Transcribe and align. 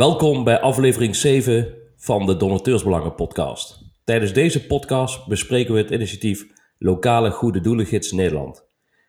Welkom 0.00 0.44
bij 0.44 0.60
aflevering 0.60 1.16
7 1.16 1.74
van 1.96 2.26
de 2.26 2.36
Donateursbelangen 2.36 3.14
podcast. 3.14 3.78
Tijdens 4.04 4.32
deze 4.32 4.66
podcast 4.66 5.26
bespreken 5.26 5.74
we 5.74 5.80
het 5.80 5.90
initiatief 5.90 6.46
Lokale 6.78 7.30
Goede 7.30 7.60
Doelengids 7.60 8.12
Nederland. 8.12 8.66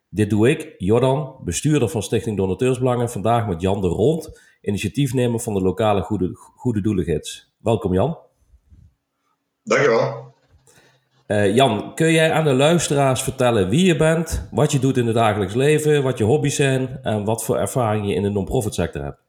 Dit 0.09 0.29
doe 0.29 0.49
ik, 0.49 0.75
Jordan, 0.77 1.35
bestuurder 1.43 1.89
van 1.89 2.03
Stichting 2.03 2.37
Donateursbelangen, 2.37 3.09
vandaag 3.09 3.47
met 3.47 3.61
Jan 3.61 3.81
de 3.81 3.87
Rond, 3.87 4.41
initiatiefnemer 4.61 5.39
van 5.39 5.53
de 5.53 5.61
Lokale 5.61 6.01
Goede, 6.01 6.29
Goede 6.33 6.81
Doelengids. 6.81 7.53
Welkom 7.57 7.93
Jan. 7.93 8.17
Dankjewel. 9.63 10.33
Uh, 11.27 11.55
Jan, 11.55 11.95
kun 11.95 12.11
jij 12.11 12.31
aan 12.31 12.43
de 12.43 12.53
luisteraars 12.53 13.21
vertellen 13.21 13.69
wie 13.69 13.85
je 13.85 13.95
bent, 13.95 14.47
wat 14.51 14.71
je 14.71 14.79
doet 14.79 14.97
in 14.97 15.05
het 15.05 15.15
dagelijks 15.15 15.53
leven, 15.53 16.03
wat 16.03 16.17
je 16.17 16.23
hobby's 16.23 16.55
zijn 16.55 16.99
en 17.01 17.23
wat 17.23 17.43
voor 17.43 17.57
ervaring 17.57 18.07
je 18.07 18.13
in 18.13 18.21
de 18.21 18.29
non-profit 18.29 18.73
sector 18.73 19.03
hebt? 19.03 19.19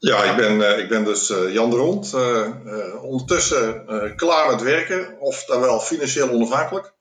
Ja, 0.00 0.24
ik 0.24 0.36
ben, 0.36 0.60
uh, 0.60 0.78
ik 0.78 0.88
ben 0.88 1.04
dus 1.04 1.30
uh, 1.30 1.52
Jan 1.52 1.70
de 1.70 1.76
Rond. 1.76 2.14
ondertussen 3.02 3.84
klaar 4.16 4.50
met 4.50 4.62
werken, 4.62 5.20
of 5.20 5.44
dan 5.44 5.60
wel 5.60 5.80
financieel 5.80 6.30
onafhankelijk. 6.30 6.94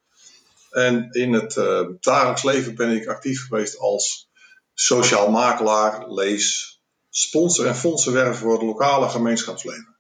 En 0.72 1.12
in 1.12 1.34
het 1.34 1.54
dagelijks 2.00 2.44
leven 2.44 2.76
ben 2.76 2.90
ik 2.90 3.08
actief 3.08 3.48
geweest 3.48 3.78
als 3.78 4.30
sociaal 4.74 5.30
makelaar, 5.30 6.12
lees, 6.12 6.80
sponsor 7.10 7.66
en 7.66 7.76
fondsenwerver 7.76 8.36
voor 8.36 8.52
het 8.52 8.62
lokale 8.62 9.10
gemeenschapsleven. 9.10 9.98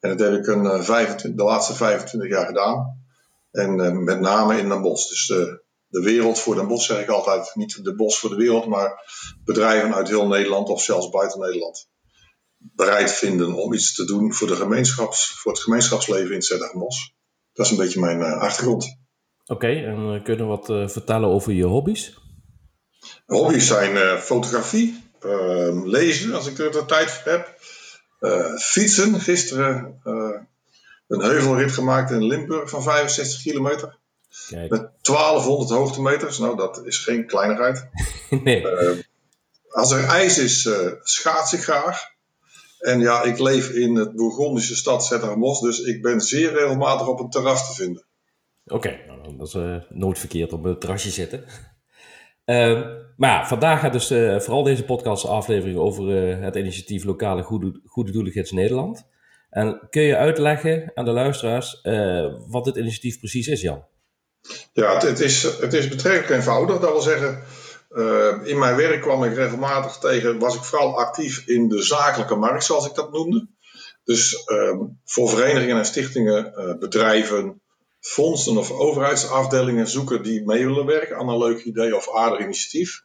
En 0.00 0.16
dat 0.16 0.28
heb 0.28 0.40
ik 0.40 0.46
een, 0.46 0.84
25, 0.84 1.38
de 1.38 1.44
laatste 1.44 1.74
25 1.74 2.30
jaar 2.30 2.46
gedaan. 2.46 3.04
En 3.50 4.04
met 4.04 4.20
name 4.20 4.58
in 4.58 4.68
Den 4.68 4.82
Bosch. 4.82 5.08
Dus 5.08 5.26
de, 5.26 5.62
de 5.86 6.00
wereld 6.00 6.38
voor 6.38 6.54
Den 6.54 6.68
Bosch 6.68 6.86
zeg 6.86 7.00
ik 7.00 7.08
altijd. 7.08 7.50
Niet 7.54 7.84
de 7.84 7.94
bos 7.94 8.18
voor 8.18 8.30
de 8.30 8.36
wereld, 8.36 8.66
maar 8.66 9.04
bedrijven 9.44 9.94
uit 9.94 10.08
heel 10.08 10.26
Nederland 10.26 10.68
of 10.68 10.82
zelfs 10.82 11.08
buiten 11.08 11.40
Nederland 11.40 11.88
bereid 12.60 13.12
vinden 13.12 13.52
om 13.54 13.72
iets 13.72 13.94
te 13.94 14.04
doen 14.04 14.34
voor, 14.34 14.46
de 14.46 14.56
gemeenschaps, 14.56 15.30
voor 15.36 15.52
het 15.52 15.60
gemeenschapsleven 15.60 16.34
in 16.34 16.42
Zettergenbos. 16.42 17.14
Dat 17.52 17.66
is 17.66 17.72
een 17.72 17.78
beetje 17.78 18.00
mijn 18.00 18.20
uh, 18.20 18.40
achtergrond. 18.40 18.98
Oké, 19.46 19.66
en 19.66 20.14
uh, 20.14 20.24
kun 20.24 20.36
je 20.36 20.44
wat 20.44 20.70
uh, 20.70 20.88
vertellen 20.88 21.28
over 21.28 21.52
je 21.52 21.64
hobby's? 21.64 22.18
Hobby's 23.26 23.66
zijn 23.66 24.18
fotografie, 24.18 25.02
ehm, 25.20 25.86
lezen 25.86 26.34
als 26.34 26.46
ik 26.46 26.58
er 26.58 26.72
de 26.72 26.84
tijd 26.84 27.10
voor 27.10 27.32
heb, 27.32 27.58
fietsen. 28.58 29.20
Gisteren 29.20 30.00
een 31.06 31.20
heuvelrit 31.20 31.72
gemaakt 31.72 32.10
in 32.10 32.24
Limburg 32.24 32.70
van 32.70 32.82
65 32.82 33.42
kilometer. 33.42 33.98
Kijk. 34.48 34.70
Met 34.70 34.90
1200 35.00 35.70
hoogtemeters. 35.70 36.38
Nou, 36.38 36.56
dat 36.56 36.86
is 36.86 36.98
geen 36.98 37.26
kleinigheid. 37.26 37.88
nee. 38.44 38.66
als 39.68 39.92
er 39.92 40.04
ijs 40.04 40.38
is, 40.38 40.68
schaats 41.02 41.52
ik 41.52 41.62
graag. 41.62 42.10
En 42.80 43.00
ja, 43.00 43.22
ik 43.22 43.38
leef 43.38 43.70
in 43.70 43.94
het 43.94 44.14
Bourgondische 44.14 44.76
stad 44.76 45.04
Zettermos, 45.04 45.60
dus 45.60 45.80
ik 45.80 46.02
ben 46.02 46.20
zeer 46.20 46.52
regelmatig 46.52 47.08
op 47.08 47.20
een 47.20 47.30
terras 47.30 47.66
te 47.66 47.82
vinden. 47.82 48.06
Oké, 48.64 49.00
nou, 49.06 49.36
dat 49.36 49.46
is 49.46 49.54
uh, 49.54 49.76
nooit 49.88 50.18
verkeerd 50.18 50.52
op 50.52 50.64
een 50.64 50.78
terrasje 50.78 51.10
zitten. 51.10 51.44
Uh, 52.44 52.80
maar 53.16 53.30
ja, 53.30 53.46
vandaag 53.46 53.80
gaat 53.80 53.92
dus 53.92 54.10
uh, 54.10 54.40
vooral 54.40 54.62
deze 54.62 54.84
podcast 54.84 55.24
aflevering 55.24 55.78
over 55.78 56.04
uh, 56.08 56.42
het 56.44 56.56
initiatief 56.56 57.04
Lokale 57.04 57.42
Goede, 57.42 57.80
Goede 57.84 58.12
Doelengids 58.12 58.50
Nederland. 58.50 59.06
En 59.50 59.86
kun 59.90 60.02
je 60.02 60.16
uitleggen 60.16 60.90
aan 60.94 61.04
de 61.04 61.10
luisteraars 61.10 61.80
wat 62.46 62.64
dit 62.64 62.76
initiatief 62.76 63.18
precies 63.18 63.46
is, 63.48 63.60
Jan? 63.60 63.84
Ja, 64.72 64.94
het, 64.94 65.02
het, 65.02 65.20
is, 65.20 65.42
het 65.42 65.72
is 65.72 65.88
betrekkelijk 65.88 66.30
eenvoudig. 66.30 66.78
Dat 66.78 66.90
wil 66.90 67.00
zeggen, 67.00 67.42
uh, 67.90 68.36
in 68.42 68.58
mijn 68.58 68.76
werk 68.76 69.00
kwam 69.00 69.24
ik 69.24 69.34
regelmatig 69.34 69.96
tegen, 69.96 70.38
was 70.38 70.54
ik 70.54 70.62
vooral 70.62 70.98
actief 70.98 71.46
in 71.46 71.68
de 71.68 71.82
zakelijke 71.82 72.34
markt, 72.34 72.64
zoals 72.64 72.86
ik 72.86 72.94
dat 72.94 73.12
noemde. 73.12 73.48
Dus 74.04 74.46
uh, 74.46 74.80
voor 75.04 75.28
verenigingen 75.28 75.76
en 75.76 75.84
stichtingen, 75.84 76.52
uh, 76.56 76.78
bedrijven, 76.78 77.62
fondsen 78.00 78.56
of 78.56 78.70
overheidsafdelingen 78.70 79.88
zoeken 79.88 80.22
die 80.22 80.44
mee 80.44 80.66
willen 80.66 80.86
werken 80.86 81.16
aan 81.16 81.28
een 81.28 81.38
leuk 81.38 81.64
idee 81.64 81.96
of 81.96 82.14
aardig 82.14 82.40
initiatief. 82.40 83.02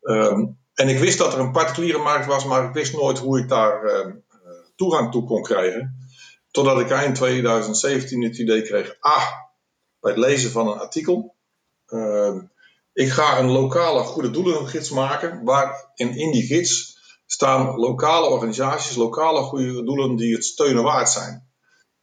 Um, 0.00 0.58
en 0.74 0.88
ik 0.88 0.98
wist 0.98 1.18
dat 1.18 1.32
er 1.32 1.38
een 1.38 1.52
particuliere 1.52 1.98
markt 1.98 2.26
was, 2.26 2.44
maar 2.44 2.64
ik 2.64 2.72
wist 2.72 2.92
nooit 2.92 3.18
hoe 3.18 3.38
ik 3.38 3.48
daar 3.48 3.84
ehm, 3.84 4.14
toegang 4.76 5.12
toe 5.12 5.24
kon 5.24 5.42
krijgen. 5.42 6.08
Totdat 6.50 6.80
ik 6.80 6.90
eind 6.90 7.14
2017 7.14 8.22
het 8.22 8.38
idee 8.38 8.62
kreeg, 8.62 8.96
ah, 9.00 9.26
bij 10.00 10.10
het 10.10 10.20
lezen 10.20 10.50
van 10.50 10.68
een 10.68 10.78
artikel. 10.78 11.36
Ik 12.96 13.10
ga 13.10 13.38
een 13.38 13.50
lokale 13.50 14.02
goede 14.02 14.30
doelengids 14.30 14.90
maken, 14.90 15.44
waarin 15.44 16.16
in 16.16 16.32
die 16.32 16.42
gids 16.42 16.98
staan 17.26 17.76
lokale 17.78 18.26
organisaties, 18.26 18.96
lokale 18.96 19.40
goede 19.40 19.84
doelen 19.84 20.16
die 20.16 20.34
het 20.34 20.44
steunen 20.44 20.82
waard 20.82 21.08
zijn. 21.08 21.48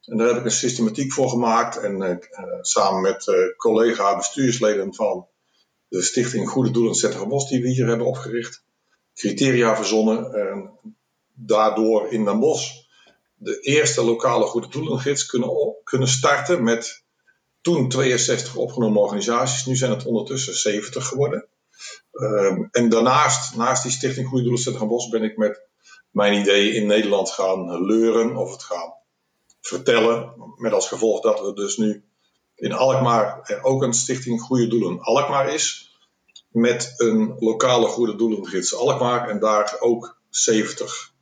En 0.04 0.16
daar 0.16 0.26
heb 0.26 0.36
ik 0.36 0.44
een 0.44 0.50
systematiek 0.50 1.12
voor 1.12 1.28
gemaakt 1.28 1.76
en 1.76 2.02
uh, 2.02 2.16
samen 2.60 3.00
met 3.00 3.26
uh, 3.26 3.56
collega 3.56 4.16
bestuursleden 4.16 4.94
van 4.94 5.28
de 5.88 6.02
Stichting 6.02 6.48
Goede 6.48 6.70
Doelen 6.70 6.94
Zetterbos 6.94 7.48
die 7.48 7.62
we 7.62 7.68
hier 7.68 7.86
hebben 7.86 8.06
opgericht, 8.06 8.64
criteria 9.14 9.76
verzonnen 9.76 10.32
en 10.32 10.78
daardoor 11.32 12.12
in 12.12 12.24
Den 12.24 12.40
de 13.34 13.60
eerste 13.60 14.04
lokale 14.04 14.44
goede 14.44 14.68
doelengids 14.68 15.26
kunnen, 15.26 15.50
kunnen 15.84 16.08
starten 16.08 16.62
met 16.62 17.03
toen 17.64 17.88
62 17.88 18.56
opgenomen 18.56 19.02
organisaties, 19.02 19.66
nu 19.66 19.76
zijn 19.76 19.90
het 19.90 20.04
ondertussen 20.04 20.54
70 20.54 21.06
geworden. 21.06 21.46
Um, 22.12 22.68
en 22.70 22.88
daarnaast, 22.88 23.56
naast 23.56 23.82
die 23.82 23.92
Stichting 23.92 24.28
Goede 24.28 24.42
Doelen 24.42 24.62
Centrum 24.62 24.88
Bos, 24.88 25.08
ben 25.08 25.22
ik 25.22 25.36
met 25.36 25.62
mijn 26.10 26.40
ideeën 26.40 26.74
in 26.74 26.86
Nederland 26.86 27.30
gaan 27.30 27.86
leuren 27.86 28.36
of 28.36 28.52
het 28.52 28.62
gaan 28.62 28.94
vertellen. 29.60 30.32
Met 30.56 30.72
als 30.72 30.88
gevolg 30.88 31.20
dat 31.20 31.40
we 31.40 31.54
dus 31.54 31.76
nu 31.76 32.04
in 32.54 32.72
Alkmaar 32.72 33.58
ook 33.62 33.82
een 33.82 33.94
Stichting 33.94 34.40
Goede 34.40 34.66
Doelen 34.66 35.00
Alkmaar 35.00 35.54
is. 35.54 35.96
Met 36.48 36.94
een 36.96 37.36
lokale 37.38 37.86
Goede 37.86 38.16
Doelengids 38.16 38.74
Alkmaar 38.74 39.28
en 39.28 39.38
daar 39.38 39.76
ook 39.78 40.18
70 40.30 41.12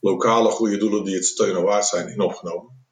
lokale 0.00 0.50
goede 0.50 0.76
doelen 0.76 1.04
die 1.04 1.14
het 1.14 1.26
steunen 1.26 1.62
waard 1.62 1.86
zijn 1.86 2.08
in 2.08 2.20
opgenomen. 2.20 2.86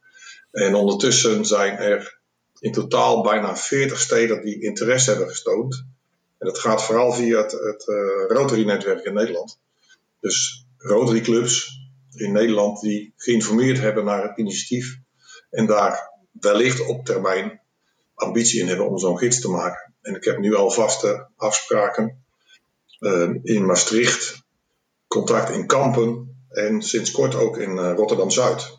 En 0.51 0.75
ondertussen 0.75 1.45
zijn 1.45 1.77
er 1.77 2.18
in 2.61 2.73
totaal 2.73 3.23
bijna 3.23 3.57
40 3.57 4.01
steden 4.01 4.43
die 4.43 4.63
interesse 4.63 5.11
hebben 5.11 5.35
getoond. 5.35 5.85
En 6.39 6.47
dat 6.47 6.59
gaat 6.59 6.85
vooral 6.85 7.13
via 7.13 7.43
het, 7.43 7.53
het 7.53 7.87
uh, 7.87 7.97
Rotary-netwerk 8.29 9.05
in 9.05 9.15
Nederland. 9.15 9.61
Dus 10.21 10.67
Rotary 10.77 11.21
clubs 11.21 11.81
in 12.15 12.33
Nederland 12.33 12.81
die 12.81 13.13
geïnformeerd 13.17 13.79
hebben 13.79 14.05
naar 14.05 14.23
het 14.23 14.39
initiatief 14.39 14.99
en 15.51 15.67
daar 15.67 16.13
wellicht 16.31 16.87
op 16.87 17.05
termijn 17.05 17.61
ambitie 18.15 18.61
in 18.61 18.69
hebben 18.69 18.89
om 18.89 18.99
zo'n 18.99 19.19
gids 19.19 19.41
te 19.41 19.49
maken. 19.49 19.95
En 20.03 20.15
ik 20.15 20.25
heb 20.25 20.39
nu 20.39 20.55
al 20.55 20.71
vaste 20.71 21.29
afspraken 21.37 22.25
uh, 23.01 23.31
in 23.43 23.67
Maastricht, 23.67 24.43
contact 25.07 25.51
in 25.51 25.67
Kampen 25.67 26.37
en 26.49 26.83
sinds 26.83 27.11
kort 27.11 27.35
ook 27.35 27.57
in 27.57 27.71
uh, 27.71 27.93
Rotterdam 27.95 28.31
Zuid. 28.31 28.79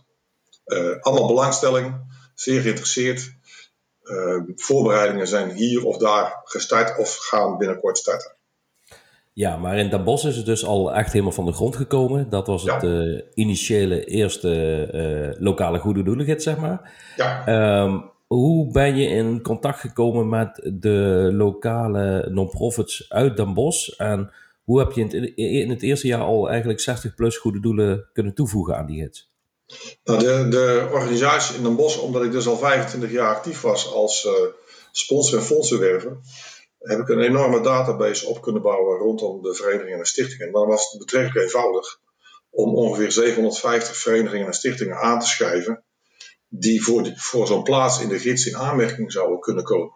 allemaal 0.99 1.27
belangstelling, 1.27 1.95
zeer 2.35 2.61
geïnteresseerd. 2.61 3.37
Uh, 4.11 4.41
voorbereidingen 4.55 5.27
zijn 5.27 5.51
hier 5.51 5.85
of 5.85 5.97
daar 5.97 6.41
gestart 6.43 6.97
of 6.97 7.17
gaan 7.17 7.57
binnenkort 7.57 7.97
starten. 7.97 8.37
Ja, 9.33 9.57
maar 9.57 9.77
in 9.77 9.89
Den 9.89 10.03
Bosch 10.03 10.25
is 10.25 10.35
het 10.35 10.45
dus 10.45 10.65
al 10.65 10.93
echt 10.93 11.11
helemaal 11.11 11.33
van 11.33 11.45
de 11.45 11.53
grond 11.53 11.75
gekomen. 11.75 12.29
Dat 12.29 12.47
was 12.47 12.63
het 12.63 12.83
uh, 12.83 13.21
initiële 13.33 14.05
eerste 14.05 14.89
uh, 14.93 15.41
lokale 15.41 15.79
goede 15.79 16.03
doelengids, 16.03 16.43
zeg 16.43 16.57
maar. 16.57 16.91
Ja. 17.15 17.81
Um, 17.83 18.11
hoe 18.27 18.71
ben 18.71 18.95
je 18.95 19.07
in 19.07 19.41
contact 19.41 19.79
gekomen 19.79 20.29
met 20.29 20.71
de 20.73 21.29
lokale 21.33 22.27
non-profits 22.29 23.05
uit 23.09 23.37
Den 23.37 23.53
Bosch? 23.53 23.89
En 23.99 24.31
hoe 24.63 24.79
heb 24.79 24.91
je 24.91 25.01
in 25.01 25.21
het, 25.21 25.31
in 25.35 25.69
het 25.69 25.81
eerste 25.81 26.07
jaar 26.07 26.21
al 26.21 26.49
eigenlijk 26.49 26.79
60 26.79 27.15
plus 27.15 27.37
goede 27.37 27.59
doelen 27.59 28.09
kunnen 28.13 28.33
toevoegen 28.33 28.77
aan 28.77 28.85
die 28.85 29.01
gids? 29.01 29.28
Nou, 30.03 30.19
de, 30.19 30.47
de 30.49 30.89
organisatie 30.91 31.55
in 31.55 31.63
Den 31.63 31.75
Bosch, 31.75 31.99
omdat 31.99 32.23
ik 32.23 32.31
dus 32.31 32.47
al 32.47 32.57
25 32.57 33.11
jaar 33.11 33.35
actief 33.35 33.61
was 33.61 33.91
als 33.91 34.25
uh, 34.25 34.33
sponsor 34.91 35.39
en 35.39 35.45
fondsenwerver, 35.45 36.17
heb 36.79 36.99
ik 36.99 37.09
een 37.09 37.21
enorme 37.21 37.61
database 37.61 38.27
op 38.27 38.41
kunnen 38.41 38.61
bouwen 38.61 38.97
rondom 38.97 39.41
de 39.41 39.53
verenigingen 39.53 39.99
en 39.99 40.05
stichtingen. 40.05 40.47
En 40.47 40.53
dan 40.53 40.67
was 40.67 40.91
het 40.91 40.99
betrekkelijk 40.99 41.45
eenvoudig 41.45 41.99
om 42.49 42.75
ongeveer 42.75 43.11
750 43.11 43.97
verenigingen 43.97 44.47
en 44.47 44.53
stichtingen 44.53 44.97
aan 44.97 45.19
te 45.19 45.27
schrijven 45.27 45.83
die 46.47 46.83
voor, 46.83 47.13
voor 47.15 47.47
zo'n 47.47 47.63
plaats 47.63 48.01
in 48.01 48.09
de 48.09 48.19
gids 48.19 48.45
in 48.45 48.57
aanmerking 48.57 49.11
zouden 49.11 49.39
kunnen 49.39 49.63
komen. 49.63 49.93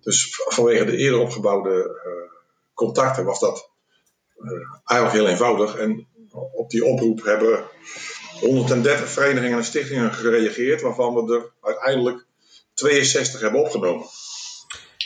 Dus 0.00 0.40
vanwege 0.48 0.84
de 0.84 0.96
eerder 0.96 1.20
opgebouwde 1.20 2.02
uh, 2.06 2.38
contacten 2.74 3.24
was 3.24 3.40
dat 3.40 3.70
uh, 4.38 4.50
eigenlijk 4.84 5.20
heel 5.20 5.32
eenvoudig. 5.32 5.76
En 5.76 6.06
op 6.52 6.70
die 6.70 6.84
oproep 6.84 7.24
hebben 7.24 7.64
130 8.42 9.08
verenigingen 9.08 9.58
en 9.58 9.64
stichtingen 9.64 10.12
gereageerd, 10.12 10.80
waarvan 10.80 11.14
we 11.14 11.34
er 11.34 11.52
uiteindelijk 11.60 12.26
62 12.74 13.40
hebben 13.40 13.60
opgenomen. 13.60 14.06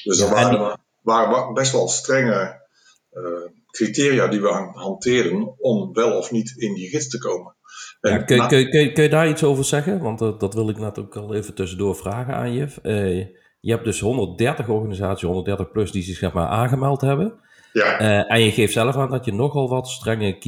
Dus 0.05 0.21
er 0.21 0.31
waren, 0.31 0.81
waren, 1.03 1.55
best 1.55 1.73
wel 1.73 1.89
strenge 1.89 2.65
uh, 3.13 3.23
criteria 3.71 4.27
die 4.27 4.41
we 4.41 4.49
hanteren 4.73 5.55
om 5.59 5.93
wel 5.93 6.19
of 6.19 6.31
niet 6.31 6.55
in 6.57 6.75
die 6.75 6.89
gids 6.89 7.09
te 7.09 7.19
komen. 7.19 7.55
Ja, 8.01 8.19
kun, 8.19 8.49
kun, 8.49 8.71
kun, 8.71 8.93
kun, 8.93 9.03
je 9.03 9.09
daar 9.09 9.29
iets 9.29 9.45
over 9.45 9.65
zeggen? 9.65 10.01
Want 10.01 10.19
dat, 10.19 10.41
dat 10.41 10.55
wil 10.55 10.69
ik 10.69 10.79
net 10.79 10.99
ook 10.99 11.17
al 11.17 11.35
even 11.35 11.55
tussendoor 11.55 11.97
vragen 11.97 12.35
aan 12.35 12.53
je. 12.53 12.67
Uh, 12.83 13.27
je 13.61 13.73
hebt 13.73 13.85
dus 13.85 14.01
130 14.01 14.69
organisaties, 14.69 15.23
130 15.23 15.71
plus, 15.71 15.93
die 15.93 16.03
zich 16.03 16.17
zeg 16.17 16.33
maar, 16.33 16.47
aangemeld 16.47 17.01
hebben. 17.01 17.41
Ja. 17.77 18.01
Uh, 18.01 18.33
en 18.33 18.41
je 18.41 18.53
geeft 18.53 18.73
zelf 18.73 18.97
aan 18.97 19.11
dat 19.11 19.25
je 19.25 19.33
nogal 19.33 19.69
wat 19.69 19.89
strenge 19.89 20.39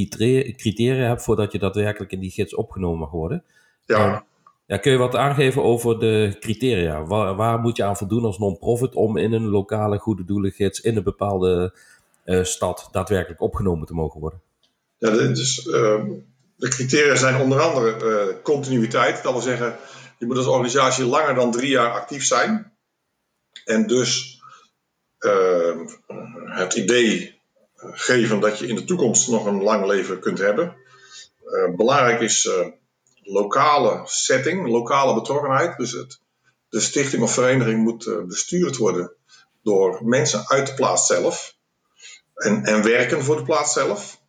criteria 0.56 1.06
hebt 1.06 1.22
voordat 1.22 1.52
je 1.52 1.58
daadwerkelijk 1.58 2.12
in 2.12 2.20
die 2.20 2.30
gids 2.30 2.54
opgenomen 2.54 2.98
mag 2.98 3.10
worden. 3.10 3.44
Ja. 3.84 4.26
Ja, 4.66 4.76
kun 4.76 4.92
je 4.92 4.98
wat 4.98 5.16
aangeven 5.16 5.62
over 5.62 5.98
de 5.98 6.36
criteria? 6.40 7.04
Waar, 7.04 7.34
waar 7.34 7.58
moet 7.58 7.76
je 7.76 7.84
aan 7.84 7.96
voldoen 7.96 8.24
als 8.24 8.38
non-profit 8.38 8.94
om 8.94 9.16
in 9.16 9.32
een 9.32 9.48
lokale 9.48 9.98
goede 9.98 10.24
doelengids 10.24 10.80
in 10.80 10.96
een 10.96 11.02
bepaalde 11.02 11.74
uh, 12.24 12.44
stad 12.44 12.88
daadwerkelijk 12.92 13.40
opgenomen 13.40 13.86
te 13.86 13.94
mogen 13.94 14.20
worden? 14.20 14.40
Ja, 14.98 15.10
dus, 15.10 15.62
de 16.56 16.68
criteria 16.68 17.16
zijn 17.16 17.40
onder 17.40 17.60
andere 17.60 18.40
continuïteit. 18.42 19.22
Dat 19.22 19.32
wil 19.32 19.42
zeggen, 19.42 19.76
je 20.18 20.26
moet 20.26 20.36
als 20.36 20.46
organisatie 20.46 21.04
langer 21.04 21.34
dan 21.34 21.52
drie 21.52 21.70
jaar 21.70 21.90
actief 21.90 22.24
zijn. 22.24 22.72
En 23.64 23.86
dus 23.86 24.37
het 26.46 26.74
idee 26.74 27.40
geven 27.76 28.40
dat 28.40 28.58
je 28.58 28.66
in 28.66 28.74
de 28.74 28.84
toekomst 28.84 29.28
nog 29.28 29.46
een 29.46 29.62
lang 29.62 29.86
leven 29.86 30.20
kunt 30.20 30.38
hebben. 30.38 30.76
belangrijk 31.76 32.20
is 32.20 32.48
lokale 33.28 34.02
setting, 34.04 34.68
lokale 34.68 35.14
betrokkenheid. 35.14 35.76
Dus 35.76 35.92
het, 35.92 36.20
de 36.68 36.80
stichting 36.80 37.22
of 37.22 37.32
vereniging 37.32 37.82
moet 37.82 38.06
uh, 38.06 38.22
bestuurd 38.22 38.76
worden 38.76 39.12
door 39.62 39.98
mensen 40.04 40.48
uit 40.48 40.66
de 40.66 40.74
plaats 40.74 41.06
zelf. 41.06 41.56
En, 42.34 42.64
en 42.64 42.82
werken 42.82 43.22
voor 43.22 43.36
de 43.36 43.42
plaats 43.42 43.72
zelf. 43.72 44.20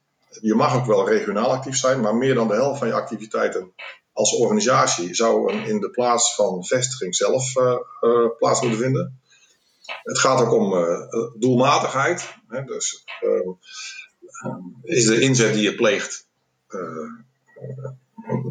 Je 0.41 0.55
mag 0.55 0.75
ook 0.75 0.85
wel 0.85 1.09
regionaal 1.09 1.51
actief 1.51 1.77
zijn, 1.77 1.99
maar 1.99 2.15
meer 2.15 2.35
dan 2.35 2.47
de 2.47 2.53
helft 2.53 2.79
van 2.79 2.87
je 2.87 2.93
activiteiten 2.93 3.73
als 4.13 4.33
organisatie 4.33 5.15
zou 5.15 5.53
in 5.53 5.79
de 5.79 5.89
plaats 5.89 6.35
van 6.35 6.65
vestiging 6.65 7.15
zelf 7.15 7.53
plaats 8.37 8.61
moeten 8.61 8.79
vinden. 8.79 9.21
Het 10.03 10.19
gaat 10.19 10.41
ook 10.41 10.53
om 10.53 10.73
doelmatigheid. 11.39 12.35
Hè, 12.47 12.63
dus 12.63 13.03
ehm, 13.19 13.49
is 14.83 15.05
de 15.05 15.19
inzet 15.19 15.53
die 15.53 15.63
je 15.63 15.75
pleegt 15.75 16.27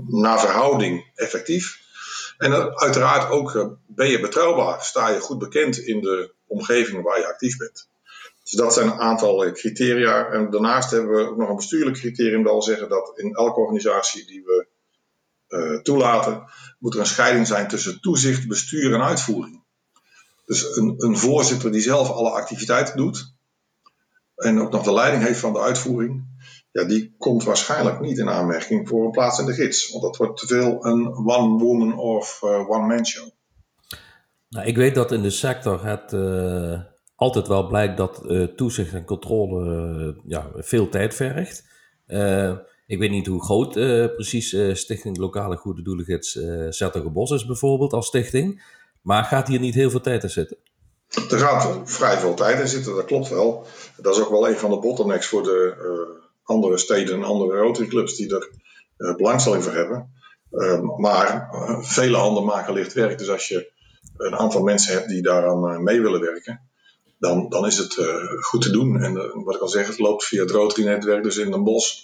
naar 0.07 0.41
verhouding 0.41 1.11
effectief. 1.15 1.87
En 2.39 2.79
uiteraard 2.79 3.31
ook 3.31 3.55
eh, 3.55 3.67
ben 3.87 4.09
je 4.09 4.21
betrouwbaar, 4.21 4.83
sta 4.83 5.09
je 5.09 5.21
goed 5.21 5.39
bekend 5.39 5.79
in 5.79 6.01
de 6.01 6.33
omgeving 6.47 7.03
waar 7.03 7.19
je 7.19 7.27
actief 7.27 7.57
bent. 7.57 7.89
Dus 8.43 8.53
dat 8.53 8.75
zijn 8.75 8.87
een 8.87 9.01
aantal 9.01 9.45
eh, 9.45 9.53
criteria. 9.53 10.27
En 10.27 10.51
daarnaast 10.51 10.91
hebben 10.91 11.11
we 11.11 11.31
ook 11.31 11.37
nog 11.37 11.49
een 11.49 11.57
bestuurlijk 11.57 11.97
criterium. 11.97 12.43
Dat 12.43 12.53
wil 12.53 12.63
zeggen 12.63 12.89
dat 12.89 13.13
in 13.15 13.35
elke 13.35 13.61
organisatie 13.61 14.27
die 14.27 14.43
we 14.45 14.67
toelaten, 15.83 16.45
moet 16.79 16.95
er 16.95 17.01
een 17.01 17.07
scheiding 17.07 17.47
zijn 17.47 17.69
tussen 17.69 18.01
toezicht, 18.01 18.49
bestuur 18.49 18.95
en 18.95 19.03
uitvoering. 19.03 19.58
Dus 20.49 20.77
een, 20.77 20.95
een 20.97 21.17
voorzitter 21.17 21.73
die 21.73 21.81
zelf 21.81 22.11
alle 22.11 22.31
activiteiten 22.31 22.97
doet 22.97 23.37
en 24.35 24.61
ook 24.61 24.73
nog 24.73 24.83
de 24.83 24.93
leiding 24.93 25.23
heeft 25.23 25.41
van 25.41 25.53
de 25.53 25.61
uitvoering, 25.61 26.25
ja, 26.71 26.85
die 26.85 27.15
komt 27.19 27.45
waarschijnlijk 27.45 28.01
niet 28.01 28.19
in 28.19 28.29
aanmerking 28.29 28.89
voor 28.89 29.05
een 29.05 29.11
plaats 29.11 29.39
in 29.39 29.47
de 29.47 29.53
gids. 29.53 29.91
Want 29.91 30.03
dat 30.03 30.17
wordt 30.17 30.41
te 30.41 30.47
veel 30.47 30.85
een 30.85 31.07
one-woman 31.07 31.99
of 31.99 32.41
uh, 32.45 32.71
one-man 32.71 33.07
show. 33.07 33.29
Nou, 34.49 34.67
ik 34.67 34.77
weet 34.77 34.95
dat 34.95 35.13
in 35.13 35.23
de 35.23 35.31
sector 35.31 35.85
het 35.85 36.13
uh, 36.13 36.81
altijd 37.15 37.49
wel 37.49 37.67
blijkt 37.67 37.97
dat 37.97 38.23
uh, 38.27 38.45
toezicht 38.45 38.93
en 38.93 39.05
controle 39.05 40.21
ja, 40.27 40.51
veel 40.55 40.89
tijd 40.89 41.15
vergt. 41.15 41.65
ik 42.87 42.99
weet 42.99 43.11
niet 43.11 43.27
hoe 43.27 43.45
groot 43.45 43.73
precies 44.15 44.57
Stichting 44.73 45.17
Lokale 45.17 45.57
Goede 45.57 45.83
Doelengids 45.83 46.35
uh, 46.35 47.13
Bos 47.13 47.31
is 47.31 47.47
bijvoorbeeld 47.47 47.93
als 47.93 48.07
stichting. 48.07 48.63
Maar 49.03 49.25
gaat 49.25 49.49
hier 49.49 49.61
niet 49.61 49.75
heel 49.75 49.91
veel 49.91 50.01
tijd 50.01 50.23
in 50.23 50.31
zitten? 50.31 50.57
Er 51.09 51.39
gaat 51.39 51.81
vrij 51.85 52.19
veel 52.19 52.35
tijd 52.35 52.61
in 52.61 52.69
zitten, 52.69 52.95
dat 52.95 53.05
klopt 53.05 53.29
wel. 53.29 53.67
Dat 53.97 54.17
is 54.17 54.23
ook 54.23 54.31
wel 54.31 54.49
een 54.49 54.57
van 54.57 54.71
de 54.71 54.79
bottlenecks 54.79 55.27
voor 55.27 55.43
de 55.43 55.77
andere 56.43 56.79
steden 56.79 57.15
en 57.15 57.25
andere 57.25 57.59
Rotary 57.59 57.89
clubs 57.89 58.17
die 58.17 58.35
er 58.35 58.51
uh, 58.99 59.17
belangstelling 59.17 59.65
voor 59.65 59.73
hebben. 59.73 60.13
Ehm, 60.51 61.01
maar 61.01 61.49
uh, 61.53 61.83
vele 61.83 62.17
handen 62.17 62.45
maken 62.45 62.75
licht 62.75 62.93
werk. 62.93 63.19
Dus 63.19 63.31
als 63.31 63.49
je 63.49 63.73
een 64.17 64.37
aantal 64.37 64.63
mensen 64.63 64.93
hebt 64.93 65.09
die 65.09 65.23
daaraan 65.23 65.83
mee 65.83 66.01
willen 66.01 66.21
werken, 66.21 66.61
dan, 67.19 67.49
dan 67.49 67.67
is 67.67 67.79
het 67.79 67.95
goed 68.41 68.63
te 68.63 68.71
doen. 68.71 69.03
En 69.03 69.15
wat 69.45 69.55
ik 69.55 69.61
al 69.61 69.69
zeg, 69.69 69.87
het 69.87 69.99
loopt 69.99 70.25
via 70.25 70.43
het 70.43 70.51
Rotary-netwerk. 70.51 71.23
Dus 71.23 71.37
in 71.37 71.51
Den 71.51 71.65
Bosch 71.65 71.95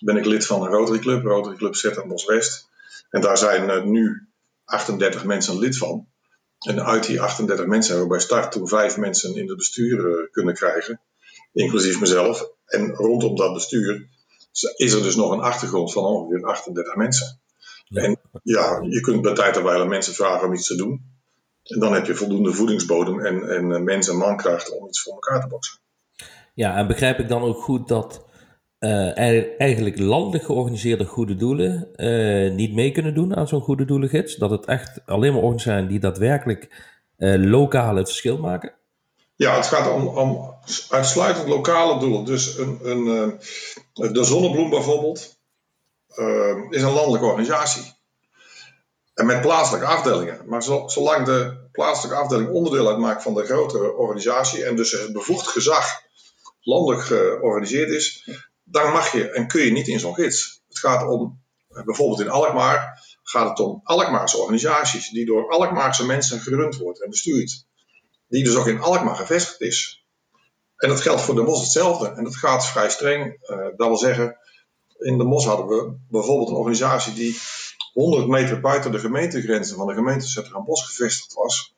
ben 0.00 0.16
ik 0.16 0.24
lid 0.24 0.46
van 0.46 0.62
een 0.62 0.70
Rotary 0.70 0.98
Club, 0.98 1.24
Rotary 1.24 1.56
Club 1.56 2.04
Bos 2.06 2.24
West. 2.24 2.68
En 3.10 3.20
daar 3.20 3.38
zijn 3.38 3.90
nu 3.90 4.28
38 4.64 5.24
mensen 5.24 5.58
lid 5.58 5.78
van. 5.78 6.06
En 6.66 6.84
uit 6.84 7.06
die 7.06 7.20
38 7.20 7.66
mensen 7.66 7.90
hebben 7.92 8.10
we 8.10 8.16
bij 8.16 8.26
start 8.26 8.52
toen 8.52 8.68
vijf 8.68 8.96
mensen 8.96 9.36
in 9.36 9.48
het 9.48 9.56
bestuur 9.56 10.28
kunnen 10.30 10.54
krijgen, 10.54 11.00
inclusief 11.52 12.00
mezelf. 12.00 12.50
En 12.66 12.94
rondom 12.94 13.36
dat 13.36 13.52
bestuur 13.52 14.08
is 14.76 14.92
er 14.92 15.02
dus 15.02 15.16
nog 15.16 15.30
een 15.30 15.40
achtergrond 15.40 15.92
van 15.92 16.04
ongeveer 16.04 16.46
38 16.46 16.94
mensen. 16.94 17.40
En 17.88 18.20
ja, 18.42 18.80
je 18.88 19.00
kunt 19.00 19.22
bij 19.22 19.34
tijd 19.34 19.56
en 19.56 19.64
wijle 19.64 19.86
mensen 19.86 20.14
vragen 20.14 20.46
om 20.46 20.54
iets 20.54 20.66
te 20.66 20.76
doen. 20.76 21.14
En 21.62 21.80
dan 21.80 21.92
heb 21.92 22.06
je 22.06 22.14
voldoende 22.14 22.52
voedingsbodem 22.52 23.20
en, 23.20 23.48
en 23.48 23.72
eh, 23.72 23.80
mensen 23.80 24.12
en 24.12 24.18
mankracht 24.18 24.78
om 24.78 24.86
iets 24.86 25.02
voor 25.02 25.12
elkaar 25.12 25.40
te 25.40 25.48
boksen. 25.48 25.78
Ja, 26.54 26.76
en 26.76 26.86
begrijp 26.86 27.18
ik 27.18 27.28
dan 27.28 27.42
ook 27.42 27.62
goed 27.62 27.88
dat 27.88 28.25
uh, 28.80 29.18
eigenlijk 29.60 29.98
landelijk 29.98 30.44
georganiseerde 30.44 31.04
goede 31.04 31.36
doelen 31.36 31.88
uh, 31.96 32.52
niet 32.52 32.74
mee 32.74 32.92
kunnen 32.92 33.14
doen 33.14 33.36
aan 33.36 33.48
zo'n 33.48 33.60
goede 33.60 33.84
doelengids? 33.84 34.36
Dat 34.36 34.50
het 34.50 34.64
echt 34.64 35.00
alleen 35.06 35.32
maar 35.32 35.42
organisaties 35.42 35.60
zijn 35.60 35.86
die 35.86 35.98
daadwerkelijk 35.98 36.92
uh, 37.18 37.50
lokaal 37.50 37.96
het 37.96 38.08
verschil 38.08 38.38
maken? 38.38 38.72
Ja, 39.36 39.56
het 39.56 39.66
gaat 39.66 39.92
om, 39.92 40.06
om 40.06 40.54
uitsluitend 40.90 41.48
lokale 41.48 42.00
doelen. 42.00 42.24
Dus 42.24 42.58
een, 42.58 42.78
een, 42.82 43.38
de 44.12 44.24
Zonnebloem 44.24 44.70
bijvoorbeeld 44.70 45.38
is 46.70 46.82
een 46.82 46.92
landelijke 46.92 47.26
organisatie. 47.26 47.94
En 49.14 49.26
met 49.26 49.40
plaatselijke 49.40 49.86
afdelingen. 49.86 50.40
Maar 50.46 50.62
zolang 50.86 51.26
de 51.26 51.68
plaatselijke 51.72 52.22
afdeling 52.22 52.50
onderdeel 52.50 52.88
uitmaakt 52.88 53.22
van 53.22 53.34
de 53.34 53.44
grotere 53.44 53.92
organisatie 53.92 54.64
en 54.64 54.76
dus 54.76 54.92
het 54.92 55.12
bevoegd 55.12 55.46
gezag 55.46 56.02
landelijk 56.60 57.02
georganiseerd 57.02 57.90
is, 57.90 58.28
dan 58.68 58.92
mag 58.92 59.12
je 59.12 59.30
en 59.30 59.46
kun 59.46 59.62
je 59.62 59.70
niet 59.70 59.88
in 59.88 60.00
zo'n 60.00 60.14
gids. 60.14 60.62
Het 60.68 60.78
gaat 60.78 61.08
om, 61.08 61.40
eh, 61.68 61.84
bijvoorbeeld 61.84 62.20
in 62.20 62.28
Alkmaar, 62.28 63.04
gaat 63.22 63.48
het 63.48 63.60
om 63.60 63.80
Alkmaarse 63.84 64.38
organisaties 64.38 65.08
die 65.08 65.26
door 65.26 65.50
Alkmaarse 65.50 66.06
mensen 66.06 66.40
gerund 66.40 66.76
wordt 66.76 67.02
en 67.02 67.10
bestuurd 67.10 67.66
die 68.28 68.44
dus 68.44 68.56
ook 68.56 68.66
in 68.66 68.80
Alkmaar 68.80 69.16
gevestigd 69.16 69.60
is. 69.60 70.04
En 70.76 70.88
dat 70.88 71.00
geldt 71.00 71.20
voor 71.20 71.34
de 71.34 71.42
Mos 71.42 71.60
hetzelfde. 71.60 72.08
En 72.08 72.24
dat 72.24 72.36
gaat 72.36 72.66
vrij 72.66 72.90
streng. 72.90 73.38
Uh, 73.50 73.56
dat 73.76 73.86
wil 73.86 73.96
zeggen, 73.96 74.38
in 74.98 75.18
de 75.18 75.24
Mos 75.24 75.44
hadden 75.44 75.66
we 75.66 75.96
bijvoorbeeld 76.08 76.48
een 76.48 76.54
organisatie 76.54 77.12
die 77.12 77.38
100 77.92 78.26
meter 78.26 78.60
buiten 78.60 78.92
de 78.92 78.98
gemeentegrenzen 78.98 79.76
van 79.76 79.86
de 79.86 79.94
gemeente 79.94 80.62
Bos 80.64 80.86
gevestigd 80.86 81.34
was. 81.34 81.74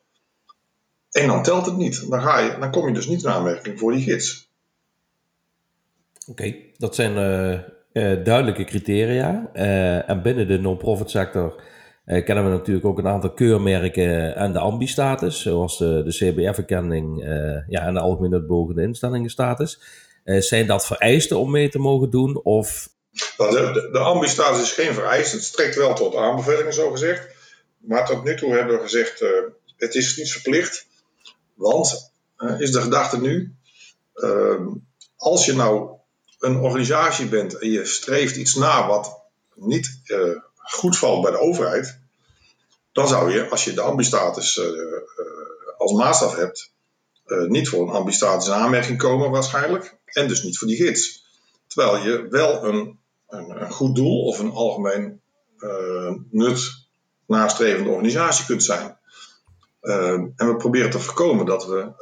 En 1.11 1.27
dan 1.27 1.43
telt 1.43 1.67
het 1.67 1.77
niet. 1.77 2.11
Dan, 2.11 2.23
ga 2.23 2.39
je, 2.39 2.59
dan 2.59 2.71
kom 2.71 2.87
je 2.87 2.95
dus 2.95 3.07
niet 3.07 3.23
in 3.23 3.29
aanmerking 3.29 3.79
voor 3.79 3.93
die 3.93 4.03
gids. 4.03 4.48
Oké, 6.29 6.55
dat 6.77 6.95
zijn 6.95 7.17
uh, 7.17 7.53
uh, 7.93 8.25
duidelijke 8.25 8.65
criteria. 8.65 9.51
en 10.07 10.23
binnen 10.23 10.49
de 10.49 10.59
non-profit 10.59 11.11
sector 11.11 11.63
uh, 12.09 12.25
kennen 12.25 12.45
we 12.45 12.51
natuurlijk 12.51 12.87
ook 12.87 12.99
een 12.99 13.07
aantal 13.07 13.33
keurmerken 13.33 14.37
en 14.37 14.53
de 14.53 14.59
ambi-status, 14.59 15.43
zoals 15.43 15.79
de, 15.79 16.03
de 16.05 16.11
CBF-erkenning 16.11 17.25
uh, 17.25 17.69
ja, 17.69 17.81
en 17.81 17.95
de 17.95 18.01
algemene 18.01 18.35
uitbogende 18.35 18.83
instellingenstatus. 18.83 19.81
Uh, 20.25 20.41
zijn 20.41 20.67
dat 20.67 20.87
vereisten 20.87 21.39
om 21.39 21.51
mee 21.51 21.69
te 21.69 21.79
mogen 21.79 22.11
doen? 22.11 22.43
Of... 22.43 22.89
Nou, 23.37 23.51
de, 23.51 23.89
de, 23.93 23.99
ambi-status 23.99 24.63
is 24.63 24.73
geen 24.73 24.95
vereist. 24.95 25.33
Het 25.33 25.43
strekt 25.43 25.77
wel 25.77 25.95
tot 25.95 26.17
aanbevelingen, 26.17 26.73
zo 26.73 26.91
gezegd. 26.91 27.37
Maar 27.79 28.07
tot 28.07 28.25
nu 28.25 28.37
toe 28.37 28.53
hebben 28.53 28.75
we 28.75 28.83
gezegd, 28.83 29.25
het 29.77 29.95
is 29.95 30.17
niet 30.17 30.33
verplicht. 30.33 30.87
Want, 31.55 32.13
is 32.59 32.73
de 32.73 32.81
gedachte 32.81 33.21
nu, 33.21 33.55
ehm, 34.15 34.67
als 35.17 35.47
je 35.47 35.55
nou 35.55 35.98
een 36.38 36.57
organisatie 36.57 37.26
bent 37.26 37.59
en 37.59 37.71
je 37.71 37.85
streeft 37.85 38.37
iets 38.37 38.54
na 38.54 38.87
wat 38.87 39.21
niet 39.54 40.00
goed 40.57 40.99
valt 40.99 41.23
bij 41.23 41.30
de 41.30 41.38
overheid, 41.38 41.99
dan 42.92 43.09
zou 43.09 43.33
je, 43.33 43.49
als 43.49 43.64
je 43.64 43.73
de 43.73 43.80
ambistatus 43.80 44.57
uh, 44.57 44.66
als 45.78 45.92
maatstaf 45.92 46.37
hebt, 46.37 46.73
niet 47.47 47.68
voor 47.68 47.88
een 47.88 47.95
ambistatus 47.95 48.47
in 48.47 48.52
aanmerking 48.52 48.99
komen 48.99 49.30
waarschijnlijk. 49.30 49.97
En 50.04 50.28
dus 50.28 50.42
niet 50.42 50.59
voor 50.59 50.68
die 50.68 50.76
gids. 50.76 51.26
Terwijl 51.66 51.97
je 52.04 52.26
wel 52.28 52.64
een, 52.64 52.99
een, 53.28 53.62
een 53.62 53.71
goed 53.71 53.95
doel 53.95 54.23
of 54.23 54.38
een 54.38 54.52
algemeen 54.52 55.21
nut 56.30 56.87
nastrevende 57.26 57.90
organisatie 57.90 58.47
kunt 58.47 58.64
zijn. 58.64 58.99
en 59.80 60.35
we 60.37 60.54
proberen 60.57 60.90
te 60.90 61.00
voorkomen 61.00 61.47
dat 61.47 61.66
we 61.66 61.92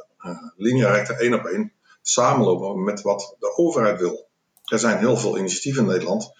lineair 0.55 1.09
één 1.09 1.33
op 1.33 1.45
één 1.45 1.73
samenlopen 2.01 2.83
met 2.83 3.01
wat 3.01 3.35
de 3.39 3.57
overheid 3.57 3.99
wil. 3.99 4.26
Er 4.71 4.79
zijn 4.79 4.97
heel 4.97 5.17
veel 5.17 5.37
initiatieven 5.37 5.83
in 5.83 5.89
Nederland 5.89 6.31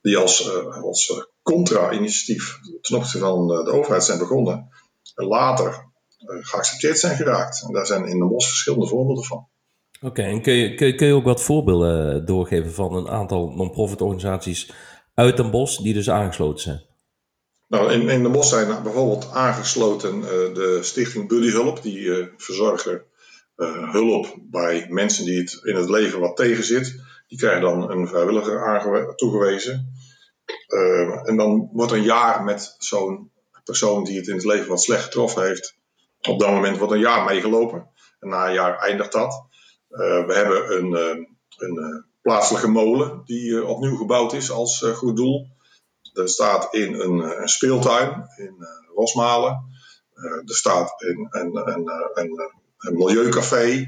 die 0.00 0.16
als, 0.16 0.50
als 0.66 1.28
contra-initiatief 1.42 2.58
ten 2.80 2.96
opzichte 2.96 3.18
van 3.18 3.46
de 3.46 3.72
overheid 3.72 4.04
zijn 4.04 4.18
begonnen, 4.18 4.68
later 5.14 5.86
geaccepteerd 6.26 6.98
zijn 6.98 7.16
geraakt. 7.16 7.62
En 7.66 7.72
daar 7.72 7.86
zijn 7.86 8.06
in 8.06 8.18
de 8.18 8.26
bos 8.26 8.46
verschillende 8.46 8.86
voorbeelden 8.86 9.24
van. 9.24 9.48
Oké, 10.00 10.22
en 10.22 10.42
kun 10.42 10.52
je, 10.52 10.74
kun, 10.74 10.86
je, 10.86 10.94
kun 10.94 11.06
je 11.06 11.12
ook 11.12 11.24
wat 11.24 11.42
voorbeelden 11.42 12.26
doorgeven 12.26 12.72
van 12.72 12.94
een 12.94 13.08
aantal 13.08 13.48
non-profit 13.48 14.00
organisaties 14.00 14.72
uit 15.14 15.36
Den 15.36 15.50
Bosch 15.50 15.80
die 15.80 15.94
dus 15.94 16.10
aangesloten 16.10 16.62
zijn? 16.62 16.82
Nou, 17.66 17.92
in, 17.92 18.08
in 18.08 18.22
Den 18.22 18.32
Bosch 18.32 18.48
zijn 18.48 18.82
bijvoorbeeld 18.82 19.30
aangesloten 19.32 20.20
de 20.54 20.78
stichting 20.82 21.28
Buddy 21.28 21.50
Hulp, 21.50 21.82
die 21.82 22.28
verzorgen 22.36 23.02
uh, 23.58 23.92
hulp 23.92 24.36
bij 24.40 24.86
mensen 24.88 25.24
die 25.24 25.38
het 25.38 25.60
in 25.62 25.76
het 25.76 25.90
leven 25.90 26.20
wat 26.20 26.36
tegenzit. 26.36 27.00
Die 27.28 27.38
krijgen 27.38 27.60
dan 27.60 27.90
een 27.90 28.08
vrijwilliger 28.08 29.14
toegewezen. 29.14 29.92
Uh, 30.68 31.28
en 31.28 31.36
dan 31.36 31.70
wordt 31.72 31.92
een 31.92 32.02
jaar 32.02 32.44
met 32.44 32.74
zo'n 32.78 33.32
persoon 33.64 34.04
die 34.04 34.16
het 34.16 34.26
in 34.26 34.34
het 34.34 34.44
leven 34.44 34.68
wat 34.68 34.82
slecht 34.82 35.04
getroffen 35.04 35.46
heeft. 35.46 35.76
Op 36.28 36.38
dat 36.38 36.50
moment 36.50 36.78
wordt 36.78 36.92
een 36.92 36.98
jaar 36.98 37.24
meegelopen. 37.24 37.90
En 38.20 38.28
na 38.28 38.46
een 38.46 38.52
jaar 38.52 38.78
eindigt 38.78 39.12
dat. 39.12 39.46
Uh, 39.90 40.26
we 40.26 40.34
hebben 40.34 40.76
een, 40.76 40.92
een 41.56 42.04
plaatselijke 42.22 42.68
molen 42.68 43.22
die 43.24 43.66
opnieuw 43.66 43.96
gebouwd 43.96 44.32
is 44.32 44.50
als 44.50 44.82
goed 44.94 45.16
doel. 45.16 45.46
Er 46.12 46.28
staat 46.28 46.74
in 46.74 46.94
een, 46.94 47.40
een 47.40 47.48
speeltuin 47.48 48.26
in 48.36 48.66
Rosmalen. 48.94 49.64
er 50.46 50.54
staat 50.54 51.02
in 51.02 51.26
een, 51.30 51.56
een, 51.56 51.90
een 52.14 52.52
een 52.78 52.96
Milieucafé, 52.96 53.64
eh, 53.64 53.86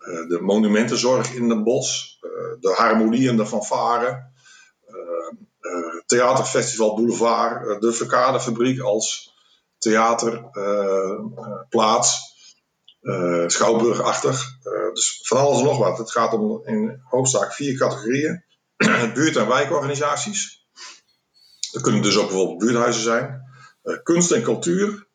de 0.00 0.38
Monumentenzorg 0.40 1.34
in 1.34 1.48
Den 1.48 1.64
Bosch, 1.64 2.16
eh, 2.20 2.30
de 2.60 2.74
Harmonie 2.74 3.28
en 3.28 3.36
de 3.36 3.46
Fanfare, 3.46 4.30
eh, 4.86 5.34
Theaterfestival 6.06 6.94
Boulevard, 6.94 7.80
de 7.80 7.92
Verkadefabriek 7.92 8.80
als 8.80 9.34
theaterplaats. 9.78 12.28
Uh, 13.02 13.44
schouwburgachtig. 13.46 14.58
Dus 14.92 15.20
van 15.22 15.38
alles 15.38 15.58
en 15.58 15.64
nog 15.64 15.78
wat. 15.78 15.98
Het 15.98 16.10
gaat 16.10 16.32
om 16.32 16.66
in 16.66 17.00
hoofdzaak 17.04 17.52
vier 17.52 17.78
categorieën. 17.78 18.44
buurt- 19.14 19.36
en 19.36 19.48
wijkorganisaties. 19.48 20.66
Dat 21.72 21.82
kunnen 21.82 22.02
dus 22.02 22.16
ook 22.16 22.28
bijvoorbeeld 22.28 22.58
buurthuizen 22.58 23.02
zijn. 23.02 23.42
Kunst 24.02 24.30
en 24.30 24.42
cultuur 24.42 25.08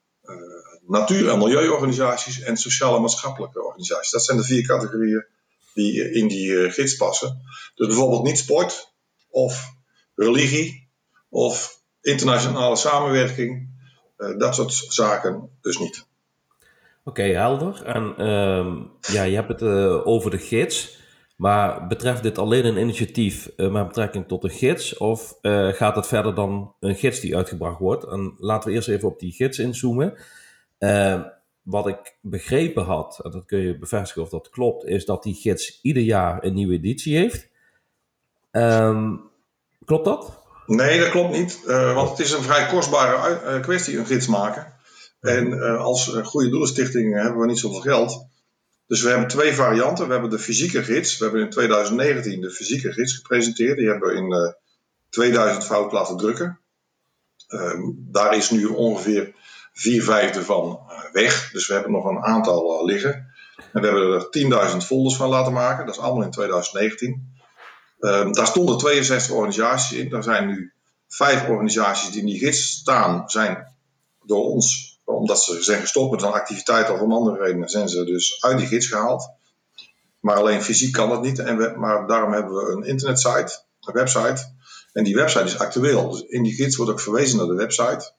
natuur- 0.88 1.30
en 1.30 1.38
milieuorganisaties 1.38 2.42
en 2.42 2.58
sociale 2.58 2.96
en 2.96 3.02
maatschappelijke 3.02 3.64
organisaties. 3.64 4.12
Dat 4.12 4.24
zijn 4.24 4.38
de 4.38 4.44
vier 4.44 4.66
categorieën 4.66 5.26
die 5.74 6.12
in 6.12 6.28
die 6.28 6.58
eh, 6.58 6.72
gids 6.72 6.96
passen. 6.96 7.42
Dus 7.76 7.88
bijvoorbeeld 7.88 8.24
niet 8.24 8.38
sport 8.38 8.94
of 9.30 9.74
religie 10.16 10.90
of 11.30 11.82
internationale 12.02 12.76
samenwerking. 12.76 13.74
Uh, 14.18 14.38
dat 14.38 14.56
soort 14.56 14.74
zaken 14.74 15.50
dus 15.62 15.78
niet. 15.78 16.08
Oké, 17.04 17.24
helder. 17.24 17.84
En 17.84 18.14
uh, 18.18 18.76
ja, 19.14 19.24
je 19.24 19.36
hebt 19.36 19.60
het 19.60 19.62
over 20.06 20.32
de 20.32 20.38
gids. 20.38 21.04
Maar 21.36 21.88
betreft 21.88 22.24
dit 22.24 22.38
alleen 22.38 22.66
een 22.66 22.78
initiatief 22.78 23.50
met 23.58 23.88
betrekking 23.88 24.28
tot 24.28 24.42
de 24.42 24.50
gids? 24.50 24.98
Of 24.98 25.38
gaat 25.72 25.96
het 25.96 26.08
verder 26.08 26.36
dan 26.36 26.76
een 26.80 26.96
gids 26.96 27.20
die 27.20 27.36
uitgebracht 27.36 27.80
wordt? 27.80 28.04
En 28.04 28.34
laten 28.38 28.70
we 28.70 28.76
eerst 28.76 28.88
even 28.88 29.08
op 29.08 29.20
die 29.20 29.32
gids 29.32 29.60
inzoomen. 29.60 30.18
Uh, 30.80 31.22
wat 31.62 31.88
ik 31.88 32.18
begrepen 32.22 32.84
had, 32.84 33.20
en 33.24 33.32
dat 33.32 33.46
kun 33.46 33.60
je 33.60 33.78
bevestigen 33.78 34.22
of 34.22 34.30
dat 34.30 34.50
klopt, 34.50 34.86
is 34.86 35.06
dat 35.06 35.24
die 35.24 35.34
gids 35.34 35.80
ieder 35.82 36.04
jaar 36.04 36.44
een 36.44 36.54
nieuwe 36.54 36.74
editie 36.74 37.18
heeft. 37.18 37.50
Um, 38.52 39.22
klopt 39.86 40.06
dat? 40.06 40.44
Nee, 40.66 41.00
dat 41.00 41.10
klopt 41.10 41.32
niet. 41.32 41.62
Uh, 41.68 41.94
want 41.94 42.10
het 42.10 42.20
is 42.20 42.32
een 42.32 42.42
vrij 42.42 42.68
kostbare 42.68 43.42
uh, 43.56 43.62
kwestie, 43.62 43.98
een 43.98 44.06
gids 44.06 44.28
maken. 44.28 44.74
En 45.22 45.48
uh, 45.48 45.82
als 45.82 46.08
goede 46.24 46.50
doelenstichting 46.50 47.14
hebben 47.14 47.42
we 47.42 47.48
niet 47.48 47.60
zoveel 47.60 47.82
geld. 47.82 48.28
Dus 48.88 49.02
we 49.02 49.10
hebben 49.10 49.28
twee 49.28 49.54
varianten. 49.54 50.06
We 50.06 50.12
hebben 50.12 50.30
de 50.30 50.40
fysieke 50.40 50.84
gids. 50.84 51.18
We 51.18 51.24
hebben 51.24 51.44
in 51.44 51.50
2019 51.50 52.42
de 52.42 52.52
fysieke 52.52 52.94
gids 52.94 53.14
gepresenteerd. 53.14 53.78
Die 53.78 53.88
hebben 53.88 54.10
we 54.10 54.16
in 54.16 54.56
2000 55.10 55.64
fout 55.64 55.92
laten 55.92 56.18
drukken. 56.18 56.60
Ehm, 57.48 57.82
daar 57.96 58.36
is 58.36 58.50
nu 58.50 58.66
ongeveer 58.66 59.34
vier 59.76 60.04
vijfde 60.04 60.44
van 60.44 60.80
eh, 60.90 61.00
weg. 61.12 61.50
Dus 61.52 61.68
we 61.68 61.74
hebben 61.74 61.92
nog 61.92 62.06
een 62.06 62.24
aantal 62.24 62.80
eh, 62.80 62.86
liggen. 62.86 63.34
En 63.74 63.82
we 63.82 63.88
hebben 63.88 64.14
er 64.14 64.72
10.000 64.72 64.78
folders 64.78 65.16
van 65.16 65.30
laten 65.30 65.54
maken. 65.54 65.86
Dat 65.86 65.96
is 65.96 66.02
allemaal 66.02 66.24
in 66.24 66.32
2019. 66.32 67.34
Um, 68.00 68.34
daar 68.34 68.48
stonden 68.48 68.78
62 68.78 69.36
organisaties 69.36 69.98
in. 69.98 70.14
Er 70.14 70.24
zijn 70.24 70.48
nu 70.48 70.74
vijf 71.08 71.48
organisaties 71.48 72.10
die 72.12 72.20
in 72.20 72.26
die 72.26 72.38
gids 72.38 72.72
staan, 72.72 73.30
zijn 73.30 73.76
door 74.24 74.46
ons, 74.46 75.00
omdat 75.04 75.44
ze 75.44 75.64
zijn 75.64 75.82
gestopt 75.82 76.12
met 76.12 76.22
een 76.22 76.32
activiteit 76.32 76.90
of 76.90 77.00
om 77.00 77.14
andere 77.14 77.44
redenen, 77.44 77.70
zijn 77.70 77.90
ze 77.90 78.04
dus 78.04 78.44
uit 78.44 78.58
die 78.58 78.68
gids 78.68 78.88
gehaald. 78.88 79.30
Maar 80.20 80.36
alleen 80.36 80.62
fysiek 80.62 80.94
kan 80.94 81.10
dat 81.10 81.22
niet. 81.22 81.40
En 81.40 81.58
we, 81.58 81.74
maar 81.78 82.08
daarom 82.08 82.34
hebben 82.34 82.54
we 82.54 82.72
een 82.72 82.84
internetsite, 82.84 83.64
een 83.82 83.94
website. 83.94 84.54
En 84.94 85.04
die 85.04 85.16
website 85.16 85.44
is 85.44 85.60
actueel. 85.60 86.10
Dus 86.10 86.22
in 86.22 86.44
die 86.44 86.54
gids 86.54 86.76
wordt 86.76 86.92
ook 86.92 87.00
verwezen 87.00 87.38
naar 87.38 87.48
de 87.48 87.54
website. 87.54 88.14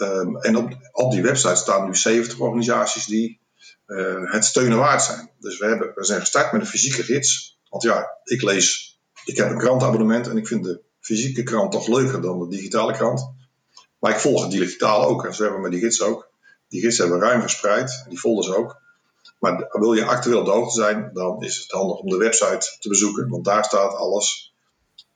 Um, 0.00 0.36
en 0.36 0.56
op, 0.56 0.70
op 0.92 1.10
die 1.12 1.22
website 1.22 1.54
staan 1.54 1.86
nu 1.86 1.94
70 1.94 2.38
organisaties 2.38 3.06
die 3.06 3.40
uh, 3.86 4.32
het 4.32 4.44
steunen 4.44 4.78
waard 4.78 5.02
zijn. 5.02 5.30
Dus 5.38 5.58
we, 5.58 5.66
hebben, 5.66 5.92
we 5.94 6.04
zijn 6.04 6.20
gestart 6.20 6.52
met 6.52 6.60
een 6.60 6.66
fysieke 6.66 7.02
gids. 7.02 7.58
Want 7.68 7.82
ja, 7.82 8.18
ik 8.24 8.42
lees, 8.42 8.98
ik 9.24 9.36
heb 9.36 9.50
een 9.50 9.58
krantabonnement 9.58 10.28
en 10.28 10.36
ik 10.36 10.46
vind 10.46 10.64
de 10.64 10.80
fysieke 11.00 11.42
krant 11.42 11.72
toch 11.72 11.88
leuker 11.88 12.20
dan 12.20 12.38
de 12.38 12.48
digitale 12.48 12.92
krant. 12.92 13.32
Maar 13.98 14.12
ik 14.12 14.18
volg 14.18 14.42
het 14.42 14.50
digitaal 14.50 15.04
ook. 15.04 15.24
En 15.24 15.34
zo 15.34 15.42
hebben 15.42 15.60
we 15.60 15.68
met 15.68 15.78
die 15.78 15.88
gids 15.88 16.02
ook. 16.02 16.30
Die 16.68 16.80
gids 16.80 16.98
hebben 16.98 17.18
we 17.18 17.24
ruim 17.24 17.40
verspreid, 17.40 18.04
die 18.08 18.18
folders 18.18 18.52
ook. 18.52 18.80
Maar 19.38 19.66
wil 19.70 19.92
je 19.92 20.04
actueel 20.04 20.38
op 20.38 20.44
de 20.44 20.50
hoogte 20.50 20.80
zijn, 20.80 21.10
dan 21.12 21.42
is 21.42 21.58
het 21.58 21.70
handig 21.70 21.98
om 21.98 22.08
de 22.08 22.16
website 22.16 22.76
te 22.78 22.88
bezoeken. 22.88 23.28
Want 23.28 23.44
daar 23.44 23.64
staat 23.64 23.94
alles 23.94 24.54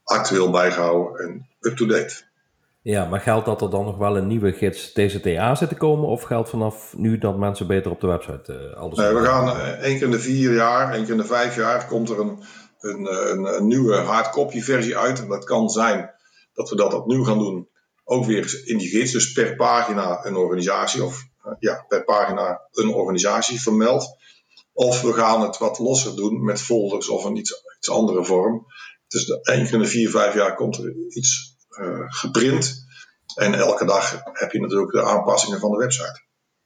actueel 0.05 0.51
bijgehouden 0.51 1.25
en 1.25 1.49
up-to-date. 1.61 2.31
Ja, 2.83 3.09
maar 3.09 3.21
geldt 3.21 3.47
dat 3.47 3.63
er 3.63 3.71
dan 3.71 3.85
nog 3.85 3.97
wel 3.97 4.17
een 4.17 4.27
nieuwe 4.27 4.53
gids 4.53 4.93
TCTA 4.93 5.55
zit 5.55 5.69
te 5.69 5.75
komen? 5.75 6.09
Of 6.09 6.23
geldt 6.23 6.49
vanaf 6.49 6.95
nu 6.97 7.19
dat 7.19 7.39
mensen 7.39 7.67
beter 7.67 7.91
op 7.91 8.01
de 8.01 8.07
website 8.07 8.53
uh, 8.53 8.77
alles 8.77 8.99
Nee, 8.99 9.15
we 9.15 9.25
gaan 9.25 9.57
uh, 9.57 9.69
één 9.69 9.95
keer 9.95 10.07
in 10.07 10.11
de 10.11 10.19
vier 10.19 10.55
jaar, 10.55 10.95
één 10.95 11.03
keer 11.03 11.13
in 11.13 11.21
de 11.21 11.25
vijf 11.25 11.57
jaar 11.57 11.87
komt 11.87 12.09
er 12.09 12.21
een, 12.21 12.43
een, 12.81 13.31
een, 13.31 13.45
een 13.45 13.67
nieuwe 13.67 13.95
hardcopy 13.95 14.61
versie 14.61 14.97
uit. 14.97 15.21
En 15.21 15.29
dat 15.29 15.45
kan 15.45 15.69
zijn 15.69 16.11
dat 16.53 16.71
we 16.71 16.77
dat 16.77 16.95
opnieuw 16.95 17.25
gaan 17.25 17.39
doen, 17.39 17.69
ook 18.05 18.25
weer 18.25 18.63
in 18.65 18.79
die 18.79 18.89
gids. 18.89 19.13
Dus 19.13 19.33
per 19.33 19.57
pagina 19.57 20.25
een 20.25 20.37
organisatie 20.37 21.05
of 21.05 21.23
ja, 21.59 21.85
per 21.89 22.05
pagina 22.05 22.61
een 22.73 22.89
organisatie 22.89 23.61
vermeld. 23.61 24.17
Of 24.73 25.03
we 25.03 25.13
gaan 25.13 25.41
het 25.41 25.59
wat 25.59 25.79
losser 25.79 26.17
doen 26.17 26.45
met 26.45 26.61
folders 26.61 27.09
of 27.09 27.25
een 27.25 27.37
iets, 27.37 27.63
iets 27.79 27.91
andere 27.91 28.25
vorm. 28.25 28.67
Dus 29.09 29.29
één 29.29 29.65
keer 29.65 29.73
in 29.73 29.81
de 29.81 29.87
vier, 29.87 30.11
vijf 30.11 30.35
jaar 30.35 30.55
komt 30.55 30.77
er 30.77 30.95
iets 31.09 31.52
geprint. 32.07 32.85
En 33.35 33.55
elke 33.55 33.85
dag 33.85 34.23
heb 34.33 34.53
je 34.53 34.61
natuurlijk 34.61 34.93
de 34.93 35.03
aanpassingen 35.03 35.61
van 35.61 35.71
de 35.71 35.77
website. 35.77 36.21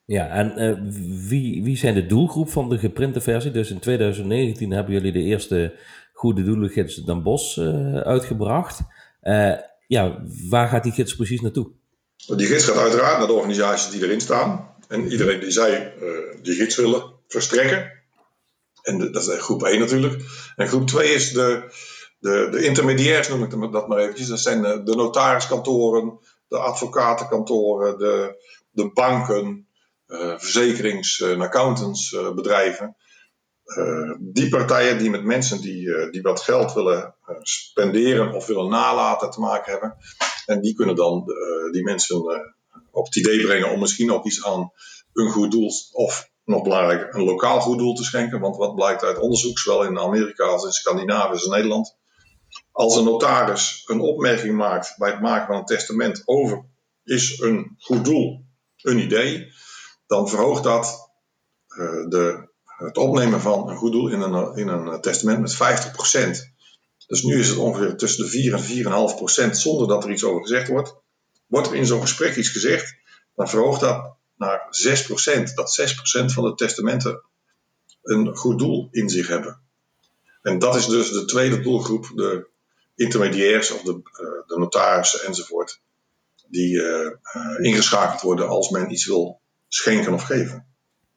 Ja, 0.05 0.29
en 0.29 0.63
uh, 0.63 1.29
wie, 1.29 1.63
wie 1.63 1.77
zijn 1.77 1.95
de 1.95 2.07
doelgroep 2.07 2.51
van 2.51 2.69
de 2.69 2.79
geprinte 2.79 3.21
versie? 3.21 3.51
Dus 3.51 3.71
in 3.71 3.79
2019 3.79 4.71
hebben 4.71 4.93
jullie 4.93 5.13
de 5.13 5.23
eerste 5.23 5.75
Goede 6.13 6.43
Doelengids 6.43 7.05
Den 7.05 7.23
Bos 7.23 7.57
uh, 7.57 7.97
uitgebracht. 7.97 8.81
ja, 9.87 10.23
waar 10.49 10.69
gaat 10.69 10.83
die 10.83 10.93
gids 10.93 11.17
precies 11.17 11.41
naartoe? 11.41 11.71
Die 12.37 12.47
gids 12.47 12.65
gaat 12.65 12.77
uiteraard 12.77 13.19
naar 13.19 13.27
de 13.27 13.33
organisaties 13.33 13.91
die 13.91 14.03
erin 14.03 14.21
staan. 14.21 14.75
En 14.89 15.11
iedereen 15.11 15.41
die 15.41 15.51
zij 15.51 15.95
die 16.43 16.55
gids 16.55 16.77
willen 16.77 17.15
verstrekken. 17.29 17.93
En 18.83 18.99
de, 18.99 19.11
dat 19.11 19.29
is 19.29 19.39
groep 19.39 19.65
1 19.65 19.81
natuurlijk. 19.81 20.23
En 20.57 20.69
groep 20.69 20.87
2 20.87 21.15
is 21.15 21.33
de, 21.33 21.63
de, 22.27 22.49
de 22.51 22.65
intermediairs 22.65 23.29
noem 23.29 23.43
ik 23.43 23.73
dat 23.73 23.89
maar 23.89 23.99
eventjes. 23.99 24.29
Dat 24.29 24.41
zijn 24.41 24.63
de, 24.63 24.83
de 24.83 24.95
notariskantoren, 24.95 26.19
de 26.49 26.59
advocatenkantoren, 26.59 27.99
de, 27.99 28.45
de 28.71 28.91
banken, 28.93 29.69
uh, 30.07 30.39
verzekerings- 30.39 31.21
en 31.21 31.41
accountantsbedrijven. 31.41 32.97
Uh, 33.65 34.15
die 34.19 34.49
partijen 34.49 34.99
die 34.99 35.11
met 35.11 35.25
mensen 35.25 35.61
die, 35.61 36.11
die 36.11 36.23
wat 36.23 36.41
geld 36.41 36.73
willen 36.73 37.15
spenderen 37.43 38.35
of 38.35 38.47
willen 38.47 38.69
nalaten 38.69 39.31
te 39.31 39.41
maken 39.41 39.73
hebben. 39.73 39.97
En 40.47 40.61
die 40.61 40.75
kunnen 40.75 40.97
dan 40.97 41.25
die 41.71 41.83
mensen 41.83 42.23
op 42.91 43.05
het 43.05 43.17
idee 43.17 43.47
brengen 43.47 43.71
om 43.71 43.81
misschien 43.81 44.13
ook 44.13 44.25
iets 44.25 44.45
aan 44.45 44.73
een 45.13 45.31
goed 45.31 45.51
doel 45.51 45.71
of 45.93 46.31
nog 46.45 46.63
belangrijk 46.63 47.15
een 47.15 47.25
lokaal 47.25 47.61
goed 47.61 47.79
doel 47.79 47.95
te 47.95 48.05
schenken. 48.05 48.41
Want 48.41 48.57
wat 48.57 48.75
blijkt 48.75 49.03
uit 49.03 49.19
onderzoek, 49.19 49.59
zowel 49.59 49.85
in 49.85 49.99
Amerika 49.99 50.45
als 50.45 50.65
in 50.65 50.73
Scandinavië 50.73 51.45
in 51.45 51.51
Nederland, 51.51 51.97
als 52.77 52.97
een 52.97 53.05
notaris 53.05 53.83
een 53.87 54.01
opmerking 54.01 54.57
maakt 54.57 54.95
bij 54.97 55.11
het 55.11 55.21
maken 55.21 55.47
van 55.47 55.57
een 55.57 55.65
testament 55.65 56.23
over 56.25 56.65
is 57.05 57.39
een 57.41 57.77
goed 57.79 58.05
doel 58.05 58.45
een 58.83 58.99
idee, 58.99 59.53
dan 60.07 60.29
verhoogt 60.29 60.63
dat 60.63 61.11
uh, 61.69 62.09
de, 62.09 62.49
het 62.65 62.97
opnemen 62.97 63.41
van 63.41 63.69
een 63.69 63.77
goed 63.77 63.93
doel 63.93 64.09
in 64.09 64.21
een, 64.21 64.57
in 64.57 64.69
een 64.69 65.01
testament 65.01 65.41
met 65.41 65.55
50%. 65.55 66.55
Dus 67.07 67.23
nu 67.23 67.39
is 67.39 67.49
het 67.49 67.59
ongeveer 67.59 67.97
tussen 67.97 68.25
de 68.25 68.31
4 68.31 68.55
en 68.55 69.11
4,5 69.11 69.17
procent 69.17 69.59
zonder 69.59 69.89
dat 69.89 70.05
er 70.05 70.11
iets 70.11 70.25
over 70.25 70.41
gezegd 70.41 70.69
wordt. 70.69 70.97
Wordt 71.47 71.69
er 71.69 71.75
in 71.75 71.87
zo'n 71.87 72.01
gesprek 72.01 72.37
iets 72.37 72.49
gezegd, 72.49 72.95
dan 73.35 73.49
verhoogt 73.49 73.81
dat 73.81 74.17
naar 74.37 74.67
6 74.71 75.03
procent. 75.03 75.55
Dat 75.55 75.73
6 75.73 75.95
procent 75.95 76.33
van 76.33 76.45
de 76.45 76.55
testamenten 76.55 77.23
een 78.03 78.37
goed 78.37 78.59
doel 78.59 78.89
in 78.91 79.09
zich 79.09 79.29
hebben. 79.29 79.61
En 80.43 80.59
dat 80.59 80.77
is 80.77 80.87
dus 80.87 81.11
de 81.11 81.25
tweede 81.25 81.61
doelgroep, 81.61 82.11
de 82.15 82.55
intermediairs 82.97 83.73
of 83.73 83.83
de, 83.83 83.91
uh, 83.93 84.47
de 84.47 84.59
notarissen 84.59 85.27
enzovoort, 85.27 85.81
die 86.49 86.75
uh, 86.75 87.11
ingeschakeld 87.61 88.21
worden 88.21 88.49
als 88.49 88.71
men 88.71 88.93
iets 88.93 89.07
wil 89.07 89.41
schenken 89.69 90.13
of 90.13 90.23
geven. 90.23 90.67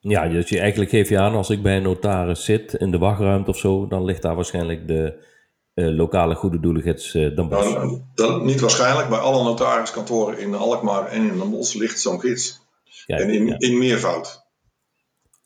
Ja, 0.00 0.28
dus 0.28 0.48
je, 0.48 0.58
eigenlijk 0.58 0.90
geef 0.90 1.08
je 1.08 1.18
aan, 1.18 1.34
als 1.34 1.50
ik 1.50 1.62
bij 1.62 1.76
een 1.76 1.82
notaris 1.82 2.44
zit 2.44 2.74
in 2.74 2.90
de 2.90 2.98
wachtruimte 2.98 3.50
of 3.50 3.58
zo, 3.58 3.86
dan 3.86 4.04
ligt 4.04 4.22
daar 4.22 4.34
waarschijnlijk 4.34 4.88
de 4.88 5.28
lokale 5.74 6.34
goede 6.34 6.60
doeligheids 6.60 7.14
uh, 7.14 7.36
Nou, 7.36 8.00
dat, 8.14 8.44
niet 8.44 8.60
waarschijnlijk, 8.60 9.08
bij 9.08 9.18
alle 9.18 9.44
notariskantoren 9.44 10.38
in 10.38 10.54
Alkmaar 10.54 11.06
en 11.06 11.22
in 11.28 11.38
Den 11.38 11.50
Bosch 11.50 11.74
ligt 11.74 12.00
zo'n 12.00 12.20
gids. 12.20 12.60
Ja, 13.06 13.16
en 13.16 13.30
in, 13.30 13.46
ja. 13.46 13.58
in 13.58 13.78
meervoud. 13.78 14.39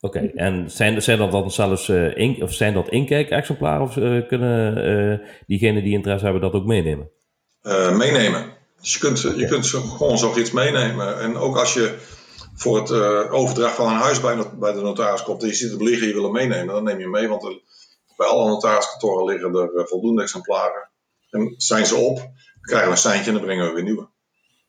Oké, 0.05 0.31
en 0.35 0.71
zijn, 0.71 1.01
zijn 1.01 1.17
dat 1.17 1.31
dan 1.31 1.51
zelfs 1.51 1.87
uh, 1.87 2.17
in, 2.17 2.43
of 2.43 2.53
zijn 2.53 2.73
dat 2.73 2.89
inkijk-exemplaren 2.89 3.81
of 3.81 3.95
uh, 3.95 4.27
kunnen 4.27 4.77
uh, 4.87 5.27
diegenen 5.47 5.83
die 5.83 5.93
interesse 5.93 6.23
hebben 6.23 6.43
dat 6.43 6.53
ook 6.53 6.65
meenemen? 6.65 7.09
meenemen. 7.97 8.53
Dus 8.81 8.93
je 8.93 8.99
kunt, 8.99 9.21
je 9.21 9.47
kunt 9.47 9.67
gewoon 9.67 10.17
zoiets 10.17 10.51
meenemen. 10.51 11.19
En 11.19 11.37
ook 11.37 11.57
als 11.57 11.73
je 11.73 11.95
voor 12.55 12.77
het 12.77 12.91
overdracht 13.29 13.75
van 13.75 13.87
een 13.87 13.99
huis 13.99 14.21
bij, 14.21 14.37
bij 14.59 14.73
de 14.73 14.81
notaris 14.81 15.23
komt 15.23 15.41
en 15.41 15.47
je 15.47 15.53
ziet 15.53 15.71
het 15.71 15.81
liggen, 15.81 16.07
je 16.07 16.13
wil 16.13 16.23
hem 16.23 16.31
meenemen, 16.31 16.73
dan 16.73 16.83
neem 16.83 16.97
je 16.97 17.01
hem 17.01 17.11
mee. 17.11 17.27
Want 17.27 17.43
er, 17.43 17.59
bij 18.17 18.27
alle 18.27 18.49
notariskantoren 18.49 19.25
liggen 19.25 19.55
er 19.55 19.87
voldoende 19.87 20.21
exemplaren. 20.21 20.89
En 21.29 21.53
zijn 21.57 21.85
ze 21.85 21.95
op, 21.95 22.15
dan 22.15 22.31
krijgen 22.61 22.87
we 22.87 22.93
een 22.93 23.01
seintje 23.01 23.31
en 23.31 23.37
dan 23.37 23.45
brengen 23.45 23.67
we 23.67 23.73
weer 23.73 23.83
nieuwe. 23.83 24.07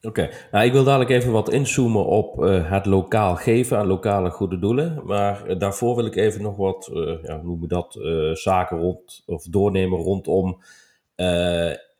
Oké, 0.00 0.30
nou 0.50 0.64
ik 0.64 0.72
wil 0.72 0.84
dadelijk 0.84 1.10
even 1.10 1.32
wat 1.32 1.52
inzoomen 1.52 2.04
op 2.04 2.42
uh, 2.42 2.70
het 2.70 2.86
lokaal 2.86 3.36
geven 3.36 3.78
aan 3.78 3.86
lokale 3.86 4.30
goede 4.30 4.58
doelen. 4.58 5.00
Maar 5.04 5.50
uh, 5.50 5.58
daarvoor 5.58 5.96
wil 5.96 6.06
ik 6.06 6.16
even 6.16 6.42
nog 6.42 6.56
wat, 6.56 6.90
uh, 6.92 7.22
ja, 7.22 7.40
noem 7.42 7.60
je 7.60 7.66
dat, 7.68 7.98
zaken 8.38 8.78
rond 8.78 9.22
of 9.26 9.44
doornemen 9.44 9.98
rondom 9.98 10.62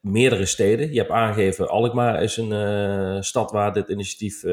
meerdere 0.00 0.46
steden. 0.46 0.92
Je 0.92 0.98
hebt 0.98 1.10
aangegeven, 1.10 1.68
Alkmaar 1.68 2.22
is 2.22 2.36
een 2.36 3.24
stad 3.24 3.50
waar 3.50 3.72
dit 3.72 3.88
initiatief 3.88 4.44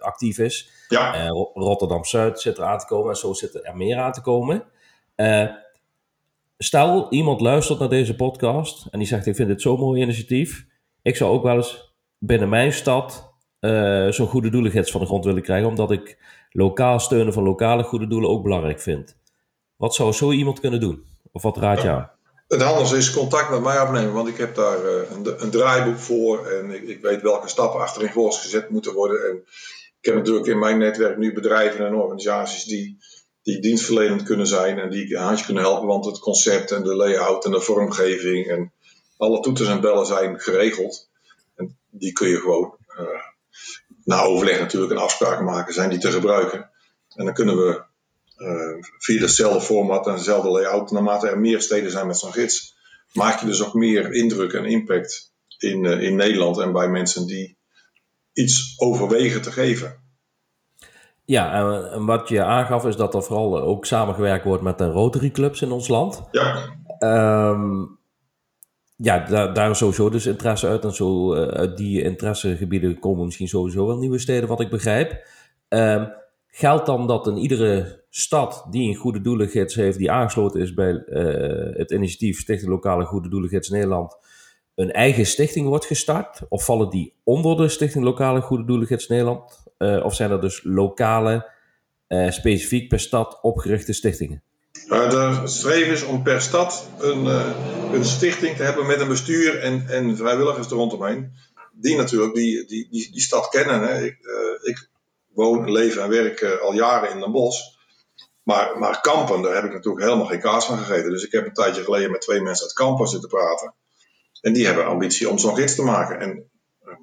actief 0.00 0.38
is. 0.38 0.70
Ja. 0.88 1.28
Rotterdam-Zuid 1.54 2.40
zit 2.40 2.58
er 2.58 2.64
aan 2.64 2.78
te 2.78 2.86
komen 2.86 3.10
en 3.10 3.16
zo 3.16 3.32
zitten 3.32 3.64
er 3.64 3.76
meer 3.76 3.96
aan 3.96 4.12
te 4.12 4.20
komen. 4.20 4.64
stel, 6.58 7.06
iemand 7.12 7.40
luistert 7.40 7.78
naar 7.78 7.88
deze 7.88 8.16
podcast 8.16 8.86
en 8.90 8.98
die 8.98 9.08
zegt, 9.08 9.26
ik 9.26 9.36
vind 9.36 9.48
dit 9.48 9.62
zo'n 9.62 9.78
mooi 9.78 10.02
initiatief. 10.02 10.66
Ik 11.02 11.16
zou 11.16 11.32
ook 11.32 11.42
wel 11.42 11.56
eens 11.56 11.87
binnen 12.18 12.48
mijn 12.48 12.72
stad 12.72 13.28
uh, 13.60 14.10
zo'n 14.10 14.26
goede 14.26 14.50
doelengids 14.50 14.90
van 14.90 15.00
de 15.00 15.06
grond 15.06 15.24
willen 15.24 15.42
krijgen, 15.42 15.68
omdat 15.68 15.90
ik 15.90 16.18
lokaal 16.50 17.00
steunen 17.00 17.32
van 17.32 17.42
lokale 17.42 17.82
goede 17.82 18.06
doelen 18.06 18.30
ook 18.30 18.42
belangrijk 18.42 18.80
vind. 18.80 19.16
Wat 19.76 19.94
zou 19.94 20.12
zo 20.12 20.32
iemand 20.32 20.60
kunnen 20.60 20.80
doen? 20.80 21.04
Of 21.32 21.42
wat 21.42 21.56
raad 21.56 21.82
je 21.82 21.88
aan? 21.88 22.10
Het 22.48 22.62
handigste 22.62 22.96
is 22.96 23.12
contact 23.12 23.50
met 23.50 23.60
mij 23.60 23.80
opnemen, 23.80 24.12
want 24.12 24.28
ik 24.28 24.36
heb 24.36 24.54
daar 24.54 24.84
uh, 24.84 25.10
een, 25.10 25.42
een, 25.42 25.50
draaiboek 25.50 25.98
voor 25.98 26.46
en 26.46 26.70
ik, 26.70 26.82
ik, 26.82 27.00
weet 27.00 27.22
welke 27.22 27.48
stappen 27.48 27.80
achterin 27.80 28.10
volgens 28.10 28.40
gezet 28.40 28.70
moeten 28.70 28.92
worden. 28.92 29.28
En 29.30 29.36
ik 30.00 30.04
heb 30.04 30.14
natuurlijk 30.14 30.46
in 30.46 30.58
mijn 30.58 30.78
netwerk 30.78 31.18
nu 31.18 31.32
bedrijven 31.32 31.86
en 31.86 31.94
organisaties 31.94 32.64
die, 32.64 32.98
die 33.42 33.60
dienstverlenend 33.60 34.22
kunnen 34.22 34.46
zijn 34.46 34.78
en 34.78 34.90
die 34.90 35.16
een 35.16 35.22
handje 35.22 35.44
kunnen 35.44 35.62
helpen, 35.62 35.86
want 35.86 36.04
het 36.04 36.18
concept 36.18 36.70
en 36.70 36.82
de 36.82 36.96
layout 36.96 37.44
en 37.44 37.50
de 37.50 37.60
vormgeving 37.60 38.46
en 38.46 38.72
alle 39.16 39.40
toeters 39.40 39.68
en 39.68 39.80
bellen 39.80 40.06
zijn 40.06 40.40
geregeld 40.40 41.07
die 41.90 42.12
kun 42.12 42.28
je 42.28 42.36
gewoon 42.36 42.76
uh, 43.00 43.22
na 44.04 44.22
overleg 44.22 44.60
natuurlijk 44.60 44.92
een 44.92 44.98
afspraak 44.98 45.40
maken, 45.40 45.74
zijn 45.74 45.90
die 45.90 45.98
te 45.98 46.10
gebruiken. 46.10 46.70
En 47.14 47.24
dan 47.24 47.34
kunnen 47.34 47.56
we 47.56 47.82
uh, 48.36 48.84
via 48.98 49.20
hetzelfde 49.20 49.60
format 49.60 50.06
en 50.06 50.14
dezelfde 50.14 50.50
layout, 50.50 50.90
naarmate 50.90 51.28
er 51.28 51.38
meer 51.38 51.60
steden 51.60 51.90
zijn 51.90 52.06
met 52.06 52.18
zo'n 52.18 52.32
gids, 52.32 52.76
maak 53.12 53.40
je 53.40 53.46
dus 53.46 53.64
ook 53.66 53.74
meer 53.74 54.12
indruk 54.12 54.52
en 54.52 54.64
impact 54.64 55.32
in, 55.58 55.84
uh, 55.84 56.02
in 56.02 56.16
Nederland 56.16 56.58
en 56.58 56.72
bij 56.72 56.88
mensen 56.88 57.26
die 57.26 57.58
iets 58.32 58.74
overwegen 58.76 59.42
te 59.42 59.52
geven. 59.52 60.06
Ja, 61.24 61.52
en 61.92 62.04
wat 62.04 62.28
je 62.28 62.44
aangaf 62.44 62.84
is 62.84 62.96
dat 62.96 63.14
er 63.14 63.22
vooral 63.22 63.60
ook 63.60 63.86
samengewerkt 63.86 64.44
wordt 64.44 64.62
met 64.62 64.78
de 64.78 64.86
Rotary 64.86 65.30
Clubs 65.30 65.62
in 65.62 65.70
ons 65.70 65.88
land. 65.88 66.22
Ja. 66.30 66.64
Um, 66.98 67.97
ja, 69.00 69.18
daar, 69.52 69.70
is 69.70 69.78
sowieso 69.78 70.10
dus 70.10 70.26
interesse 70.26 70.66
uit. 70.66 70.84
En 70.84 70.94
zo 70.94 71.34
uh, 71.34 71.46
uit 71.46 71.76
die 71.76 72.02
interessegebieden 72.02 72.98
komen 72.98 73.24
misschien 73.24 73.48
sowieso 73.48 73.86
wel 73.86 73.98
nieuwe 73.98 74.18
steden, 74.18 74.48
wat 74.48 74.60
ik 74.60 74.70
begrijp. 74.70 75.26
Um, 75.68 76.12
geldt 76.46 76.86
dan 76.86 77.06
dat 77.06 77.26
in 77.26 77.36
iedere 77.36 78.04
stad 78.10 78.66
die 78.70 78.88
een 78.88 78.94
goede 78.94 79.20
doelengids 79.20 79.74
heeft, 79.74 79.98
die 79.98 80.10
aangesloten 80.10 80.60
is 80.60 80.74
bij 80.74 81.02
uh, 81.06 81.76
het 81.76 81.90
initiatief 81.90 82.40
Stichting 82.40 82.70
Lokale 82.70 83.04
Goede 83.04 83.28
Doelengids 83.28 83.68
Nederland, 83.68 84.16
een 84.74 84.92
eigen 84.92 85.26
stichting 85.26 85.66
wordt 85.66 85.86
gestart? 85.86 86.40
Of 86.48 86.64
vallen 86.64 86.90
die 86.90 87.14
onder 87.24 87.56
de 87.56 87.68
Stichting 87.68 88.04
Lokale 88.04 88.40
Goede 88.40 88.64
Doelengids 88.64 89.08
Nederland? 89.08 89.66
Uh, 89.78 90.04
of 90.04 90.14
zijn 90.14 90.30
er 90.30 90.40
dus 90.40 90.60
lokale, 90.64 91.50
specifiek 92.28 92.88
per 92.88 93.00
stad 93.00 93.38
opgerichte 93.42 93.92
stichtingen? 93.92 94.42
De 94.88 95.42
streven 95.44 95.92
is 95.92 96.02
om 96.02 96.22
per 96.22 96.42
stad 96.42 96.88
een, 96.98 97.24
uh, 97.24 97.92
een 97.92 98.04
stichting 98.04 98.56
te 98.56 98.62
hebben 98.62 98.86
met 98.86 99.00
een 99.00 99.08
bestuur 99.08 99.60
en, 99.62 99.88
en 99.88 100.16
vrijwilligers 100.16 100.66
er 100.66 100.76
rondomheen. 100.76 101.32
Die 101.72 101.96
natuurlijk 101.96 102.34
die, 102.34 102.66
die, 102.66 102.88
die, 102.90 103.20
stad 103.20 103.48
kennen. 103.48 103.82
Hè. 103.82 104.04
Ik, 104.04 104.18
uh, 104.20 104.68
ik 104.68 104.88
woon, 105.28 105.72
leef 105.72 105.96
en 105.96 106.08
werk 106.08 106.40
uh, 106.40 106.60
al 106.60 106.72
jaren 106.72 107.10
in 107.10 107.20
Den 107.20 107.32
Bosch. 107.32 107.60
Maar, 108.42 108.78
maar 108.78 109.00
Kampen, 109.00 109.42
daar 109.42 109.54
heb 109.54 109.64
ik 109.64 109.72
natuurlijk 109.72 110.04
helemaal 110.04 110.26
geen 110.26 110.40
kaas 110.40 110.66
van 110.66 110.78
gegeten. 110.78 111.10
Dus 111.10 111.24
ik 111.24 111.32
heb 111.32 111.46
een 111.46 111.52
tijdje 111.52 111.84
geleden 111.84 112.10
met 112.10 112.20
twee 112.20 112.40
mensen 112.40 112.64
uit 112.64 112.74
Kampen 112.74 113.06
zitten 113.06 113.28
praten. 113.28 113.74
En 114.40 114.52
die 114.52 114.66
hebben 114.66 114.86
ambitie 114.86 115.28
om 115.28 115.38
zo'n 115.38 115.56
gids 115.56 115.74
te 115.74 115.82
maken. 115.82 116.20
En 116.20 116.50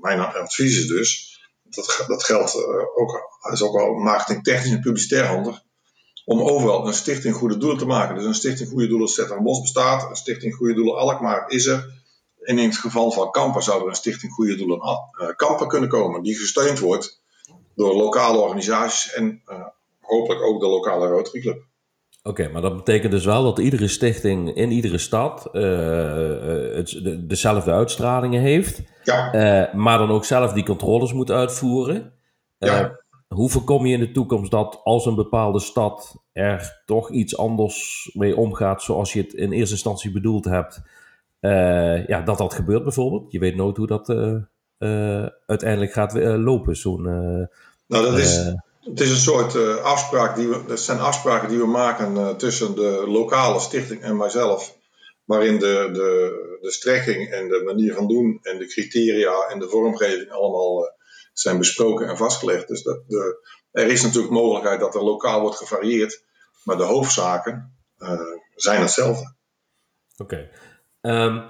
mijn 0.02 0.20
advies 0.20 0.78
is 0.80 0.88
dus, 0.88 1.40
dat, 1.64 2.04
dat 2.08 2.24
geldt 2.24 2.56
ook, 2.96 3.40
is 3.52 3.62
ook 3.62 3.76
wel 3.76 3.94
marketingtechnisch 3.94 4.72
en 4.72 4.82
publicitair 4.82 5.26
handig 5.26 5.65
om 6.26 6.42
overal 6.42 6.88
een 6.88 6.94
stichting 6.94 7.36
goede 7.36 7.58
doelen 7.58 7.78
te 7.78 7.86
maken. 7.86 8.16
Dus 8.16 8.26
een 8.26 8.34
stichting 8.34 8.70
goede 8.70 8.88
doelen 8.88 9.44
Bos 9.44 9.62
bestaat, 9.62 10.10
een 10.10 10.16
stichting 10.16 10.56
goede 10.56 10.74
doelen 10.74 10.98
Alkmaar 10.98 11.50
is 11.50 11.66
er. 11.66 12.04
En 12.42 12.60
in 12.60 12.68
het 12.68 12.78
geval 12.78 13.12
van 13.12 13.32
Kampen 13.32 13.64
zou 13.64 13.82
er 13.82 13.88
een 13.88 13.96
stichting 13.96 14.32
goede 14.32 14.56
doelen 14.56 14.78
uh, 14.78 15.28
Kampen 15.36 15.68
kunnen 15.68 15.90
komen, 15.90 16.24
die 16.24 16.36
gesteund 16.36 16.80
wordt 16.80 17.22
door 17.76 17.96
lokale 17.96 18.38
organisaties 18.38 19.14
en 19.14 19.42
uh, 19.48 19.66
hopelijk 20.02 20.44
ook 20.44 20.60
de 20.60 20.68
lokale 20.68 21.08
Rotary 21.08 21.40
Club. 21.40 21.64
Oké, 22.24 22.50
maar 22.50 22.62
dat 22.62 22.76
betekent 22.76 23.12
dus 23.12 23.26
wel 23.26 23.44
dat 23.44 23.60
iedere 23.60 23.88
stichting 23.88 24.56
in 24.56 24.72
iedere 24.72 24.98
stad 24.98 25.50
uh, 25.52 25.62
het, 26.74 27.00
de, 27.04 27.26
dezelfde 27.26 27.72
uitstralingen 27.72 28.42
heeft, 28.42 28.82
ja. 29.04 29.72
maar 29.74 29.98
dan 29.98 30.12
ook 30.12 30.26
zelf 30.26 30.54
die 30.54 30.66
controles 30.66 31.14
moet 31.14 31.32
uitvoeren. 31.32 32.14
Ja 32.58 33.04
hoe 33.36 33.50
voorkom 33.50 33.86
je 33.86 33.94
in 33.94 34.00
de 34.00 34.12
toekomst 34.12 34.52
dat 34.52 34.80
als 34.84 35.06
een 35.06 35.16
bepaalde 35.16 35.60
stad 35.60 36.16
er 36.34 36.82
toch 36.86 37.12
iets 37.12 37.38
anders 37.38 38.10
mee 38.14 38.38
omgaat 38.38 38.84
zoals 38.84 39.14
je 39.14 39.22
het 39.22 39.34
in 39.34 39.52
eerste 39.52 39.74
instantie 39.74 40.12
bedoeld 40.12 40.46
hebt, 40.46 40.82
uh, 41.42 42.08
ja, 42.08 42.22
dat 42.22 42.38
dat 42.38 42.54
gebeurt 42.54 42.84
bijvoorbeeld? 42.84 43.32
Je 43.32 43.40
weet 43.40 43.56
nooit 43.56 43.78
hoe 43.78 43.88
dat 43.88 44.10
uh, 44.10 44.36
uh, 44.80 45.26
uiteindelijk 45.46 45.92
gaat 45.94 46.14
lopen. 46.38 46.76
Zo'n, 46.76 47.02
nou, 47.02 47.50
dat 47.88 48.18
is, 48.18 48.36
het 48.82 49.00
is 49.00 49.10
een 49.10 49.16
soort 49.16 49.82
afspraak 49.82 50.36
die 50.36 50.48
we, 50.48 50.64
dat 50.68 50.80
zijn 50.80 51.00
afspraken 51.00 51.50
die 51.50 51.60
we 51.60 51.68
maken 51.68 52.38
tussen 52.38 52.76
de 52.76 53.04
lokale 53.08 53.60
stichting 53.60 54.02
en 54.02 54.18
mijzelf, 54.18 54.78
waarin 55.26 55.60
de, 55.60 55.90
de, 55.94 56.58
de 56.62 56.72
strekking 56.72 57.30
en 57.30 57.48
de 57.48 57.62
manier 57.66 57.94
van 57.94 58.08
doen 58.08 58.40
en 58.42 58.58
de 58.58 58.68
criteria 58.68 59.48
en 59.50 59.60
de 59.60 59.70
vormgeving 59.70 60.32
allemaal 60.32 60.95
zijn 61.40 61.58
besproken 61.58 62.08
en 62.08 62.18
vastgelegd. 62.18 62.68
Dus 62.68 62.84
dat 62.84 63.04
de, 63.08 63.48
er 63.72 63.88
is 63.88 64.04
natuurlijk 64.04 64.34
mogelijkheid 64.34 64.80
dat 64.80 64.96
er 64.96 65.04
lokaal 65.04 65.42
wordt 65.42 65.58
gevarieerd, 65.58 66.24
maar 66.64 66.78
de 66.78 66.84
hoofdzaken 66.84 67.76
uh, 67.98 68.20
zijn 68.56 68.82
hetzelfde. 68.82 69.34
Oké. 70.18 70.50
Ehm, 71.02 71.42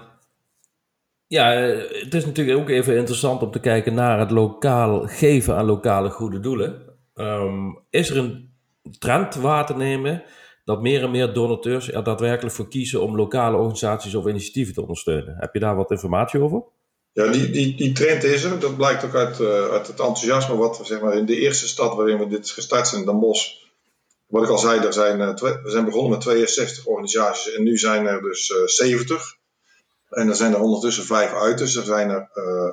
ja, 1.26 1.50
het 1.50 2.14
is 2.14 2.24
natuurlijk 2.24 2.58
ook 2.58 2.68
even 2.68 2.96
interessant 2.96 3.42
om 3.42 3.50
te 3.50 3.60
kijken 3.60 3.94
naar 3.94 4.18
het 4.18 4.30
lokaal 4.30 5.06
geven 5.06 5.56
aan 5.56 5.64
lokale 5.64 6.10
goede 6.10 6.40
doelen. 6.40 6.98
Um, 7.14 7.78
is 7.90 8.10
er 8.10 8.16
een 8.16 8.54
trend 8.98 9.34
waar 9.34 9.66
te 9.66 9.76
nemen 9.76 10.24
dat 10.64 10.82
meer 10.82 11.02
en 11.02 11.10
meer 11.10 11.32
donateurs 11.32 11.92
er 11.92 12.04
daadwerkelijk 12.04 12.54
voor 12.54 12.68
kiezen 12.68 13.02
om 13.02 13.16
lokale 13.16 13.56
organisaties 13.56 14.14
of 14.14 14.26
initiatieven 14.26 14.74
te 14.74 14.80
ondersteunen? 14.80 15.36
Heb 15.38 15.54
je 15.54 15.60
daar 15.60 15.76
wat 15.76 15.90
informatie 15.90 16.40
over? 16.40 16.64
Ja, 17.16 17.26
die, 17.26 17.50
die, 17.50 17.76
die 17.76 17.92
trend 17.92 18.24
is 18.24 18.42
er. 18.42 18.58
Dat 18.58 18.76
blijkt 18.76 19.04
ook 19.04 19.14
uit, 19.14 19.38
uh, 19.38 19.68
uit 19.68 19.86
het 19.86 20.00
enthousiasme 20.00 20.56
wat 20.56 20.78
we 20.78 20.84
zeg 20.84 21.00
maar, 21.00 21.16
in 21.16 21.26
de 21.26 21.36
eerste 21.36 21.68
stad 21.68 21.94
waarin 21.94 22.18
we 22.18 22.28
dit 22.28 22.50
gestart 22.50 22.88
zijn, 22.88 23.04
Den 23.04 23.20
Bosch. 23.20 23.52
Wat 24.26 24.42
ik 24.42 24.48
al 24.48 24.58
zei, 24.58 24.80
er 24.80 24.92
zijn, 24.92 25.20
uh, 25.20 25.34
we 25.34 25.70
zijn 25.70 25.84
begonnen 25.84 26.10
met 26.10 26.20
62 26.20 26.86
organisaties 26.86 27.54
en 27.54 27.62
nu 27.62 27.78
zijn 27.78 28.06
er 28.06 28.22
dus 28.22 28.48
uh, 28.48 28.66
70. 28.66 29.36
En 30.08 30.28
er 30.28 30.34
zijn 30.34 30.54
er 30.54 30.60
ondertussen 30.60 31.04
vijf 31.04 31.32
uit, 31.32 31.58
dus 31.58 31.76
er 31.76 31.84
zijn 31.84 32.10
er 32.10 32.30
uh, 32.34 32.70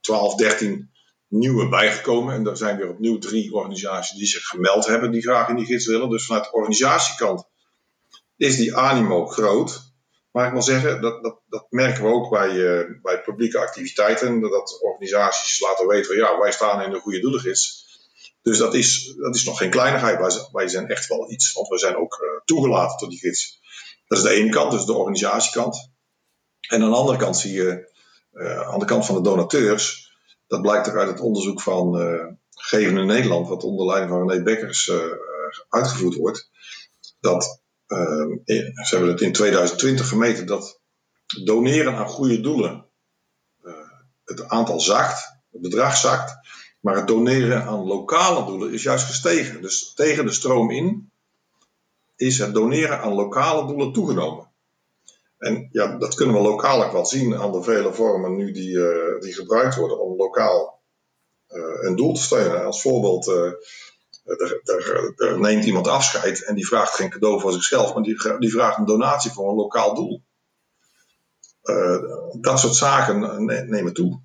12, 0.00 0.34
13 0.34 0.90
nieuwe 1.28 1.68
bijgekomen. 1.68 2.34
En 2.34 2.46
er 2.46 2.56
zijn 2.56 2.76
weer 2.76 2.88
opnieuw 2.88 3.18
drie 3.18 3.52
organisaties 3.52 4.18
die 4.18 4.26
zich 4.26 4.44
gemeld 4.44 4.86
hebben, 4.86 5.10
die 5.10 5.22
graag 5.22 5.48
in 5.48 5.56
die 5.56 5.66
gids 5.66 5.86
willen. 5.86 6.10
Dus 6.10 6.26
vanuit 6.26 6.44
de 6.44 6.52
organisatiekant 6.52 7.44
is 8.36 8.56
die 8.56 8.76
animo 8.76 9.26
groot. 9.26 9.89
Maar 10.30 10.46
ik 10.46 10.52
wil 10.52 10.62
zeggen, 10.62 11.00
dat, 11.00 11.22
dat, 11.22 11.40
dat 11.48 11.66
merken 11.70 12.02
we 12.02 12.08
ook 12.08 12.30
bij, 12.30 12.50
uh, 12.50 13.02
bij 13.02 13.22
publieke 13.22 13.58
activiteiten. 13.58 14.40
Dat 14.40 14.80
organisaties 14.82 15.60
laten 15.60 15.86
weten 15.86 16.06
van 16.06 16.16
ja, 16.16 16.38
wij 16.38 16.52
staan 16.52 16.82
in 16.82 16.90
de 16.90 17.00
goede 17.00 17.20
doelengids. 17.20 17.88
Dus 18.42 18.58
dat 18.58 18.74
is, 18.74 19.14
dat 19.16 19.34
is 19.34 19.44
nog 19.44 19.58
geen 19.58 19.70
kleinigheid. 19.70 20.18
Wij, 20.18 20.48
wij 20.52 20.68
zijn 20.68 20.88
echt 20.88 21.06
wel 21.06 21.30
iets, 21.30 21.52
want 21.52 21.68
we 21.68 21.78
zijn 21.78 21.96
ook 21.96 22.20
uh, 22.22 22.40
toegelaten 22.44 22.96
tot 22.96 23.10
die 23.10 23.18
gids. 23.18 23.60
Dat 24.06 24.18
is 24.18 24.24
de 24.24 24.30
ene 24.30 24.50
kant, 24.50 24.70
dus 24.70 24.84
de 24.84 24.92
organisatiekant. 24.92 25.90
En 26.68 26.82
aan 26.82 26.90
de 26.90 26.96
andere 26.96 27.18
kant 27.18 27.36
zie 27.36 27.52
je, 27.52 27.92
uh, 28.32 28.60
aan 28.60 28.78
de 28.78 28.84
kant 28.84 29.06
van 29.06 29.14
de 29.14 29.20
donateurs, 29.20 30.14
dat 30.46 30.62
blijkt 30.62 30.88
ook 30.88 30.96
uit 30.96 31.08
het 31.08 31.20
onderzoek 31.20 31.60
van 31.60 31.96
Geven 32.50 32.98
in 32.98 33.06
Nederland, 33.06 33.48
wat 33.48 33.64
onder 33.64 33.86
leiding 33.86 34.10
van 34.10 34.30
René 34.30 34.42
Bekkers 34.42 34.92
uitgevoerd 35.68 36.14
wordt, 36.14 36.50
dat 37.20 37.62
ze 37.90 38.88
hebben 38.90 39.08
het 39.08 39.20
in 39.20 39.32
2020 39.32 40.08
gemeten 40.08 40.46
dat 40.46 40.80
doneren 41.44 41.94
aan 41.94 42.08
goede 42.08 42.40
doelen 42.40 42.86
uh, 43.64 43.72
het 44.24 44.48
aantal 44.48 44.80
zakt, 44.80 45.40
het 45.50 45.60
bedrag 45.60 45.96
zakt, 45.96 46.48
maar 46.80 46.96
het 46.96 47.06
doneren 47.06 47.62
aan 47.62 47.86
lokale 47.86 48.46
doelen 48.46 48.72
is 48.72 48.82
juist 48.82 49.04
gestegen. 49.04 49.62
Dus 49.62 49.94
tegen 49.94 50.26
de 50.26 50.32
stroom 50.32 50.70
in 50.70 51.10
is 52.16 52.38
het 52.38 52.54
doneren 52.54 53.00
aan 53.00 53.12
lokale 53.12 53.66
doelen 53.66 53.92
toegenomen. 53.92 54.48
En 55.38 55.68
ja, 55.72 55.98
dat 55.98 56.14
kunnen 56.14 56.34
we 56.34 56.42
lokaal 56.42 56.84
ook 56.84 56.92
wel 56.92 57.06
zien 57.06 57.36
aan 57.36 57.52
de 57.52 57.62
vele 57.62 57.92
vormen 57.92 58.36
nu 58.36 58.52
die, 58.52 58.78
die 59.20 59.32
gebruikt 59.32 59.76
worden 59.76 60.00
om 60.00 60.16
lokaal 60.16 60.80
een 61.80 61.96
doel 61.96 62.14
te 62.14 62.22
steunen. 62.22 62.64
Als 62.64 62.82
voorbeeld 62.82 63.54
er, 64.36 65.40
neemt 65.40 65.64
iemand 65.64 65.88
afscheid 65.88 66.44
en 66.44 66.54
die 66.54 66.66
vraagt 66.66 66.94
geen 66.94 67.10
cadeau 67.10 67.40
voor 67.40 67.52
zichzelf, 67.52 67.94
maar 67.94 68.02
die, 68.02 68.38
die 68.38 68.50
vraagt 68.50 68.78
een 68.78 68.84
donatie 68.84 69.30
voor 69.30 69.48
een 69.48 69.56
lokaal 69.56 69.94
doel. 69.94 70.22
Uh, 71.64 71.98
dat 72.40 72.58
soort 72.58 72.74
zaken 72.74 73.44
nemen 73.68 73.94
toe. 73.94 74.20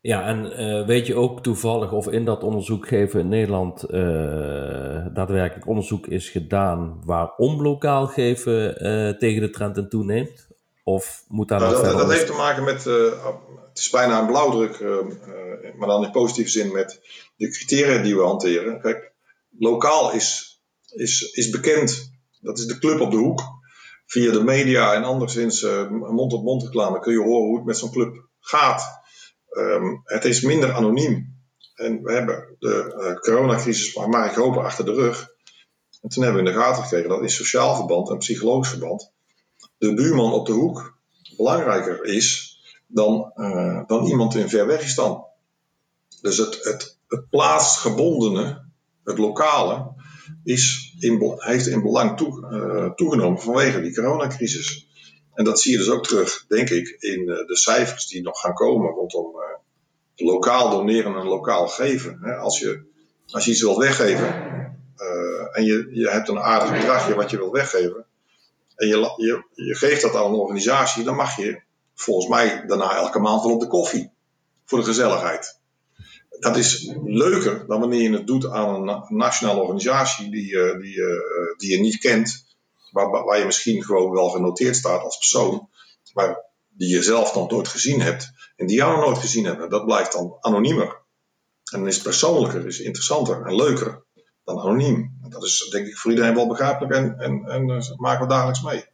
Ja, 0.00 0.26
en 0.26 0.60
uh, 0.60 0.86
weet 0.86 1.06
je 1.06 1.14
ook 1.14 1.42
toevallig 1.42 1.92
of 1.92 2.08
in 2.08 2.24
dat 2.24 2.42
onderzoek 2.42 2.88
geven 2.88 3.20
in 3.20 3.28
Nederland 3.28 3.84
uh, 3.84 5.06
daadwerkelijk 5.12 5.66
onderzoek 5.66 6.06
is 6.06 6.28
gedaan 6.28 7.02
waarom 7.04 7.62
lokaal 7.62 8.06
geven 8.06 8.76
tegen 9.18 9.40
de 9.40 9.50
trend 9.50 9.76
en 9.76 9.88
toeneemt? 9.88 10.48
Of 10.84 11.24
moet 11.28 11.48
daar 11.48 11.60
nou, 11.60 11.72
dat, 11.72 11.98
dat 11.98 12.10
heeft 12.10 12.26
te 12.26 12.32
maken 12.32 12.64
met, 12.64 12.86
het 13.72 13.80
is 13.80 13.90
bijna 13.90 14.20
een 14.20 14.26
blauwdruk, 14.26 14.80
maar 15.76 15.88
dan 15.88 16.04
in 16.04 16.10
positieve 16.10 16.50
zin 16.50 16.72
met 16.72 17.00
de 17.36 17.50
criteria 17.50 18.02
die 18.02 18.16
we 18.16 18.22
hanteren. 18.22 18.80
Kijk, 18.80 19.12
lokaal 19.58 20.12
is, 20.12 20.60
is, 20.94 21.22
is 21.32 21.50
bekend. 21.50 22.12
Dat 22.40 22.58
is 22.58 22.66
de 22.66 22.78
club 22.78 23.00
op 23.00 23.10
de 23.10 23.16
hoek. 23.16 23.40
Via 24.06 24.32
de 24.32 24.44
media 24.44 24.94
en 24.94 25.04
anderszins 25.04 25.62
uh, 25.62 25.90
mond-op-mond 25.90 26.62
reclame 26.62 27.00
kun 27.00 27.12
je 27.12 27.22
horen 27.22 27.46
hoe 27.46 27.56
het 27.56 27.66
met 27.66 27.78
zo'n 27.78 27.90
club 27.90 28.28
gaat. 28.40 29.00
Um, 29.50 30.00
het 30.04 30.24
is 30.24 30.40
minder 30.40 30.72
anoniem. 30.72 31.40
En 31.74 32.02
we 32.02 32.12
hebben 32.12 32.56
de 32.58 32.94
uh, 32.98 33.20
coronacrisis, 33.20 33.94
maar, 33.94 34.08
maar 34.08 34.30
ik 34.30 34.34
hoop, 34.34 34.56
achter 34.56 34.84
de 34.84 34.92
rug. 34.92 35.28
En 36.00 36.08
toen 36.08 36.22
hebben 36.24 36.42
we 36.42 36.48
in 36.48 36.54
de 36.54 36.60
gaten 36.60 36.82
gekregen 36.82 37.08
dat 37.08 37.22
in 37.22 37.30
sociaal 37.30 37.76
verband 37.76 38.10
en 38.10 38.18
psychologisch 38.18 38.68
verband 38.68 39.12
de 39.78 39.94
buurman 39.94 40.32
op 40.32 40.46
de 40.46 40.52
hoek 40.52 40.98
belangrijker 41.36 42.04
is 42.04 42.51
dan, 42.92 43.32
uh, 43.36 43.82
dan 43.86 44.06
iemand 44.06 44.34
in 44.34 44.48
Verwegistan. 44.48 45.24
Dus 46.20 46.36
het, 46.36 46.64
het 46.64 47.00
het 47.12 47.28
plaatsgebondene, 47.30 48.64
het 49.04 49.18
lokale, 49.18 49.94
is 50.44 50.94
in, 50.98 51.34
heeft 51.36 51.66
in 51.66 51.82
belang 51.82 52.16
toe, 52.16 52.48
uh, 52.50 52.90
toegenomen 52.94 53.40
vanwege 53.40 53.80
die 53.80 53.94
coronacrisis. 53.94 54.86
En 55.34 55.44
dat 55.44 55.60
zie 55.60 55.72
je 55.72 55.78
dus 55.78 55.90
ook 55.90 56.06
terug, 56.06 56.44
denk 56.48 56.70
ik, 56.70 56.96
in 56.98 57.20
uh, 57.20 57.46
de 57.46 57.56
cijfers 57.56 58.06
die 58.06 58.22
nog 58.22 58.40
gaan 58.40 58.54
komen 58.54 58.90
rondom 58.90 59.40
lokaal 60.16 60.70
doneren 60.70 61.16
en 61.16 61.26
lokaal 61.26 61.68
geven. 61.68 62.18
Hè, 62.20 62.34
als, 62.34 62.58
je, 62.58 62.82
als 63.30 63.44
je 63.44 63.50
iets 63.50 63.62
wilt 63.62 63.76
weggeven 63.76 64.50
en 65.52 65.64
je, 65.64 65.88
je 65.90 66.08
hebt 66.08 66.28
een 66.28 66.38
aardig 66.38 66.72
bedragje 66.72 67.14
wat 67.14 67.30
je 67.30 67.36
wilt 67.36 67.52
weggeven, 67.52 68.06
en 68.76 68.88
je, 68.88 68.96
je, 69.16 69.64
je 69.66 69.74
geeft 69.74 70.02
dat 70.02 70.14
aan 70.16 70.24
een 70.24 70.38
organisatie, 70.38 71.04
dan 71.04 71.16
mag 71.16 71.36
je 71.36 71.60
volgens 71.94 72.28
mij 72.28 72.64
daarna 72.66 72.96
elke 72.96 73.18
maand 73.18 73.42
wel 73.42 73.52
op 73.52 73.60
de 73.60 73.66
koffie 73.66 74.10
voor 74.64 74.78
de 74.78 74.84
gezelligheid 74.84 75.60
dat 76.42 76.56
is 76.56 76.94
leuker 77.04 77.66
dan 77.66 77.80
wanneer 77.80 78.02
je 78.02 78.12
het 78.12 78.26
doet 78.26 78.48
aan 78.48 78.88
een 78.88 79.04
nationale 79.08 79.60
organisatie 79.60 80.30
die, 80.30 80.52
uh, 80.52 80.80
die, 80.80 80.96
uh, 80.96 81.06
die 81.56 81.70
je 81.70 81.80
niet 81.80 81.98
kent, 81.98 82.44
waar, 82.90 83.24
waar 83.24 83.38
je 83.38 83.44
misschien 83.44 83.84
gewoon 83.84 84.10
wel 84.10 84.28
genoteerd 84.28 84.76
staat 84.76 85.02
als 85.02 85.16
persoon, 85.16 85.68
maar 86.14 86.44
die 86.68 86.88
je 86.88 87.02
zelf 87.02 87.34
nog 87.34 87.50
nooit 87.50 87.68
gezien 87.68 88.00
hebt 88.00 88.30
en 88.56 88.66
die 88.66 88.76
jou 88.76 88.96
nog 88.96 89.04
nooit 89.04 89.18
gezien 89.18 89.44
hebben. 89.44 89.70
Dat 89.70 89.84
blijft 89.84 90.12
dan 90.12 90.36
anoniemer. 90.40 91.00
En 91.72 91.86
is 91.86 92.02
persoonlijker, 92.02 92.66
is 92.66 92.80
interessanter 92.80 93.46
en 93.46 93.54
leuker 93.54 94.04
dan 94.44 94.58
anoniem. 94.58 95.18
Dat 95.28 95.44
is 95.44 95.68
denk 95.70 95.86
ik 95.86 95.96
voor 95.96 96.10
iedereen 96.10 96.34
wel 96.34 96.46
begrijpelijk 96.46 96.92
en, 96.92 97.18
en, 97.18 97.44
en 97.46 97.96
maken 97.96 98.26
we 98.26 98.32
dagelijks 98.32 98.62
mee. 98.62 98.84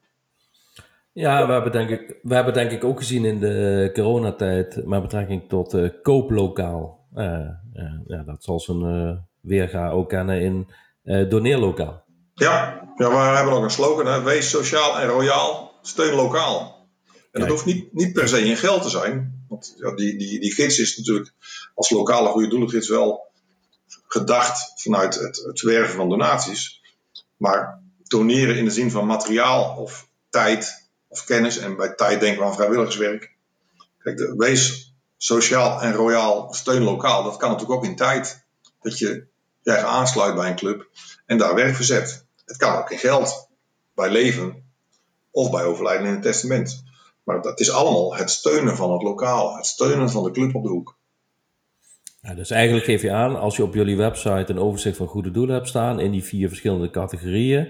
Ja, 1.18 1.46
we 1.46 1.52
hebben, 1.52 1.72
denk 1.72 1.90
ik, 1.90 2.18
we 2.22 2.34
hebben 2.34 2.54
denk 2.54 2.70
ik 2.70 2.84
ook 2.84 2.98
gezien 2.98 3.24
in 3.24 3.40
de 3.40 3.90
coronatijd 3.94 4.86
met 4.86 5.02
betrekking 5.02 5.48
tot 5.48 5.74
uh, 5.74 5.90
kooplokaal 6.02 7.06
uh, 7.14 7.48
ja, 8.06 8.22
dat 8.26 8.44
zal 8.44 8.60
zijn 8.60 9.26
weerga 9.40 9.90
ook 9.90 10.08
kennen 10.08 10.40
in 10.40 10.68
doneerlokaal. 11.28 12.04
Ja, 12.34 12.88
ja, 12.96 13.10
we 13.10 13.36
hebben 13.36 13.52
ook 13.52 13.62
een 13.62 13.70
slogan, 13.70 14.06
hè? 14.06 14.22
wees 14.22 14.50
sociaal 14.50 14.98
en 14.98 15.08
royaal, 15.08 15.72
steun 15.82 16.14
lokaal. 16.14 16.86
En 17.32 17.40
dat 17.40 17.48
hoeft 17.48 17.64
niet, 17.64 17.92
niet 17.92 18.12
per 18.12 18.28
se 18.28 18.44
in 18.44 18.56
geld 18.56 18.82
te 18.82 18.88
zijn. 18.88 19.44
Want 19.48 19.74
ja, 19.76 19.94
die, 19.94 20.18
die, 20.18 20.40
die 20.40 20.52
gids 20.52 20.78
is 20.78 20.96
natuurlijk 20.96 21.32
als 21.74 21.90
lokale 21.90 22.28
goede 22.28 22.48
doelengids 22.48 22.88
wel 22.88 23.30
gedacht 24.06 24.72
vanuit 24.82 25.14
het, 25.14 25.42
het 25.46 25.60
werven 25.60 25.94
van 25.94 26.08
donaties. 26.08 26.82
Maar 27.36 27.82
doneren 28.02 28.56
in 28.56 28.64
de 28.64 28.70
zin 28.70 28.90
van 28.90 29.06
materiaal 29.06 29.76
of 29.76 30.08
tijd 30.30 30.87
of 31.08 31.24
kennis. 31.24 31.58
En 31.58 31.76
bij 31.76 31.94
tijd 31.94 32.20
denken 32.20 32.40
we 32.40 32.46
aan 32.46 32.54
vrijwilligerswerk. 32.54 33.36
Kijk, 33.98 34.16
de, 34.16 34.34
wees 34.36 34.94
sociaal 35.16 35.80
en 35.80 35.92
royaal 35.92 36.54
steun 36.54 36.82
lokaal, 36.82 37.24
dat 37.24 37.36
kan 37.36 37.50
natuurlijk 37.50 37.78
ook 37.78 37.86
in 37.86 37.96
tijd. 37.96 38.46
Dat 38.80 38.98
je 38.98 39.26
je 39.62 39.76
aansluit 39.76 40.34
bij 40.34 40.50
een 40.50 40.56
club 40.56 40.88
en 41.26 41.38
daar 41.38 41.54
werk 41.54 41.74
verzet. 41.74 42.26
Het 42.44 42.56
kan 42.56 42.76
ook 42.76 42.90
in 42.90 42.98
geld, 42.98 43.48
bij 43.94 44.10
leven 44.10 44.62
of 45.30 45.50
bij 45.50 45.64
overlijden 45.64 46.06
in 46.06 46.12
het 46.12 46.22
testament. 46.22 46.84
Maar 47.24 47.42
dat 47.42 47.60
is 47.60 47.70
allemaal 47.70 48.16
het 48.16 48.30
steunen 48.30 48.76
van 48.76 48.92
het 48.92 49.02
lokaal, 49.02 49.56
het 49.56 49.66
steunen 49.66 50.10
van 50.10 50.24
de 50.24 50.30
club 50.30 50.54
op 50.54 50.62
de 50.62 50.68
hoek. 50.68 50.96
Ja, 52.20 52.34
dus 52.34 52.50
eigenlijk 52.50 52.84
geef 52.84 53.02
je 53.02 53.12
aan, 53.12 53.36
als 53.36 53.56
je 53.56 53.62
op 53.62 53.74
jullie 53.74 53.96
website 53.96 54.44
een 54.52 54.58
overzicht 54.58 54.96
van 54.96 55.06
goede 55.06 55.30
doelen 55.30 55.54
hebt 55.54 55.68
staan 55.68 56.00
in 56.00 56.10
die 56.10 56.24
vier 56.24 56.48
verschillende 56.48 56.90
categorieën 56.90 57.68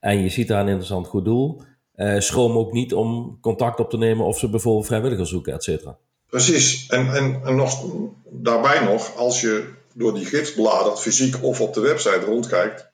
en 0.00 0.22
je 0.22 0.28
ziet 0.28 0.48
daar 0.48 0.60
een 0.60 0.66
interessant 0.66 1.06
goed 1.06 1.24
doel, 1.24 1.62
eh, 1.98 2.20
schroom 2.20 2.56
ook 2.58 2.72
niet 2.72 2.94
om 2.94 3.38
contact 3.40 3.80
op 3.80 3.90
te 3.90 3.96
nemen 3.96 4.26
of 4.26 4.38
ze 4.38 4.50
bijvoorbeeld 4.50 4.86
vrijwilligers 4.86 5.30
zoeken, 5.30 5.52
et 5.52 5.64
cetera. 5.64 5.96
Precies. 6.26 6.86
En, 6.86 7.14
en, 7.14 7.40
en 7.44 7.56
nog, 7.56 7.84
daarbij 8.30 8.84
nog, 8.84 9.16
als 9.16 9.40
je 9.40 9.68
door 9.94 10.14
die 10.14 10.24
gids 10.24 10.54
bladert, 10.54 11.00
fysiek 11.00 11.42
of 11.42 11.60
op 11.60 11.74
de 11.74 11.80
website 11.80 12.24
rondkijkt, 12.24 12.90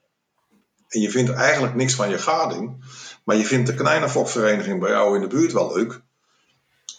en 0.89 1.01
je 1.01 1.11
vindt 1.11 1.31
eigenlijk 1.31 1.75
niks 1.75 1.95
van 1.95 2.11
je 2.11 2.19
gading, 2.19 2.85
maar 3.25 3.37
je 3.37 3.45
vindt 3.45 3.67
de 3.67 3.75
Knijnerfokvereniging 3.75 4.81
bij 4.81 4.91
jou 4.91 5.15
in 5.15 5.21
de 5.21 5.27
buurt 5.27 5.53
wel 5.53 5.75
leuk, 5.75 6.03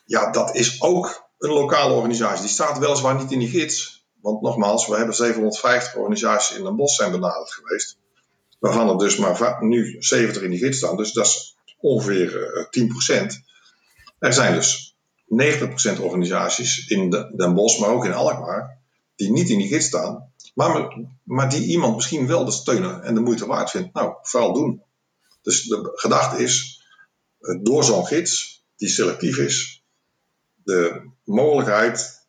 ja, 0.06 0.32
dat 0.32 0.56
is 0.56 0.82
ook 0.82 1.30
een 1.38 1.52
lokale 1.52 1.94
organisatie. 1.94 2.42
Die 2.42 2.50
staat 2.50 2.78
weliswaar 2.78 3.16
niet 3.16 3.32
in 3.32 3.40
die 3.40 3.50
gids. 3.50 4.08
Want 4.22 4.42
nogmaals, 4.42 4.88
we 4.88 4.96
hebben 4.96 5.16
750 5.16 5.96
organisaties 5.96 6.58
in 6.58 6.64
Den 6.64 6.76
Bosch 6.76 6.96
zijn 6.96 7.12
benaderd 7.12 7.52
geweest. 7.52 7.98
Waarvan 8.60 8.90
er 8.90 8.98
dus 8.98 9.18
maar 9.18 9.58
nu 9.60 9.96
70 10.00 10.42
in 10.42 10.50
die 10.50 10.60
gids 10.60 10.78
staan. 10.78 10.98
Dus 10.98 11.14
dat 11.14 11.26
is 11.26 11.55
ongeveer 11.86 12.68
10%. 12.70 13.10
Eh, 13.10 13.28
er 14.20 14.34
zijn 14.34 14.54
dus 14.54 14.96
90% 15.26 16.00
organisaties 16.00 16.88
in 16.88 17.10
Den 17.10 17.54
Bosch, 17.54 17.80
maar 17.80 17.90
ook 17.90 18.06
in 18.06 18.14
Alkmaar, 18.14 18.78
die 19.16 19.32
niet 19.32 19.50
in 19.50 19.58
die 19.58 19.68
gids 19.68 19.86
staan, 19.86 20.32
maar, 20.54 20.98
maar 21.24 21.50
die 21.50 21.66
iemand 21.66 21.96
misschien 21.96 22.28
wel 22.28 22.46
de 22.46 22.52
steunen 22.52 23.04
en 23.04 23.14
de 23.14 23.22
moeite 23.22 23.46
waard 23.46 23.70
vindt. 23.70 23.94
Nou, 23.94 24.16
vooral 24.22 24.54
doen. 24.54 24.82
Dus 25.42 25.64
de 25.64 25.92
gedachte 25.96 26.44
is, 26.44 26.84
eh, 27.40 27.60
door 27.62 27.84
zo'n 27.84 28.06
gids, 28.06 28.64
die 28.78 28.90
selectief 28.90 29.38
is, 29.38 29.84
de 30.64 31.10
mogelijkheid 31.24 32.28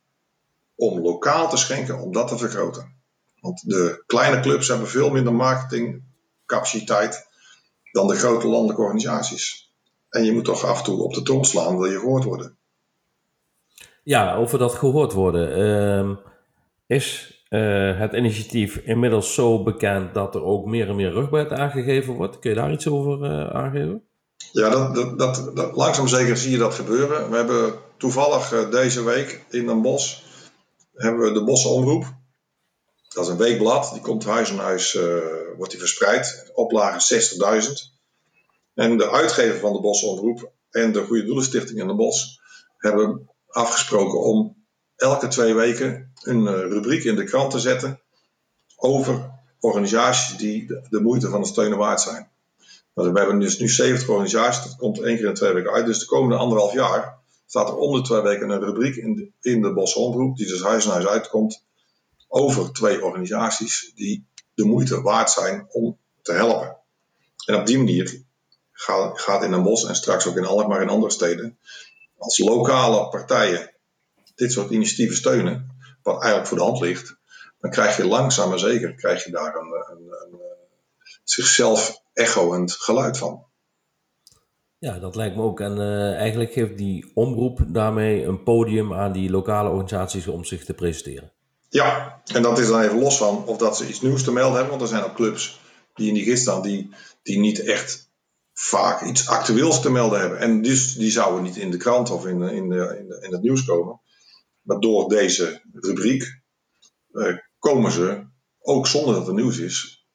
om 0.74 1.00
lokaal 1.00 1.50
te 1.50 1.56
schenken, 1.56 2.00
om 2.00 2.12
dat 2.12 2.28
te 2.28 2.38
vergroten. 2.38 2.94
Want 3.40 3.68
de 3.68 4.02
kleine 4.06 4.40
clubs 4.40 4.68
hebben 4.68 4.88
veel 4.88 5.10
minder 5.10 5.34
marketingcapaciteit 5.34 7.25
dan 7.96 8.06
de 8.06 8.14
grote 8.14 8.46
landelijke 8.46 8.82
organisaties. 8.82 9.74
En 10.10 10.24
je 10.24 10.32
moet 10.32 10.44
toch 10.44 10.64
af 10.64 10.78
en 10.78 10.84
toe 10.84 11.02
op 11.02 11.14
de 11.14 11.22
trom 11.22 11.44
slaan, 11.44 11.78
wil 11.78 11.90
je 11.90 11.98
gehoord 11.98 12.24
worden. 12.24 12.56
Ja, 14.02 14.34
over 14.34 14.58
dat 14.58 14.74
gehoord 14.74 15.12
worden. 15.12 15.54
Ehm, 15.56 16.14
is 16.86 17.34
uh, 17.50 17.98
het 17.98 18.12
initiatief 18.12 18.76
inmiddels 18.76 19.34
zo 19.34 19.62
bekend 19.62 20.14
dat 20.14 20.34
er 20.34 20.44
ook 20.44 20.66
meer 20.66 20.88
en 20.88 20.96
meer 20.96 21.12
rugbaarheid 21.12 21.60
aangegeven 21.60 22.14
wordt? 22.14 22.38
Kun 22.38 22.50
je 22.50 22.56
daar 22.56 22.72
iets 22.72 22.88
over 22.88 23.24
uh, 23.24 23.48
aangeven? 23.48 24.02
Ja, 24.52 24.68
dat, 24.68 24.94
dat, 24.94 25.18
dat, 25.18 25.56
dat, 25.56 25.76
langzaam 25.76 26.08
zeker 26.08 26.36
zie 26.36 26.50
je 26.50 26.58
dat 26.58 26.74
gebeuren. 26.74 27.30
We 27.30 27.36
hebben 27.36 27.74
toevallig 27.96 28.52
uh, 28.52 28.70
deze 28.70 29.04
week 29.04 29.44
in 29.50 29.68
een 29.68 29.82
bos 29.82 30.24
hebben 30.94 31.20
we 31.20 31.32
de 31.32 31.44
Bosomroep. 31.44 32.04
Dat 33.16 33.24
is 33.24 33.30
een 33.30 33.36
weekblad, 33.36 33.90
die 33.92 34.00
komt 34.00 34.24
huis 34.24 34.50
aan 34.50 34.58
huis, 34.58 34.98
wordt 35.56 35.70
die 35.70 35.80
verspreid. 35.80 36.50
Oplage 36.54 37.14
60.000. 37.64 37.96
En 38.74 38.96
de 38.96 39.10
uitgever 39.10 39.58
van 39.58 39.72
de 39.72 39.80
Bosomroep 39.80 40.50
en 40.70 40.92
de 40.92 41.04
Goede 41.04 41.24
Doelenstichting 41.24 41.80
in 41.80 41.86
de 41.86 41.94
Bos 41.94 42.40
hebben 42.76 43.30
afgesproken 43.46 44.20
om 44.20 44.56
elke 44.96 45.28
twee 45.28 45.54
weken 45.54 46.12
een 46.22 46.46
eh, 46.46 46.54
rubriek 46.54 47.04
in 47.04 47.16
de 47.16 47.24
krant 47.24 47.50
te 47.50 47.58
zetten 47.58 48.00
over 48.76 49.30
organisaties 49.60 50.36
die 50.36 50.66
de, 50.66 51.00
moeite 51.00 51.28
van 51.28 51.40
het 51.40 51.48
steunen 51.48 51.78
waard 51.78 52.00
zijn. 52.00 52.30
Nou, 52.94 53.12
we 53.12 53.18
hebben 53.18 53.38
dus 53.38 53.58
nu 53.58 53.68
70 53.68 54.08
organisaties, 54.08 54.62
dat 54.64 54.76
komt 54.76 55.00
één 55.00 55.16
keer 55.16 55.26
in 55.26 55.34
twee 55.34 55.52
weken 55.52 55.72
uit. 55.72 55.86
Dus 55.86 55.98
de 55.98 56.06
komende 56.06 56.36
anderhalf 56.36 56.72
jaar 56.72 57.18
staat 57.46 57.68
er 57.68 57.76
om 57.76 57.94
de 57.94 58.02
twee 58.02 58.20
weken 58.20 58.50
een 58.50 58.64
rubriek 58.64 58.96
in 58.96 59.14
de, 59.14 59.50
in 59.50 59.62
de 59.62 59.72
Bosse 59.72 60.32
die 60.34 60.46
dus 60.46 60.62
huis 60.62 60.84
en 60.84 60.90
huis 60.90 61.06
uitkomt, 61.06 61.65
over 62.28 62.72
twee 62.72 63.04
organisaties 63.04 63.92
die 63.94 64.26
de 64.54 64.64
moeite 64.64 65.00
waard 65.00 65.30
zijn 65.30 65.66
om 65.68 65.98
te 66.22 66.32
helpen. 66.32 66.76
En 67.46 67.54
op 67.54 67.66
die 67.66 67.76
manier 67.76 68.24
gaat, 68.72 69.42
in 69.42 69.52
een 69.52 69.62
bos 69.62 69.84
en 69.84 69.96
straks 69.96 70.26
ook 70.26 70.36
in 70.36 70.44
Alkmaar 70.44 70.80
en 70.80 70.88
andere 70.88 71.12
steden, 71.12 71.58
als 72.16 72.38
lokale 72.38 73.08
partijen 73.08 73.74
dit 74.34 74.52
soort 74.52 74.70
initiatieven 74.70 75.16
steunen, 75.16 75.76
wat 76.02 76.14
eigenlijk 76.14 76.46
voor 76.46 76.58
de 76.58 76.64
hand 76.64 76.80
ligt, 76.80 77.16
dan 77.60 77.70
krijg 77.70 77.96
je 77.96 78.06
langzaam 78.06 78.48
maar 78.48 78.58
zeker 78.58 78.94
krijg 78.94 79.24
je 79.24 79.30
daar 79.30 79.54
een, 79.54 79.72
een, 79.90 80.12
een, 80.32 80.40
zichzelf 81.24 82.02
echoend 82.12 82.72
geluid 82.72 83.18
van. 83.18 83.44
Ja, 84.78 84.98
dat 84.98 85.16
lijkt 85.16 85.36
me 85.36 85.42
ook. 85.42 85.60
En 85.60 85.76
uh, 85.76 86.14
eigenlijk 86.14 86.52
geeft 86.52 86.78
die 86.78 87.10
omroep 87.14 87.60
daarmee 87.66 88.24
een 88.24 88.42
podium 88.42 88.94
aan 88.94 89.12
die 89.12 89.30
lokale 89.30 89.68
organisaties 89.68 90.26
om 90.26 90.44
zich 90.44 90.64
te 90.64 90.74
presenteren. 90.74 91.32
Ja, 91.76 92.22
en 92.24 92.42
dat 92.42 92.58
is 92.58 92.68
dan 92.68 92.80
even 92.80 92.98
los 92.98 93.16
van 93.16 93.44
of 93.44 93.56
dat 93.56 93.76
ze 93.76 93.88
iets 93.88 94.00
nieuws 94.00 94.22
te 94.24 94.32
melden 94.32 94.52
hebben. 94.52 94.70
Want 94.70 94.82
er 94.82 94.96
zijn 94.96 95.02
ook 95.02 95.14
clubs 95.14 95.60
die 95.94 96.08
in 96.08 96.14
die 96.14 96.24
gist 96.24 96.42
staan 96.42 96.62
die, 96.62 96.94
die 97.22 97.38
niet 97.38 97.60
echt 97.64 98.10
vaak 98.52 99.02
iets 99.02 99.28
actueels 99.28 99.80
te 99.80 99.90
melden 99.90 100.20
hebben. 100.20 100.38
En 100.38 100.62
dus 100.62 100.94
die 100.94 101.10
zouden 101.10 101.42
niet 101.42 101.56
in 101.56 101.70
de 101.70 101.76
krant 101.76 102.10
of 102.10 102.26
in, 102.26 102.42
in, 102.42 102.68
de, 102.68 102.96
in, 102.98 103.08
de, 103.08 103.20
in 103.22 103.32
het 103.32 103.42
nieuws 103.42 103.64
komen. 103.64 104.00
Maar 104.62 104.80
door 104.80 105.08
deze 105.08 105.62
rubriek 105.72 106.42
uh, 107.12 107.36
komen 107.58 107.92
ze, 107.92 108.26
ook 108.58 108.86
zonder 108.86 109.14
dat 109.14 109.28
er 109.28 109.34
nieuws 109.34 109.58
is, 109.58 110.06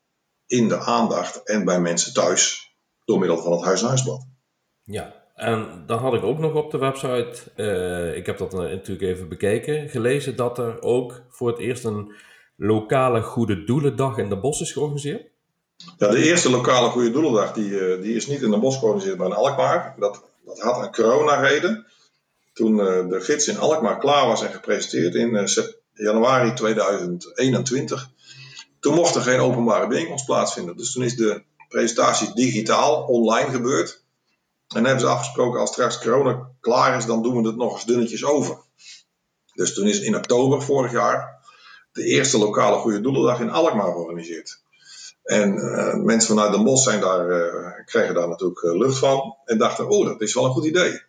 in 0.46 0.68
de 0.68 0.80
aandacht 0.80 1.44
en 1.44 1.66
bij 1.66 1.80
mensen 1.80 2.14
thuis 2.14 2.74
door 3.06 3.20
middel 3.20 3.38
van 3.38 3.52
het 3.52 3.62
Huis- 3.62 3.82
en 3.82 3.88
Huisblad. 3.88 4.28
Ja, 4.84 5.21
en 5.42 5.84
dan 5.86 6.00
had 6.00 6.14
ik 6.14 6.24
ook 6.24 6.40
nog 6.40 6.54
op 6.54 6.72
de 6.72 6.78
website, 6.78 7.34
uh, 7.56 8.18
ik 8.18 8.26
heb 8.26 8.38
dat 8.38 8.52
natuurlijk 8.52 9.02
even 9.02 9.30
bekeken, 9.30 9.90
gelezen 9.90 10.36
dat 10.36 10.58
er 10.58 10.82
ook 10.82 11.22
voor 11.30 11.48
het 11.48 11.60
eerst 11.60 11.84
een 11.84 12.12
lokale 12.56 13.22
Goede 13.22 13.64
Doelendag 13.64 14.18
in 14.18 14.30
de 14.30 14.40
Bos 14.40 14.62
is 14.62 14.72
georganiseerd. 14.72 15.30
Ja, 15.98 16.08
de 16.08 16.24
eerste 16.24 16.50
lokale 16.50 16.90
Goede 16.90 17.12
Doelendag 17.12 17.54
die, 17.54 17.70
uh, 17.70 18.02
die 18.02 18.16
is 18.16 18.28
niet 18.28 18.42
in 18.42 18.52
de 18.52 18.60
Bos 18.60 18.78
georganiseerd, 18.78 19.18
maar 19.18 19.28
in 19.28 19.34
Alkmaar. 19.34 19.96
Dat, 20.00 20.24
dat 20.46 20.60
had 20.60 20.84
een 20.84 20.92
corona-reden. 20.92 21.86
Toen 22.54 22.78
de 22.78 23.22
gids 23.22 23.48
in 23.48 23.58
Alkmaar 23.58 23.98
klaar 23.98 24.28
was 24.28 24.44
en 24.44 24.52
gepresenteerd 24.52 25.16
in 25.16 25.48
januari 25.94 26.54
2021, 26.54 28.10
toen 28.80 28.96
mocht 28.96 29.16
er 29.16 29.22
geen 29.22 29.40
openbare 29.40 29.88
bijeenkomst 29.88 30.26
plaatsvinden. 30.26 30.78
Dus 30.78 30.92
toen 30.92 31.04
is 31.04 31.16
de 31.16 31.44
presentatie 31.70 32.34
digitaal, 32.34 33.04
online 33.04 33.50
gebeurd. 33.50 34.01
En 34.74 34.84
hebben 34.86 35.00
ze 35.00 35.08
afgesproken, 35.08 35.60
als 35.60 35.70
straks 35.70 36.00
corona 36.00 36.50
klaar 36.60 36.98
is, 36.98 37.06
dan 37.06 37.24
doen 37.24 37.42
we 37.42 37.48
het 37.48 37.58
nog 37.58 37.74
eens 37.74 37.86
dunnetjes 37.86 38.26
over. 38.26 38.58
Dus 39.54 39.74
toen 39.74 39.88
is 39.88 40.00
in 40.00 40.16
oktober 40.16 40.62
vorig 40.62 40.92
jaar 40.92 41.40
de 41.92 42.04
eerste 42.04 42.38
lokale 42.38 42.78
Goede 42.78 43.02
Doelendag 43.02 43.40
in 43.40 43.50
Alkmaar 43.50 43.92
georganiseerd. 43.92 44.62
En 45.24 45.56
uh, 45.58 45.94
mensen 45.94 46.36
vanuit 46.36 46.52
Den 46.52 46.64
Bosch 46.64 46.84
zijn 46.84 47.00
daar, 47.00 47.30
uh, 47.30 47.86
kregen 47.86 48.14
daar 48.14 48.28
natuurlijk 48.28 48.62
lucht 48.62 48.98
van 48.98 49.36
en 49.46 49.58
dachten, 49.58 49.90
oh, 49.90 50.06
dat 50.06 50.22
is 50.22 50.34
wel 50.34 50.46
een 50.46 50.52
goed 50.52 50.66
idee. 50.66 51.02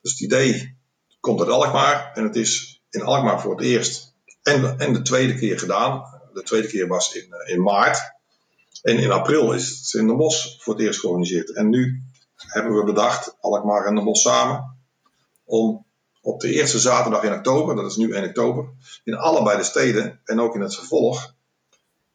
Dus 0.00 0.12
het 0.12 0.20
idee 0.20 0.76
komt 1.20 1.40
uit 1.40 1.50
Alkmaar 1.50 2.12
en 2.14 2.24
het 2.24 2.36
is 2.36 2.82
in 2.90 3.02
Alkmaar 3.02 3.40
voor 3.40 3.56
het 3.56 3.64
eerst 3.64 4.14
en, 4.42 4.78
en 4.78 4.92
de 4.92 5.02
tweede 5.02 5.34
keer 5.34 5.58
gedaan. 5.58 6.04
De 6.32 6.42
tweede 6.42 6.68
keer 6.68 6.86
was 6.86 7.14
in, 7.14 7.34
in 7.46 7.62
maart. 7.62 7.98
En 8.82 8.98
in 8.98 9.10
april 9.10 9.52
is 9.52 9.68
het 9.68 10.00
in 10.00 10.06
de 10.06 10.14
Bos 10.14 10.58
voor 10.60 10.74
het 10.74 10.82
eerst 10.82 11.00
georganiseerd. 11.00 11.54
En 11.54 11.68
nu 11.68 12.02
hebben 12.36 12.74
we 12.74 12.84
bedacht, 12.84 13.36
Alkmaar 13.40 13.84
en 13.86 13.94
de 13.94 14.02
Bos 14.02 14.22
samen, 14.22 14.78
om 15.44 15.84
op 16.22 16.40
de 16.40 16.52
eerste 16.52 16.78
zaterdag 16.78 17.22
in 17.22 17.32
oktober, 17.32 17.76
dat 17.76 17.90
is 17.90 17.96
nu 17.96 18.12
1 18.12 18.24
oktober, 18.24 18.68
in 19.04 19.16
allebei 19.16 19.56
de 19.56 19.62
steden 19.62 20.20
en 20.24 20.40
ook 20.40 20.54
in 20.54 20.60
het 20.60 20.74
vervolg, 20.74 21.34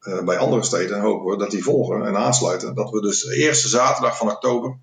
uh, 0.00 0.22
bij 0.22 0.38
andere 0.38 0.62
steden 0.62 1.00
hopen 1.00 1.30
we 1.30 1.36
dat 1.36 1.50
die 1.50 1.62
volgen 1.62 2.06
en 2.06 2.16
aansluiten. 2.16 2.74
Dat 2.74 2.90
we 2.90 3.00
dus 3.00 3.22
de 3.22 3.36
eerste 3.36 3.68
zaterdag 3.68 4.16
van 4.16 4.30
oktober 4.30 4.78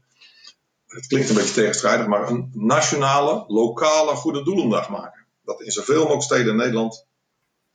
het 0.87 1.07
klinkt 1.07 1.29
een 1.29 1.35
beetje 1.35 1.53
tegenstrijdig, 1.53 2.07
maar 2.07 2.29
een 2.29 2.51
nationale, 2.53 3.45
lokale 3.47 4.15
Goede 4.15 4.43
Doelendag 4.43 4.89
maken. 4.89 5.25
Dat 5.43 5.61
in 5.61 5.71
zoveel 5.71 6.01
mogelijk 6.01 6.23
steden 6.23 6.47
in 6.47 6.55
Nederland 6.55 7.05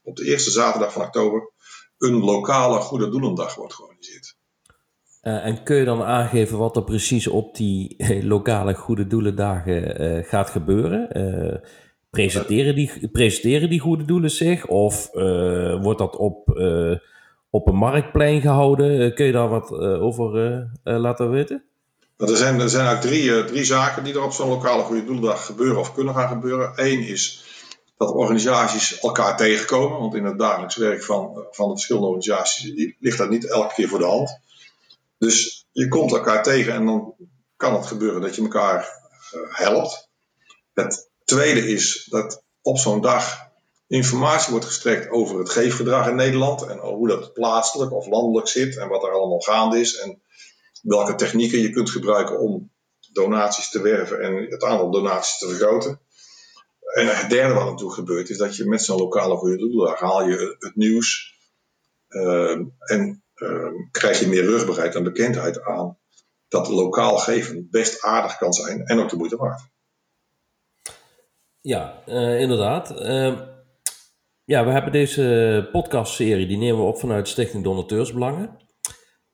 op 0.01 0.15
de 0.15 0.25
eerste 0.25 0.51
zaterdag 0.51 0.93
van 0.93 1.01
oktober 1.01 1.51
een 1.97 2.23
lokale 2.23 2.79
Goede 2.79 3.09
Doelendag 3.09 3.55
wordt 3.55 3.73
georganiseerd. 3.73 4.35
Uh, 5.23 5.45
en 5.45 5.63
kun 5.63 5.75
je 5.75 5.85
dan 5.85 6.03
aangeven 6.03 6.57
wat 6.57 6.75
er 6.75 6.83
precies 6.83 7.27
op 7.27 7.55
die 7.55 7.95
uh, 7.97 8.23
lokale 8.23 8.73
Goede 8.73 9.07
Doelendagen 9.07 10.01
uh, 10.01 10.23
gaat 10.23 10.49
gebeuren? 10.49 11.09
presenteren, 12.09 12.75
die, 12.75 13.09
presenteren 13.11 13.69
die 13.69 13.79
goede 13.79 14.05
doelen 14.05 14.31
zich? 14.31 14.65
Of 14.65 15.09
wordt 15.81 15.99
dat 15.99 16.15
op, 16.15 16.49
op 17.49 17.67
een 17.67 17.75
marktplein 17.75 18.41
gehouden? 18.41 19.13
kun 19.13 19.25
je 19.25 19.31
daar 19.31 19.49
wat 19.49 19.71
over 19.79 20.67
laten 20.83 21.29
weten? 21.29 21.63
er 22.17 22.37
zijn, 22.37 22.59
er 22.59 22.69
zijn 22.69 22.85
eigenlijk 22.85 23.15
drie, 23.15 23.45
drie 23.45 23.63
zaken 23.63 24.03
die 24.03 24.13
er 24.13 24.23
op 24.23 24.31
zo'n 24.31 24.49
lokale 24.49 24.83
goede 24.83 25.05
doeldag 25.05 25.45
gebeuren 25.45 25.79
of 25.79 25.93
kunnen 25.93 26.13
gaan 26.13 26.27
gebeuren. 26.27 26.71
Eén 26.75 27.07
is 27.07 27.43
dat 27.97 28.11
organisaties 28.11 28.99
elkaar 28.99 29.37
tegenkomen, 29.37 29.99
want 29.99 30.15
in 30.15 30.25
het 30.25 30.39
dagelijks 30.39 30.75
werk 30.75 31.03
van, 31.03 31.31
eh, 31.35 31.41
van 31.51 31.67
de 31.67 31.73
verschillende 31.73 32.07
organisaties 32.07 32.93
ligt 32.99 33.17
dat 33.17 33.29
niet 33.29 33.49
elke 33.49 33.73
keer 33.73 33.87
voor 33.87 33.99
de 33.99 34.05
hand. 34.05 34.39
Dus 35.23 35.67
je 35.71 35.87
komt 35.87 36.11
elkaar 36.11 36.43
tegen 36.43 36.73
en 36.73 36.85
dan 36.85 37.15
kan 37.55 37.73
het 37.73 37.85
gebeuren 37.85 38.21
dat 38.21 38.35
je 38.35 38.41
elkaar 38.41 39.09
uh, 39.35 39.41
helpt. 39.57 40.09
Het 40.73 41.09
tweede 41.23 41.67
is 41.67 42.07
dat 42.09 42.43
op 42.61 42.77
zo'n 42.77 43.01
dag 43.01 43.51
informatie 43.87 44.51
wordt 44.51 44.65
gestrekt 44.65 45.09
over 45.09 45.39
het 45.39 45.49
geefgedrag 45.49 46.07
in 46.07 46.15
Nederland 46.15 46.61
en 46.61 46.77
hoe 46.77 47.07
dat 47.07 47.33
plaatselijk 47.33 47.91
of 47.91 48.07
landelijk 48.07 48.47
zit 48.47 48.77
en 48.77 48.87
wat 48.87 49.03
er 49.03 49.11
allemaal 49.11 49.39
gaande 49.39 49.79
is. 49.79 49.97
En 49.97 50.21
welke 50.81 51.15
technieken 51.15 51.59
je 51.59 51.69
kunt 51.69 51.89
gebruiken 51.89 52.39
om 52.39 52.71
donaties 53.11 53.69
te 53.69 53.81
werven 53.81 54.21
en 54.21 54.35
het 54.49 54.63
aantal 54.63 54.91
donaties 54.91 55.37
te 55.37 55.47
vergroten. 55.47 55.99
En 56.93 57.17
het 57.17 57.29
derde 57.29 57.53
wat 57.53 57.65
natuurlijk 57.65 57.97
gebeurt, 57.97 58.29
is 58.29 58.37
dat 58.37 58.55
je 58.55 58.65
met 58.65 58.83
zo'n 58.83 58.97
lokale 58.97 59.35
goede 59.35 59.57
doeldag 59.57 59.99
haal 59.99 60.27
je 60.27 60.55
het 60.59 60.75
nieuws 60.75 61.37
uh, 62.09 62.59
en 62.79 63.22
krijg 63.91 64.19
je 64.19 64.27
meer 64.27 64.43
rugbaarheid 64.43 64.95
en 64.95 65.03
bekendheid 65.03 65.63
aan 65.63 65.97
dat 66.47 66.69
lokaal 66.69 67.17
geven 67.17 67.67
best 67.71 68.03
aardig 68.03 68.37
kan 68.37 68.53
zijn 68.53 68.85
en 68.85 68.99
ook 68.99 69.09
de 69.09 69.15
moeite 69.15 69.35
waard. 69.35 69.61
Ja, 71.61 72.03
uh, 72.07 72.39
inderdaad. 72.39 72.99
Ehm, 72.99 73.41
ja, 74.45 74.65
we 74.65 74.71
hebben 74.71 74.91
deze 74.91 75.69
podcastserie, 75.71 76.47
die 76.47 76.57
nemen 76.57 76.79
we 76.81 76.87
op 76.87 76.99
vanuit 76.99 77.27
Stichting 77.27 77.63
Donateursbelangen. 77.63 78.57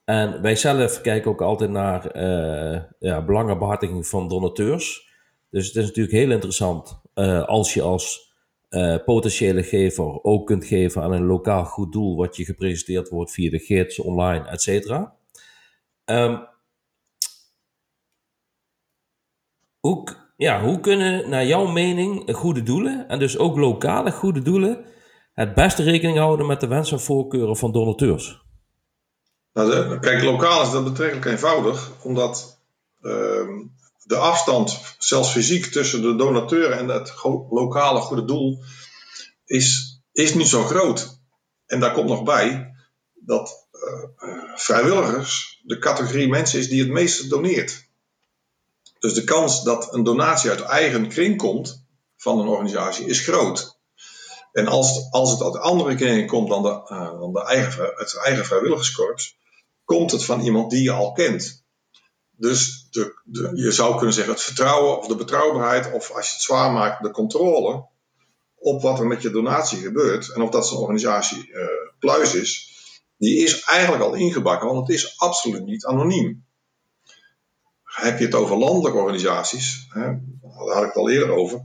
En 0.04 0.42
wij 0.42 0.56
zelf 0.56 1.00
kijken 1.00 1.30
ook 1.30 1.42
altijd 1.42 1.70
naar 1.70 2.16
uh, 2.16 2.82
ja, 2.98 3.24
belangenbehartiging 3.24 4.06
van 4.06 4.28
donateurs. 4.28 5.08
Dus 5.50 5.66
het 5.66 5.76
is 5.76 5.86
natuurlijk 5.86 6.16
heel 6.16 6.30
interessant 6.30 7.00
uh, 7.14 7.44
als 7.44 7.74
je 7.74 7.82
als 7.82 8.29
uh, 8.70 9.04
potentiële 9.04 9.62
gever 9.62 10.22
ook 10.22 10.46
kunt 10.46 10.64
geven 10.64 11.02
aan 11.02 11.12
een 11.12 11.26
lokaal 11.26 11.64
goed 11.64 11.92
doel, 11.92 12.16
wat 12.16 12.36
je 12.36 12.44
gepresenteerd 12.44 13.08
wordt 13.08 13.30
via 13.30 13.50
de 13.50 13.58
gids, 13.58 13.98
online, 13.98 14.48
et 14.48 14.62
cetera. 14.62 15.14
Um, 16.04 16.48
hoe, 19.80 20.16
ja, 20.36 20.62
hoe 20.62 20.80
kunnen, 20.80 21.28
naar 21.28 21.46
jouw 21.46 21.66
mening, 21.66 22.34
goede 22.34 22.62
doelen, 22.62 23.08
en 23.08 23.18
dus 23.18 23.38
ook 23.38 23.56
lokale 23.56 24.10
goede 24.10 24.42
doelen, 24.42 24.84
het 25.32 25.54
beste 25.54 25.82
rekening 25.82 26.18
houden 26.18 26.46
met 26.46 26.60
de 26.60 26.66
wensen 26.66 26.96
en 26.96 27.02
voorkeuren 27.02 27.56
van 27.56 27.72
donateurs? 27.72 28.42
Nou, 29.52 29.98
kijk, 29.98 30.22
lokaal 30.22 30.62
is 30.62 30.70
dat 30.70 30.84
betrekkelijk 30.84 31.26
eenvoudig, 31.26 32.04
omdat 32.04 32.62
uh, 33.00 33.48
de 34.10 34.16
afstand, 34.16 34.80
zelfs 34.98 35.30
fysiek, 35.30 35.66
tussen 35.66 36.02
de 36.02 36.16
donateur 36.16 36.70
en 36.70 36.88
het 36.88 37.12
lokale 37.50 38.00
goede 38.00 38.24
doel 38.24 38.62
is, 39.44 40.00
is 40.12 40.34
niet 40.34 40.48
zo 40.48 40.62
groot. 40.62 41.18
En 41.66 41.80
daar 41.80 41.92
komt 41.92 42.08
nog 42.08 42.22
bij 42.22 42.74
dat 43.14 43.68
uh, 43.72 44.54
vrijwilligers 44.54 45.60
de 45.62 45.78
categorie 45.78 46.28
mensen 46.28 46.58
is 46.58 46.68
die 46.68 46.80
het 46.80 46.90
meeste 46.90 47.26
doneert. 47.26 47.88
Dus 48.98 49.14
de 49.14 49.24
kans 49.24 49.62
dat 49.62 49.94
een 49.94 50.04
donatie 50.04 50.50
uit 50.50 50.60
eigen 50.60 51.08
kring 51.08 51.36
komt 51.36 51.84
van 52.16 52.38
een 52.38 52.48
organisatie 52.48 53.06
is 53.06 53.20
groot. 53.20 53.78
En 54.52 54.66
als, 54.66 55.10
als 55.10 55.30
het 55.30 55.42
uit 55.42 55.56
andere 55.56 55.94
kringen 55.94 56.26
komt 56.26 56.48
dan, 56.48 56.62
de, 56.62 56.68
uh, 56.68 57.32
de 57.32 57.44
eigen, 57.44 57.92
het 57.94 58.16
eigen 58.16 58.44
vrijwilligerskorps, 58.44 59.36
komt 59.84 60.10
het 60.10 60.24
van 60.24 60.40
iemand 60.40 60.70
die 60.70 60.82
je 60.82 60.92
al 60.92 61.12
kent. 61.12 61.59
Dus 62.40 62.86
de, 62.90 63.14
je 63.54 63.70
zou 63.70 63.96
kunnen 63.96 64.14
zeggen 64.14 64.32
het 64.32 64.42
vertrouwen 64.42 64.98
of 64.98 65.06
de 65.06 65.14
betrouwbaarheid, 65.14 65.92
of 65.92 66.10
als 66.10 66.26
je 66.26 66.32
het 66.32 66.42
zwaar 66.42 66.72
maakt, 66.72 67.02
de 67.02 67.10
controle 67.10 67.86
op 68.58 68.82
wat 68.82 68.98
er 68.98 69.06
met 69.06 69.22
je 69.22 69.30
donatie 69.30 69.78
gebeurt 69.78 70.32
en 70.32 70.42
of 70.42 70.50
dat 70.50 70.66
zo'n 70.66 70.78
organisatie 70.78 71.48
uh, 71.48 71.64
pluis 71.98 72.34
is, 72.34 72.74
die 73.16 73.42
is 73.42 73.60
eigenlijk 73.60 74.02
al 74.02 74.14
ingebakken, 74.14 74.68
want 74.68 74.88
het 74.88 74.96
is 74.96 75.18
absoluut 75.18 75.64
niet 75.64 75.84
anoniem. 75.84 76.44
Heb 77.84 78.18
je 78.18 78.24
het 78.24 78.34
over 78.34 78.56
landelijke 78.56 78.98
organisaties, 78.98 79.86
hè, 79.88 80.00
daar 80.40 80.74
had 80.74 80.82
ik 80.82 80.86
het 80.86 80.96
al 80.96 81.10
eerder 81.10 81.30
over. 81.30 81.60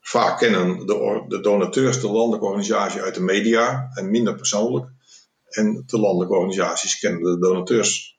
Vaak 0.00 0.38
kennen 0.38 0.86
de, 0.86 1.24
de 1.28 1.40
donateurs 1.40 2.00
de 2.00 2.10
landelijke 2.10 2.46
organisatie 2.46 3.00
uit 3.00 3.14
de 3.14 3.22
media 3.22 3.90
en 3.94 4.10
minder 4.10 4.34
persoonlijk. 4.34 4.90
En 5.48 5.82
de 5.86 5.98
landelijke 5.98 6.34
organisaties 6.34 6.98
kennen 6.98 7.22
de 7.22 7.38
donateurs 7.38 8.15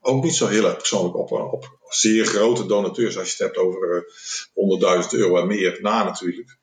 ook 0.00 0.22
niet 0.22 0.34
zo 0.34 0.46
heel 0.46 0.64
erg 0.64 0.76
persoonlijk 0.76 1.16
op, 1.16 1.32
op 1.32 1.76
zeer 1.88 2.26
grote 2.26 2.66
donateurs, 2.66 3.18
als 3.18 3.36
je 3.36 3.44
het 3.44 3.54
hebt 3.54 3.66
over 3.66 4.04
100.000 5.04 5.12
eh, 5.12 5.12
euro 5.12 5.36
en 5.36 5.46
meer 5.46 5.78
na 5.82 6.04
natuurlijk. 6.04 6.58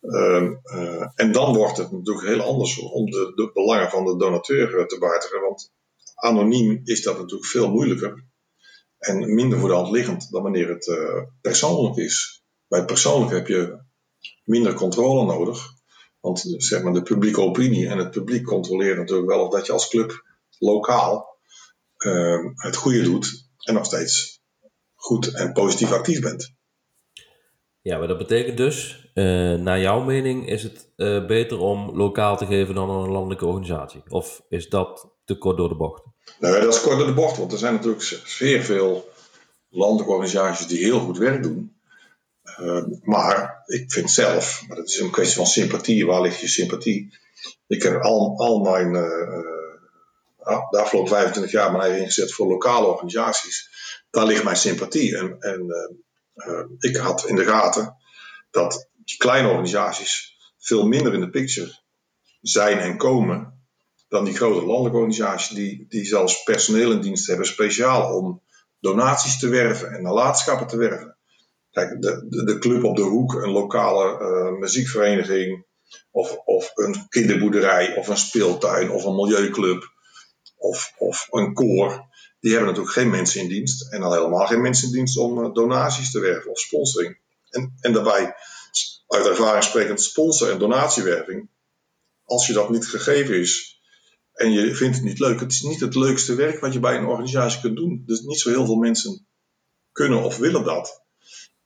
Uh, 0.00 0.50
uh, 0.64 1.06
en 1.14 1.32
dan 1.32 1.56
wordt 1.56 1.76
het 1.76 1.92
natuurlijk 1.92 2.26
heel 2.26 2.40
anders 2.40 2.78
om 2.78 3.10
de, 3.10 3.32
de 3.34 3.50
belangen 3.52 3.90
van 3.90 4.04
de 4.04 4.16
donateur 4.16 4.78
eh, 4.78 4.86
te 4.86 4.98
behartigen. 4.98 5.40
Want 5.40 5.72
anoniem 6.14 6.80
is 6.84 7.02
dat 7.02 7.18
natuurlijk 7.18 7.50
veel 7.50 7.70
moeilijker 7.70 8.24
en 8.98 9.34
minder 9.34 9.58
voor 9.58 9.68
de 9.68 9.74
hand 9.74 9.90
liggend 9.90 10.30
dan 10.30 10.42
wanneer 10.42 10.68
het 10.68 10.86
uh, 10.86 11.22
persoonlijk 11.40 11.96
is. 11.96 12.44
Bij 12.68 12.78
het 12.78 12.88
persoonlijk 12.88 13.32
heb 13.32 13.46
je 13.46 13.78
minder 14.44 14.74
controle 14.74 15.24
nodig. 15.24 15.72
Want 16.20 16.54
zeg 16.56 16.82
maar, 16.82 16.92
de 16.92 17.02
publieke 17.02 17.40
opinie 17.40 17.88
en 17.88 17.98
het 17.98 18.10
publiek 18.10 18.44
controleren 18.44 18.98
natuurlijk 18.98 19.28
wel 19.28 19.44
of 19.44 19.52
dat 19.52 19.66
je 19.66 19.72
als 19.72 19.88
club 19.88 20.24
lokaal 20.58 21.33
uh, 22.04 22.38
het 22.54 22.76
goede 22.76 23.02
doet 23.02 23.48
en 23.58 23.74
nog 23.74 23.84
steeds 23.84 24.42
goed 24.94 25.34
en 25.34 25.52
positief 25.52 25.92
actief 25.92 26.20
bent. 26.20 26.52
Ja, 27.80 27.98
maar 27.98 28.08
dat 28.08 28.18
betekent 28.18 28.56
dus, 28.56 29.08
uh, 29.14 29.54
naar 29.54 29.80
jouw 29.80 30.00
mening, 30.00 30.48
is 30.48 30.62
het 30.62 30.92
uh, 30.96 31.26
beter 31.26 31.58
om 31.58 31.96
lokaal 31.96 32.36
te 32.36 32.46
geven 32.46 32.74
dan 32.74 32.90
een 32.90 33.10
landelijke 33.10 33.46
organisatie? 33.46 34.02
Of 34.08 34.42
is 34.48 34.68
dat 34.68 35.12
te 35.24 35.38
kort 35.38 35.56
door 35.56 35.68
de 35.68 35.76
bocht? 35.76 36.02
Nee, 36.38 36.60
dat 36.60 36.74
is 36.74 36.80
kort 36.80 36.98
door 36.98 37.06
de 37.06 37.14
bocht, 37.14 37.36
want 37.36 37.52
er 37.52 37.58
zijn 37.58 37.74
natuurlijk 37.74 38.02
zeer 38.24 38.62
veel 38.62 39.08
landelijke 39.68 40.12
organisaties 40.12 40.66
die 40.66 40.84
heel 40.84 41.00
goed 41.00 41.18
werk 41.18 41.42
doen. 41.42 41.76
Uh, 42.60 42.84
maar 43.02 43.62
ik 43.66 43.92
vind 43.92 44.10
zelf, 44.10 44.64
maar 44.68 44.76
dat 44.76 44.88
is 44.88 45.00
een 45.00 45.10
kwestie 45.10 45.36
van 45.36 45.46
sympathie, 45.46 46.06
waar 46.06 46.20
ligt 46.20 46.40
je 46.40 46.48
sympathie? 46.48 47.18
Ik 47.66 47.82
heb 47.82 48.02
al, 48.02 48.38
al 48.38 48.60
mijn, 48.60 48.94
de 50.44 50.78
afgelopen 50.80 51.10
25 51.10 51.52
jaar 51.52 51.70
mijn 51.70 51.82
eigen 51.82 52.00
ingezet 52.00 52.32
voor 52.32 52.46
lokale 52.46 52.86
organisaties. 52.86 53.68
Daar 54.10 54.26
ligt 54.26 54.44
mijn 54.44 54.56
sympathie. 54.56 55.16
En, 55.16 55.36
en 55.40 55.64
uh, 56.34 56.64
ik 56.78 56.96
had 56.96 57.26
in 57.26 57.36
de 57.36 57.44
gaten 57.44 57.96
dat 58.50 58.88
die 59.04 59.16
kleine 59.16 59.48
organisaties 59.48 60.36
veel 60.58 60.86
minder 60.86 61.14
in 61.14 61.20
de 61.20 61.30
picture 61.30 61.82
zijn 62.40 62.78
en 62.78 62.96
komen 62.96 63.54
dan 64.08 64.24
die 64.24 64.34
grote 64.34 64.66
landelijke 64.66 64.98
organisaties 64.98 65.56
die, 65.56 65.86
die 65.88 66.04
zelfs 66.04 66.42
personeel 66.42 66.92
in 66.92 67.00
dienst 67.00 67.26
hebben 67.26 67.46
speciaal 67.46 68.16
om 68.16 68.42
donaties 68.80 69.38
te 69.38 69.48
werven 69.48 69.92
en 69.92 70.02
nalatenschappen 70.02 70.66
te 70.66 70.76
werven. 70.76 71.16
Kijk, 71.70 72.02
de, 72.02 72.44
de, 72.44 72.58
club 72.58 72.84
op 72.84 72.96
de 72.96 73.02
hoek, 73.02 73.34
een 73.34 73.50
lokale 73.50 74.20
uh, 74.20 74.58
muziekvereniging 74.58 75.66
of, 76.10 76.36
of 76.36 76.70
een 76.74 77.08
kinderboerderij 77.08 77.96
of 77.96 78.08
een 78.08 78.16
speeltuin 78.16 78.90
of 78.90 79.04
een 79.04 79.14
milieuclub 79.14 79.93
of, 80.64 80.92
of 80.98 81.26
een 81.30 81.54
koor 81.54 82.06
die 82.40 82.52
hebben 82.52 82.68
natuurlijk 82.68 82.96
geen 82.96 83.10
mensen 83.10 83.40
in 83.40 83.48
dienst. 83.48 83.92
En 83.92 84.02
al 84.02 84.12
helemaal 84.12 84.46
geen 84.46 84.60
mensen 84.60 84.86
in 84.86 84.94
dienst 84.94 85.16
om 85.16 85.44
eh, 85.44 85.52
donaties 85.52 86.10
te 86.10 86.20
werven 86.20 86.50
of 86.50 86.58
sponsoring. 86.58 87.18
En, 87.50 87.74
en 87.80 87.92
daarbij, 87.92 88.34
uit 89.06 89.26
ervaring 89.26 89.64
sprekend, 89.64 90.02
sponsor- 90.02 90.50
en 90.50 90.58
donatiewerving. 90.58 91.48
Als 92.24 92.46
je 92.46 92.52
dat 92.52 92.70
niet 92.70 92.86
gegeven 92.86 93.40
is 93.40 93.80
en 94.32 94.52
je 94.52 94.74
vindt 94.74 94.96
het 94.96 95.04
niet 95.04 95.18
leuk, 95.18 95.40
het 95.40 95.52
is 95.52 95.62
niet 95.62 95.80
het 95.80 95.94
leukste 95.94 96.34
werk 96.34 96.60
wat 96.60 96.72
je 96.72 96.80
bij 96.80 96.96
een 96.96 97.06
organisatie 97.06 97.60
kunt 97.60 97.76
doen. 97.76 98.02
Dus 98.06 98.20
niet 98.20 98.40
zo 98.40 98.50
heel 98.50 98.66
veel 98.66 98.76
mensen 98.76 99.26
kunnen 99.92 100.22
of 100.22 100.36
willen 100.36 100.64
dat. 100.64 101.02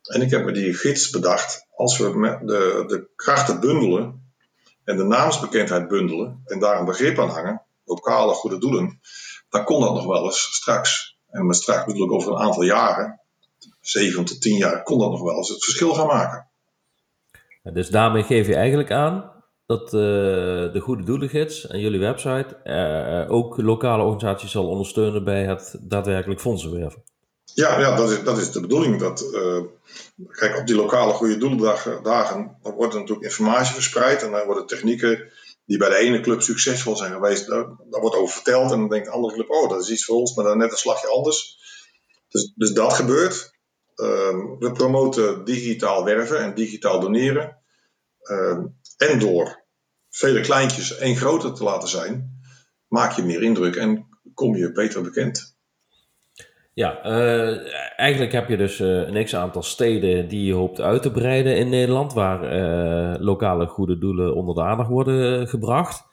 En 0.02 0.22
ik 0.22 0.30
heb 0.30 0.44
me 0.44 0.52
die 0.52 0.74
gids 0.74 1.10
bedacht, 1.10 1.66
als 1.74 1.98
we 1.98 2.10
de, 2.44 2.84
de 2.86 3.08
krachten 3.16 3.60
bundelen 3.60 4.32
en 4.84 4.96
de 4.96 5.04
naamsbekendheid 5.04 5.88
bundelen 5.88 6.42
en 6.44 6.58
daar 6.58 6.78
een 6.78 6.84
begrip 6.84 7.18
aan 7.18 7.28
hangen, 7.28 7.67
lokale 7.88 8.32
goede 8.32 8.58
doelen, 8.58 9.00
dan 9.48 9.64
kon 9.64 9.80
dat 9.80 9.94
nog 9.94 10.06
wel 10.06 10.24
eens 10.24 10.40
straks. 10.40 11.18
En 11.30 11.46
met 11.46 11.56
straks 11.56 11.84
bedoel 11.84 12.06
ik 12.06 12.12
over 12.12 12.32
een 12.32 12.38
aantal 12.38 12.62
jaren, 12.62 13.20
zeven 13.80 14.24
tot 14.24 14.40
tien 14.40 14.56
jaar, 14.56 14.82
kon 14.82 14.98
dat 14.98 15.10
nog 15.10 15.22
wel 15.22 15.36
eens 15.36 15.48
het 15.48 15.64
verschil 15.64 15.94
gaan 15.94 16.06
maken. 16.06 16.48
dus 17.62 17.88
daarmee 17.88 18.22
geef 18.22 18.46
je 18.46 18.54
eigenlijk 18.54 18.90
aan 18.90 19.36
dat 19.68 19.84
uh, 19.84 20.00
de 20.72 20.80
Goede 20.80 21.02
Doelengids 21.02 21.66
en 21.66 21.80
jullie 21.80 22.00
website 22.00 22.60
uh, 22.64 23.32
ook 23.34 23.56
lokale 23.56 24.02
organisaties 24.02 24.50
zal 24.50 24.68
ondersteunen 24.68 25.24
bij 25.24 25.44
het 25.44 25.76
daadwerkelijk 25.80 26.40
fondsenwerven. 26.40 27.02
Ja, 27.54 27.80
ja 27.80 27.96
dat, 27.96 28.10
is, 28.10 28.22
dat 28.22 28.38
is 28.38 28.52
de 28.52 28.60
bedoeling. 28.60 29.00
Dat, 29.00 29.30
uh, 29.32 29.60
kijk, 30.30 30.58
op 30.58 30.66
die 30.66 30.76
lokale 30.76 31.12
Goede 31.12 31.38
Doelendagen 31.38 32.02
dagen, 32.02 32.56
wordt 32.62 32.94
er 32.94 33.00
natuurlijk 33.00 33.26
informatie 33.26 33.74
verspreid 33.74 34.22
en 34.22 34.30
dan 34.30 34.46
worden 34.46 34.66
technieken 34.66 35.30
die 35.68 35.78
bij 35.78 35.88
de 35.88 35.96
ene 35.96 36.20
club 36.20 36.42
succesvol 36.42 36.96
zijn 36.96 37.12
geweest, 37.12 37.46
daar, 37.46 37.76
wordt 37.90 38.16
over 38.16 38.34
verteld. 38.34 38.72
En 38.72 38.78
dan 38.78 38.88
denkt 38.88 39.06
de 39.06 39.12
andere 39.12 39.34
club, 39.34 39.50
oh, 39.50 39.68
dat 39.68 39.82
is 39.82 39.90
iets 39.90 40.04
voor 40.04 40.16
ons, 40.16 40.34
maar 40.34 40.44
dan 40.44 40.58
net 40.58 40.70
een 40.70 40.76
slagje 40.76 41.08
anders. 41.08 41.58
Dus, 42.28 42.52
dus 42.56 42.72
dat 42.72 42.92
gebeurt. 42.92 43.52
Ehm, 43.94 44.58
we 44.58 44.72
promoten 44.72 45.44
digitaal 45.44 46.04
werven 46.04 46.38
en 46.38 46.54
digitaal 46.54 47.00
doneren. 47.00 47.58
Ehm, 48.20 48.66
en 48.96 49.18
door 49.18 49.64
vele 50.10 50.40
kleintjes 50.40 50.96
één 50.96 51.16
groter 51.16 51.54
te 51.54 51.64
laten 51.64 51.88
zijn, 51.88 52.40
maak 52.86 53.12
je 53.12 53.22
meer 53.22 53.42
indruk 53.42 53.76
en 53.76 54.08
kom 54.34 54.56
je 54.56 54.72
beter 54.72 55.02
bekend. 55.02 55.47
Ja, 56.78 57.06
uh, 57.06 57.58
eigenlijk 57.96 58.32
heb 58.32 58.48
je 58.48 58.56
dus 58.56 58.80
uh, 58.80 58.88
een 58.88 59.24
x-aantal 59.24 59.62
steden 59.62 60.28
die 60.28 60.44
je 60.44 60.52
hoopt 60.52 60.80
uit 60.80 61.02
te 61.02 61.10
breiden 61.10 61.56
in 61.56 61.68
Nederland, 61.68 62.12
waar 62.12 62.42
uh, 62.42 63.20
lokale 63.20 63.66
goede 63.66 63.98
doelen 63.98 64.34
onder 64.34 64.54
de 64.54 64.62
aandacht 64.62 64.88
worden 64.88 65.48
gebracht. 65.48 66.06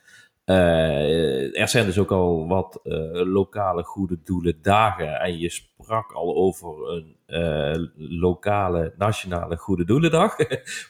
er 0.46 1.68
zijn 1.68 1.86
dus 1.86 1.98
ook 1.98 2.12
al 2.12 2.48
wat 2.48 2.80
lokale 3.12 3.84
goede 3.84 4.18
doelen 4.24 4.60
dagen 4.62 5.20
en 5.20 5.38
je 5.38 5.50
sprak 5.50 6.12
al 6.12 6.36
over 6.36 7.04
een 7.26 7.92
lokale 7.98 8.94
nationale 8.98 9.58
goede 9.58 9.86
doelendag 9.86 10.40
op 10.40 10.48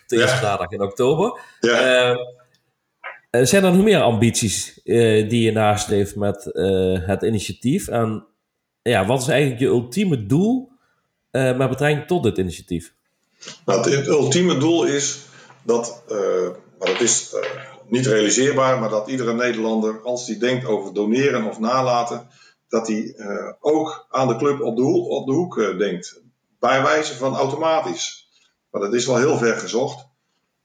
de 0.07 0.17
eerste 0.17 0.37
zaterdag 0.37 0.71
in 0.71 0.81
oktober. 0.81 1.39
Ja. 1.59 2.17
zijn 3.45 3.63
er 3.63 3.73
nog 3.73 3.83
meer 3.83 4.01
ambities 4.01 4.81
die 4.83 5.41
je 5.41 5.51
nastreeft 5.51 6.15
met 6.15 6.49
het 7.05 7.23
initiatief? 7.23 7.87
En 7.87 8.27
ja, 8.89 9.05
wat 9.05 9.21
is 9.21 9.27
eigenlijk 9.27 9.61
je 9.61 9.67
ultieme 9.67 10.25
doel 10.25 10.71
uh, 11.31 11.57
met 11.57 11.69
betrekking 11.69 12.07
tot 12.07 12.23
dit 12.23 12.37
initiatief? 12.37 12.93
Nou, 13.65 13.89
het, 13.91 14.07
ultieme 14.07 14.57
doel 14.57 14.85
is 14.85 15.19
dat, 15.63 16.03
uh, 16.11 16.49
maar 16.79 16.87
dat 16.87 17.01
is 17.01 17.33
uh, 17.33 17.41
niet 17.87 18.05
realiseerbaar, 18.05 18.79
maar 18.79 18.89
dat 18.89 19.07
iedere 19.07 19.33
Nederlander, 19.33 20.01
als 20.01 20.25
die 20.25 20.37
denkt 20.37 20.65
over 20.65 20.93
doneren 20.93 21.43
of 21.43 21.59
nalaten, 21.59 22.27
dat 22.69 22.87
hij 22.87 23.15
ook 23.59 24.07
aan 24.09 24.27
de 24.27 24.35
club 24.35 24.61
op 24.61 24.75
de 24.75 24.81
hoek, 24.81 25.09
op 25.09 25.27
de 25.27 25.33
hoek 25.33 25.55
denkt. 25.77 26.21
Bij 26.59 26.81
wijze 26.81 27.15
van 27.15 27.35
automatisch. 27.35 28.29
Maar 28.71 28.81
dat 28.81 28.93
is 28.93 29.05
wel 29.05 29.17
heel 29.17 29.37
ver 29.37 29.55
gezocht. 29.55 30.07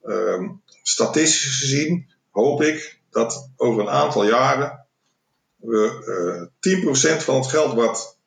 Ehm, 0.03 0.49
statistisch 0.83 1.59
gezien 1.59 2.11
hoop 2.31 2.63
ik 2.63 3.01
dat 3.11 3.51
over 3.57 3.83
een 3.83 3.91
aantal 3.91 4.25
jaren 4.25 4.80
we 5.61 6.51
uh, 6.61 7.17
10% 7.19 7.23
van 7.25 7.35
het 7.35 7.47
geld 7.47 7.75
wat 7.75 8.19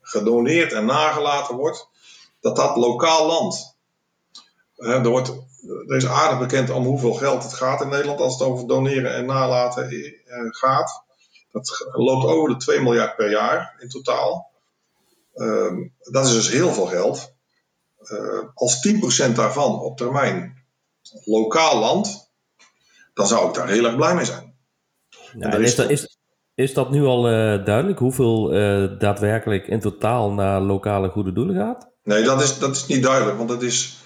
gedoneerd 0.00 0.72
en 0.72 0.84
nagelaten 0.84 1.56
wordt, 1.56 1.88
dat 2.40 2.56
dat 2.56 2.76
lokaal 2.76 3.26
landt. 3.26 3.76
Uh, 4.76 4.94
er, 4.94 5.08
wordt, 5.08 5.28
er 5.86 5.96
is 5.96 6.06
aardig 6.06 6.38
bekend 6.38 6.70
om 6.70 6.84
hoeveel 6.84 7.14
geld 7.14 7.42
het 7.42 7.54
gaat 7.54 7.80
in 7.80 7.88
Nederland 7.88 8.20
als 8.20 8.38
het 8.38 8.48
over 8.48 8.66
doneren 8.66 9.14
en 9.14 9.26
nalaten 9.26 9.92
uh, 9.92 10.12
gaat. 10.50 11.02
Dat 11.52 11.86
loopt 11.92 12.26
over 12.26 12.48
de 12.48 12.56
2 12.56 12.80
miljard 12.80 13.16
per 13.16 13.30
jaar 13.30 13.76
in 13.78 13.88
totaal. 13.88 14.50
Ehm, 15.34 15.88
dat 15.98 16.26
is 16.26 16.32
dus 16.32 16.48
heel 16.48 16.72
veel 16.72 16.86
geld. 16.86 17.32
Uh, 18.02 18.42
als 18.54 18.88
10% 19.28 19.32
daarvan 19.32 19.80
op 19.80 19.96
termijn 19.96 20.64
lokaal 21.24 21.78
land, 21.78 22.30
dan 23.14 23.26
zou 23.26 23.48
ik 23.48 23.54
daar 23.54 23.68
heel 23.68 23.84
erg 23.84 23.96
blij 23.96 24.14
mee 24.14 24.24
zijn. 24.24 24.56
Nou, 25.32 25.62
is, 25.62 25.74
dat, 25.74 25.90
is, 25.90 26.17
is 26.58 26.74
dat 26.74 26.90
nu 26.90 27.04
al 27.04 27.30
uh, 27.30 27.64
duidelijk 27.64 27.98
hoeveel 27.98 28.54
uh, 28.54 28.98
daadwerkelijk 28.98 29.66
in 29.66 29.80
totaal 29.80 30.32
naar 30.32 30.60
lokale 30.60 31.08
goede 31.08 31.32
doelen 31.32 31.56
gaat? 31.56 31.90
Nee, 32.02 32.22
dat 32.22 32.42
is, 32.42 32.58
dat 32.58 32.76
is 32.76 32.86
niet 32.86 33.02
duidelijk, 33.02 33.38
want 33.38 33.50
het 33.50 33.62
is 33.62 33.98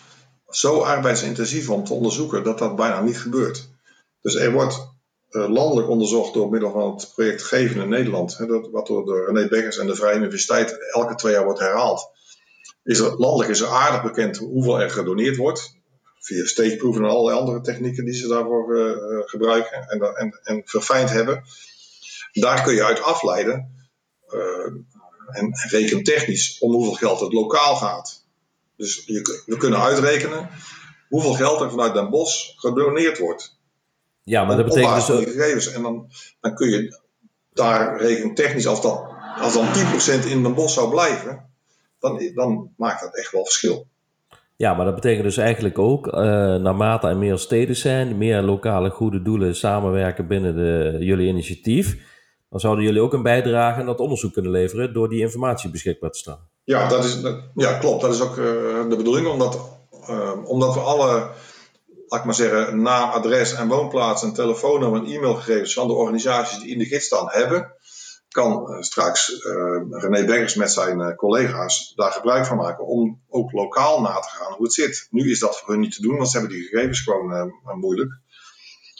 zo 0.49 0.81
arbeidsintensief 0.81 1.71
om 1.71 1.85
te 1.85 1.95
onderzoeken 1.95 2.45
dat 2.45 2.59
dat 2.59 2.77
bijna 2.77 3.01
niet 3.01 3.19
gebeurt. 3.19 3.69
Dus 4.21 4.35
er 4.35 4.53
wordt 4.53 4.89
uh, 5.31 5.49
landelijk 5.49 5.89
onderzocht 5.89 6.35
door 6.35 6.51
middel 6.51 6.71
van 6.71 6.95
het 6.95 7.11
project 7.15 7.43
Geven 7.43 7.81
in 7.81 7.89
Nederland, 7.89 8.37
hè, 8.37 8.47
dat, 8.47 8.69
wat 8.71 8.87
door 8.87 9.05
de 9.05 9.25
René 9.27 9.49
Beggers 9.49 9.79
en 9.79 9.87
de 9.87 9.95
Vrije 9.95 10.17
Universiteit 10.17 10.93
elke 10.95 11.15
twee 11.15 11.33
jaar 11.33 11.45
wordt 11.45 11.61
herhaald. 11.61 12.11
Is 12.83 12.99
er, 12.99 13.17
landelijk 13.17 13.51
is 13.51 13.61
er 13.61 13.69
aardig 13.69 14.03
bekend 14.03 14.37
hoeveel 14.37 14.81
er 14.81 14.91
gedoneerd 14.91 15.37
wordt. 15.37 15.81
Via 16.19 16.45
steekproeven 16.45 17.05
en 17.05 17.11
allerlei 17.11 17.39
andere 17.39 17.61
technieken 17.61 18.05
die 18.05 18.15
ze 18.15 18.29
daarvoor 18.29 18.77
gebruiken 19.27 19.89
en, 19.89 20.01
en, 20.01 20.41
en 20.43 20.63
verfijnd 20.65 21.11
hebben. 21.11 21.43
Daar 22.33 22.63
kun 22.63 22.75
je 22.75 22.85
uit 22.85 23.03
afleiden 23.03 23.87
uh, 24.29 24.67
en 25.29 25.53
rekentechnisch 25.71 26.59
om 26.59 26.73
hoeveel 26.73 26.95
geld 26.95 27.21
het 27.21 27.33
lokaal 27.33 27.77
gaat. 27.77 28.25
Dus 28.77 29.03
je, 29.07 29.43
we 29.47 29.57
kunnen 29.57 29.81
uitrekenen 29.81 30.49
hoeveel 31.09 31.33
geld 31.33 31.61
er 31.61 31.71
vanuit 31.71 31.95
Den 31.95 32.11
Bosch 32.11 32.53
gedoneerd 32.57 33.19
wordt. 33.19 33.61
Ja, 34.23 34.45
maar 34.45 34.57
dat 34.57 34.67
betekent 34.67 34.95
dus 34.95 35.11
ook... 35.11 35.23
gegevens. 35.23 35.73
En 35.73 35.83
dan, 35.83 36.11
dan 36.41 36.55
kun 36.55 36.71
je 36.71 37.01
daar 37.53 38.01
rekentechnisch, 38.01 38.67
als, 38.67 38.83
dat, 38.83 39.05
als 39.41 39.53
dan 39.53 39.67
10% 40.25 40.29
in 40.29 40.43
Den 40.43 40.55
Bosch 40.55 40.75
zou 40.75 40.91
blijven, 40.91 41.51
dan, 41.99 42.31
dan 42.35 42.73
maakt 42.77 43.01
dat 43.01 43.17
echt 43.17 43.33
wel 43.33 43.45
verschil. 43.45 43.87
Ja, 44.57 44.75
maar 44.75 44.85
dat 44.85 44.95
betekent 44.95 45.25
dus 45.25 45.37
eigenlijk 45.37 45.79
ook, 45.79 46.07
uh, 46.07 46.13
naarmate 46.55 47.07
er 47.07 47.17
meer 47.17 47.39
steden 47.39 47.77
zijn, 47.77 48.19
meer 48.19 48.43
lokale 48.43 48.91
goede 48.91 49.23
doelen 49.23 49.57
samenwerken 49.57 50.27
binnen 50.27 50.55
de, 50.55 50.97
jullie 51.01 51.29
initiatief, 51.29 51.97
dan 52.53 52.61
zouden 52.61 52.85
jullie 52.85 53.01
ook 53.01 53.13
een 53.13 53.23
bijdrage 53.23 53.81
aan 53.81 53.87
dat 53.87 54.01
onderzoek 54.01 54.33
kunnen 54.33 54.51
leveren 54.51 54.93
door 54.93 55.09
die 55.09 55.21
informatie 55.21 55.71
beschikbaar 55.71 56.11
te 56.11 56.19
stellen. 56.19 56.49
Ja, 56.65 56.89
dat 56.89 57.05
is, 57.05 57.21
ja 57.55 57.79
klopt. 57.79 58.01
Dat 58.01 58.15
is 58.15 58.21
ook 58.21 58.37
uh, 58.37 58.89
de 58.89 58.97
bedoeling, 58.97 59.27
omdat, 59.27 59.79
uh, 60.11 60.33
omdat 60.45 60.75
we 60.75 60.81
alle, 60.81 61.31
laat 62.09 62.21
ik 62.21 62.25
maar 62.25 62.35
zeggen, 62.35 62.83
naam, 62.83 63.11
adres 63.11 63.55
en 63.55 63.69
woonplaats 63.69 64.23
en 64.23 64.33
telefoonnummer 64.33 65.01
en 65.01 65.07
e-mailgegevens 65.07 65.75
van 65.75 65.87
de 65.87 65.93
organisaties 65.93 66.59
die 66.59 66.71
in 66.71 66.79
de 66.79 66.85
gids 66.85 67.07
staan 67.07 67.27
hebben, 67.29 67.75
kan 68.29 68.71
uh, 68.71 68.81
straks 68.81 69.45
René 69.91 70.25
Beggers 70.25 70.55
met 70.55 70.73
zijn 70.73 71.15
collega's 71.15 71.93
daar 71.95 72.13
gebruik 72.13 72.47
van 72.47 72.57
maken 72.57 72.87
om 72.87 73.21
ook 73.29 73.53
lokaal 73.53 74.01
na 74.01 74.21
te 74.21 74.29
gaan 74.29 74.53
hoe 74.53 74.65
het 74.65 74.75
zit. 74.75 75.07
Nu 75.11 75.31
is 75.31 75.39
dat 75.39 75.59
voor 75.59 75.69
hun 75.69 75.81
niet 75.81 75.95
te 75.95 76.03
doen, 76.03 76.17
want 76.17 76.31
ze 76.31 76.39
hebben 76.39 76.57
die 76.57 76.67
gegevens 76.67 77.01
gewoon 77.01 77.53
moeilijk. 77.81 78.13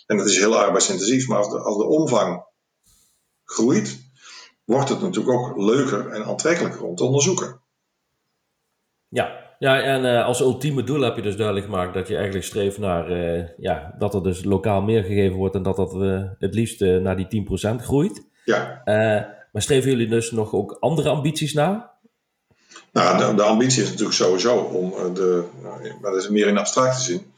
En 0.07 0.17
dat 0.17 0.27
is 0.27 0.39
heel 0.39 0.59
arbeidsintensief, 0.59 1.29
maar 1.29 1.39
als 1.39 1.77
de 1.77 1.87
omvang 1.87 2.51
groeit, 3.53 4.01
wordt 4.65 4.89
het 4.89 5.01
natuurlijk 5.01 5.39
ook 5.39 5.57
leuker 5.57 6.09
en 6.09 6.25
aantrekkelijker 6.25 6.85
om 6.85 6.95
te 6.95 7.05
onderzoeken. 7.05 7.61
Ja, 9.09 9.55
ja 9.59 9.81
en 9.81 10.05
uh, 10.05 10.25
als 10.25 10.41
ultieme 10.41 10.85
doel 10.85 11.01
heb 11.01 11.17
je 11.17 11.23
dus 11.23 11.37
duidelijk 11.37 11.67
gemaakt 11.67 11.95
dat 11.95 12.09
je 12.09 12.15
eigenlijk 12.15 12.45
streeft 12.45 12.79
naar 12.79 13.11
uh, 13.11 13.45
ja, 13.57 13.95
dat 13.99 14.15
er 14.15 14.23
dus 14.23 14.45
lokaal 14.45 14.83
meer 14.83 15.05
gegeven 15.05 15.37
wordt 15.37 15.55
en 15.55 15.63
dat 15.63 15.77
dat 15.77 15.95
uh, 15.95 16.23
het 16.39 16.55
liefst 16.55 16.81
naar 16.81 17.17
die 17.17 17.47
10% 17.73 17.77
groeit. 17.77 18.31
Ja. 18.45 18.83
maar 19.53 19.63
streven 19.63 19.91
jullie 19.91 20.09
dus 20.09 20.31
nog 20.31 20.53
ook 20.53 20.77
andere 20.81 21.09
ambities 21.09 21.53
na? 21.53 21.91
Nou, 22.93 23.19
de, 23.19 23.35
de 23.35 23.43
ambitie 23.43 23.83
is 23.83 23.89
natuurlijk 23.89 24.17
sowieso 24.17 24.57
om 24.57 25.15
de, 25.15 25.45
maar 26.01 26.13
dat 26.13 26.23
is 26.23 26.29
meer 26.29 26.47
in 26.47 26.59
abstracte 26.59 27.01
zin, 27.01 27.33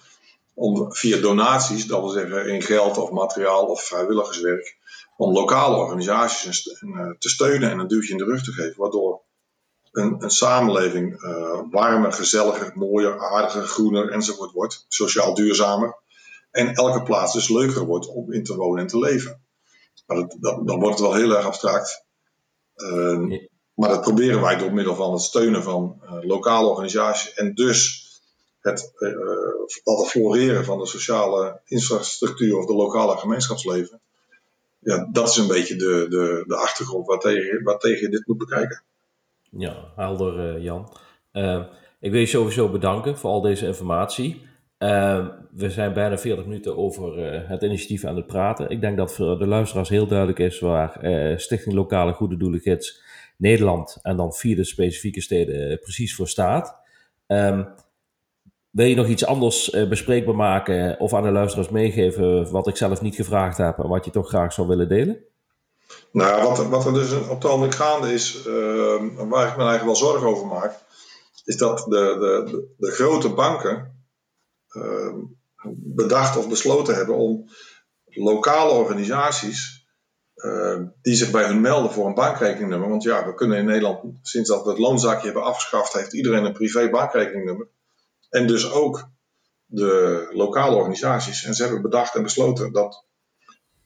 om 0.55 0.95
via 0.95 1.21
donaties, 1.21 1.87
dat 1.87 2.01
wil 2.01 2.09
zeggen 2.09 2.49
in 2.49 2.63
geld 2.63 2.99
of 2.99 3.11
materiaal 3.11 3.67
of 3.67 3.83
vrijwilligerswerk, 3.83 4.77
om 5.17 5.33
lokale 5.33 5.77
organisaties 5.77 6.69
eh, 6.69 7.11
te 7.19 7.29
steunen 7.29 7.71
en 7.71 7.79
een 7.79 7.89
duwtje 7.89 8.13
in 8.13 8.19
de 8.19 8.25
rug 8.25 8.43
te 8.43 8.53
geven, 8.53 8.81
waardoor 8.81 9.23
een, 9.93 10.23
een 10.23 10.31
samenleving 10.31 11.23
uh, 11.23 11.61
warmer, 11.71 12.13
gezelliger, 12.13 12.73
mooier, 12.75 13.21
aardiger, 13.21 13.63
groener 13.63 14.11
enzovoort 14.11 14.53
wordt, 14.53 14.85
sociaal 14.89 15.35
duurzamer. 15.35 16.03
En 16.51 16.75
elke 16.75 17.03
plaats 17.03 17.33
dus 17.33 17.49
leuker 17.49 17.85
wordt 17.85 18.07
om 18.07 18.33
in 18.33 18.45
te 18.45 18.57
wonen 18.57 18.81
en 18.81 18.87
te 18.87 18.99
leven. 18.99 19.43
Maar 20.07 20.17
dat, 20.17 20.37
dat, 20.41 20.67
dan 20.67 20.81
wordt 20.81 20.99
het 20.99 21.09
wel 21.09 21.15
heel 21.15 21.37
erg 21.37 21.47
abstract. 21.47 22.05
Uh, 22.77 23.39
maar 23.75 23.89
dat 23.89 24.01
proberen 24.01 24.41
wij 24.41 24.57
door 24.57 24.73
middel 24.73 24.95
van 24.95 25.13
het 25.13 25.23
steunen 25.23 25.63
van 25.63 26.01
uh, 26.03 26.13
lokale 26.21 26.69
organisaties 26.69 27.35
en 27.35 27.55
dus 27.55 28.03
het 28.61 28.93
laten 29.85 30.07
floreren 30.07 30.65
van 30.65 30.79
de 30.79 30.87
sociale 30.87 31.61
infrastructuur 31.65 32.59
of 32.59 32.67
de 32.67 32.75
lokale 32.75 33.17
gemeenschapsleven 33.17 34.01
ja, 34.85 35.09
dat 35.13 35.29
is 35.29 35.37
een 35.37 35.47
beetje 35.47 35.77
de, 35.77 36.07
de, 36.09 36.45
de 36.47 36.57
achtergrond 36.57 37.07
waar 37.07 37.19
tegen, 37.19 37.63
waar 37.63 37.79
tegen 37.79 38.01
je 38.01 38.09
dit 38.09 38.27
moet 38.27 38.39
bekijken. 38.39 38.83
Ja, 39.51 39.93
helder 39.97 40.57
uh, 40.57 40.63
Jan. 40.63 40.97
Uh, 41.33 41.65
ik 42.01 42.11
wil 42.11 42.21
je 42.21 42.27
sowieso 42.27 42.69
bedanken 42.69 43.19
voor 43.19 43.31
al 43.31 43.41
deze 43.41 43.67
informatie. 43.67 44.43
Uh, 44.79 45.29
we 45.51 45.71
zijn 45.71 45.93
bijna 45.93 46.19
40 46.19 46.45
minuten 46.45 46.77
over 46.77 47.19
het 47.49 47.63
initiatief 47.63 48.05
aan 48.05 48.17
het 48.17 48.27
praten. 48.27 48.71
Ik 48.71 48.81
denk 48.81 48.97
dat 48.97 49.15
voor 49.15 49.39
de 49.39 49.47
luisteraars 49.47 49.89
heel 49.89 50.07
duidelijk 50.07 50.39
is 50.39 50.61
waar 50.61 50.99
Stichting 51.37 51.75
Lokale 51.75 52.13
Goede 52.13 52.37
Doelen 52.37 52.61
Gids 52.61 53.03
Nederland 53.37 53.99
en 54.03 54.17
dan 54.17 54.33
vier 54.33 54.57
de 54.57 54.65
specifieke 54.65 55.21
steden 55.21 55.79
precies 55.79 56.15
voor 56.15 56.29
staat. 56.29 56.77
Um, 57.27 57.67
wil 58.75 58.87
je 58.87 58.95
nog 58.95 59.07
iets 59.07 59.27
anders 59.27 59.73
uh, 59.73 59.89
bespreekbaar 59.89 60.35
maken 60.35 61.01
of 61.01 61.15
aan 61.15 61.23
de 61.23 61.31
luisteraars 61.31 61.69
meegeven 61.69 62.51
wat 62.51 62.67
ik 62.67 62.77
zelf 62.77 63.01
niet 63.01 63.15
gevraagd 63.15 63.57
heb 63.57 63.79
en 63.79 63.89
wat 63.89 64.05
je 64.05 64.11
toch 64.11 64.29
graag 64.29 64.53
zou 64.53 64.69
willen 64.69 64.89
delen? 64.89 65.25
Nou, 66.13 66.43
wat, 66.43 66.67
wat 66.67 66.87
er 66.87 66.93
dus 66.93 67.13
op 67.13 67.29
het 67.29 67.45
ogenblik 67.45 67.75
gaande 67.75 68.13
is, 68.13 68.47
uh, 68.47 69.03
waar 69.17 69.49
ik 69.49 69.57
me 69.57 69.63
eigenlijk 69.63 69.85
wel 69.85 69.97
zorgen 69.97 70.29
over 70.29 70.47
maak, 70.47 70.79
is 71.45 71.57
dat 71.57 71.79
de, 71.79 72.17
de, 72.19 72.67
de, 72.77 72.91
grote 72.91 73.29
banken 73.29 74.05
uh, 74.77 75.15
bedacht 75.75 76.37
of 76.37 76.49
besloten 76.49 76.95
hebben 76.95 77.17
om 77.17 77.49
lokale 78.05 78.73
organisaties 78.73 79.83
die 81.03 81.15
zich 81.15 81.31
bij 81.31 81.45
hun 81.45 81.61
melden 81.61 81.91
voor 81.91 82.07
een 82.07 82.15
bankrekeningnummer. 82.15 82.89
Want 82.89 83.03
ja, 83.03 83.27
we 83.27 83.35
kunnen 83.35 83.59
in 83.59 83.65
Nederland, 83.65 84.19
sinds 84.23 84.49
dat 84.49 84.65
we 84.65 84.71
het 84.71 84.79
loonzakje 84.79 85.25
hebben 85.25 85.45
afgeschaft, 85.45 85.93
heeft 85.93 86.15
iedereen 86.15 86.45
een 86.45 86.53
privé 86.53 86.91
bankrekeningnummer. 86.91 87.69
En 88.35 88.47
dus 88.47 88.71
ook 88.71 89.09
de 89.67 90.29
lokale 90.33 90.77
organisaties. 90.77 91.45
En 91.45 91.55
ze 91.55 91.63
hebben 91.63 91.83
bedacht 91.83 92.15
en 92.15 92.23
besloten 92.23 92.73
dat 92.73 93.05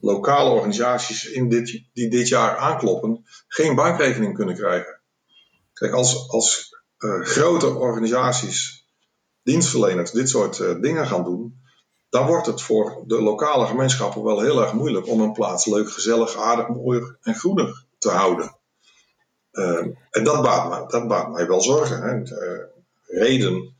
lokale 0.01 0.51
organisaties 0.51 1.25
in 1.25 1.49
dit, 1.49 1.85
die 1.93 2.11
dit 2.11 2.29
jaar 2.29 2.57
aankloppen, 2.57 3.25
geen 3.49 3.75
bankrekening 3.75 4.35
kunnen 4.35 4.55
krijgen. 4.55 5.01
Kijk, 5.73 5.93
als, 5.93 6.29
als 6.29 6.77
uh, 6.99 7.21
grote 7.21 7.75
organisaties, 7.75 8.87
dienstverleners, 9.43 10.11
dit 10.11 10.29
soort 10.29 10.59
uh, 10.59 10.81
dingen 10.81 11.07
gaan 11.07 11.25
doen, 11.25 11.61
dan 12.09 12.27
wordt 12.27 12.47
het 12.47 12.63
voor 12.63 13.03
de 13.07 13.23
lokale 13.23 13.67
gemeenschappen 13.67 14.23
wel 14.23 14.41
heel 14.41 14.63
erg 14.63 14.73
moeilijk 14.73 15.07
om 15.07 15.21
een 15.21 15.33
plaats 15.33 15.67
leuk, 15.67 15.91
gezellig, 15.91 16.37
aardig, 16.37 16.69
mooier 16.69 17.19
en 17.23 17.35
groener 17.35 17.85
te 17.99 18.11
houden. 18.11 18.57
Uh, 19.53 19.87
en 20.11 20.25
dat 20.25 20.43
baat, 20.43 20.91
mij, 20.91 21.41
dat 21.41 21.47
wel 21.47 21.63
zorgen. 21.63 22.03
Hè. 22.03 22.23
reden 23.19 23.77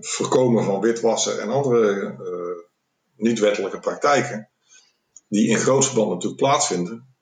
voorkomen 0.00 0.64
van 0.64 0.80
witwassen 0.80 1.40
en 1.40 1.48
andere 1.48 2.02
uh, 2.20 2.64
niet-wettelijke 3.16 3.78
praktijken, 3.78 4.50
die 5.28 5.48
in 5.48 5.58
groot 5.58 5.84
verband 5.84 6.10
natuurlijk 6.10 6.42
plaatsvinden, 6.42 7.14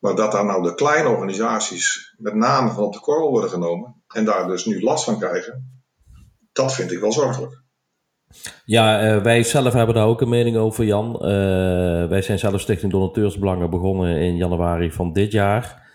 maar 0.00 0.14
dat 0.14 0.32
daar 0.32 0.44
nou 0.44 0.62
de 0.62 0.74
kleine 0.74 1.08
organisaties 1.08 2.14
met 2.18 2.34
name 2.34 2.70
van 2.70 2.84
op 2.84 2.92
de 2.92 3.00
korrel 3.00 3.30
worden 3.30 3.50
genomen 3.50 4.02
en 4.08 4.24
daar 4.24 4.46
dus 4.46 4.64
nu 4.64 4.82
last 4.82 5.04
van 5.04 5.18
krijgen, 5.18 5.82
dat 6.52 6.74
vind 6.74 6.92
ik 6.92 6.98
wel 6.98 7.12
zorgelijk. 7.12 7.64
Ja, 8.64 9.04
uh, 9.04 9.22
wij 9.22 9.42
zelf 9.42 9.72
hebben 9.72 9.94
daar 9.94 10.06
ook 10.06 10.20
een 10.20 10.28
mening 10.28 10.56
over, 10.56 10.84
Jan. 10.84 11.18
wij 12.08 12.22
zijn 12.22 12.38
zelf 12.38 12.60
Stichting 12.60 12.92
Donateursbelangen 12.92 13.70
begonnen 13.70 14.16
in 14.16 14.36
januari 14.36 14.92
van 14.92 15.12
dit 15.12 15.32
jaar. 15.32 15.85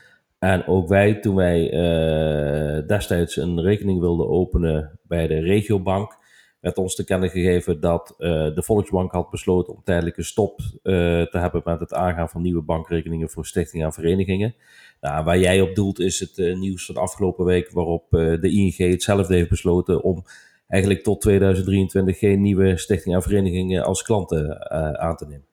En 0.44 0.68
ook 0.68 0.88
wij, 0.88 1.16
toen 1.20 1.36
wij 1.36 1.74
uh, 1.74 2.88
destijds 2.88 3.36
een 3.36 3.62
rekening 3.62 4.00
wilden 4.00 4.30
openen 4.30 5.00
bij 5.04 5.28
de 5.28 5.40
regiobank, 5.40 6.18
werd 6.60 6.78
ons 6.78 6.96
te 6.96 7.04
kennen 7.04 7.30
gegeven 7.30 7.80
dat 7.80 8.16
uh, 8.18 8.28
de 8.56 8.64
Volksbank 8.64 9.12
had 9.12 9.30
besloten 9.30 9.74
om 9.74 9.82
tijdelijke 9.84 10.24
stop 10.24 10.60
uh, 10.60 10.74
te 11.22 11.38
hebben 11.38 11.62
met 11.66 11.80
het 11.80 11.94
aangaan 11.94 12.30
van 12.30 12.42
nieuwe 12.42 12.62
bankrekeningen 12.62 13.30
voor 13.30 13.46
stichtingen 13.46 13.86
en 13.86 13.94
verenigingen. 13.94 14.56
Nou, 15.02 15.24
waar 15.24 15.40
jij 15.40 15.62
op 15.62 15.76
doelt 15.76 16.00
is 16.00 16.20
het 16.20 16.58
nieuws 16.58 16.86
van 16.86 16.96
de 16.96 17.02
afgelopen 17.02 17.46
week 17.46 17.72
waarop 17.72 18.06
de 18.10 18.50
ING 18.50 18.78
hetzelfde 18.78 19.36
heeft 19.36 19.50
besloten 19.50 20.04
om 20.04 20.24
eigenlijk 20.68 21.04
tot 21.04 21.22
2023 21.22 22.20
geen 22.20 22.42
nieuwe 22.42 22.78
stichtingen 22.78 23.18
en 23.18 23.24
verenigingen 23.24 23.84
als 23.84 24.04
klanten 24.04 24.72
aan 25.00 25.16
te 25.16 25.26
nemen. 25.26 25.51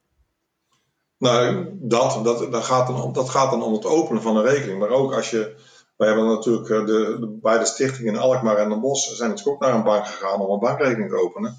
Nou, 1.18 1.68
dat, 1.72 2.20
dat, 2.24 2.52
dat, 2.52 2.64
gaat 2.64 2.86
dan 2.86 3.02
om, 3.02 3.12
dat 3.12 3.28
gaat 3.28 3.50
dan 3.50 3.62
om 3.62 3.72
het 3.72 3.84
openen 3.84 4.22
van 4.22 4.36
een 4.36 4.44
rekening. 4.44 4.78
Maar 4.78 4.90
ook 4.90 5.14
als 5.14 5.30
je 5.30 5.56
wij 5.96 6.08
hebben 6.08 6.26
natuurlijk 6.26 6.68
de, 6.68 7.16
de 7.20 7.38
beide 7.42 7.64
stichtingen 7.64 8.14
in 8.14 8.20
Alkmaar 8.20 8.56
en 8.56 8.68
Den 8.68 8.80
Bosch 8.80 9.14
zijn 9.14 9.28
natuurlijk 9.28 9.56
ook 9.56 9.68
naar 9.68 9.78
een 9.78 9.84
bank 9.84 10.06
gegaan 10.06 10.40
om 10.40 10.52
een 10.52 10.58
bankrekening 10.58 11.10
te 11.10 11.22
openen. 11.22 11.56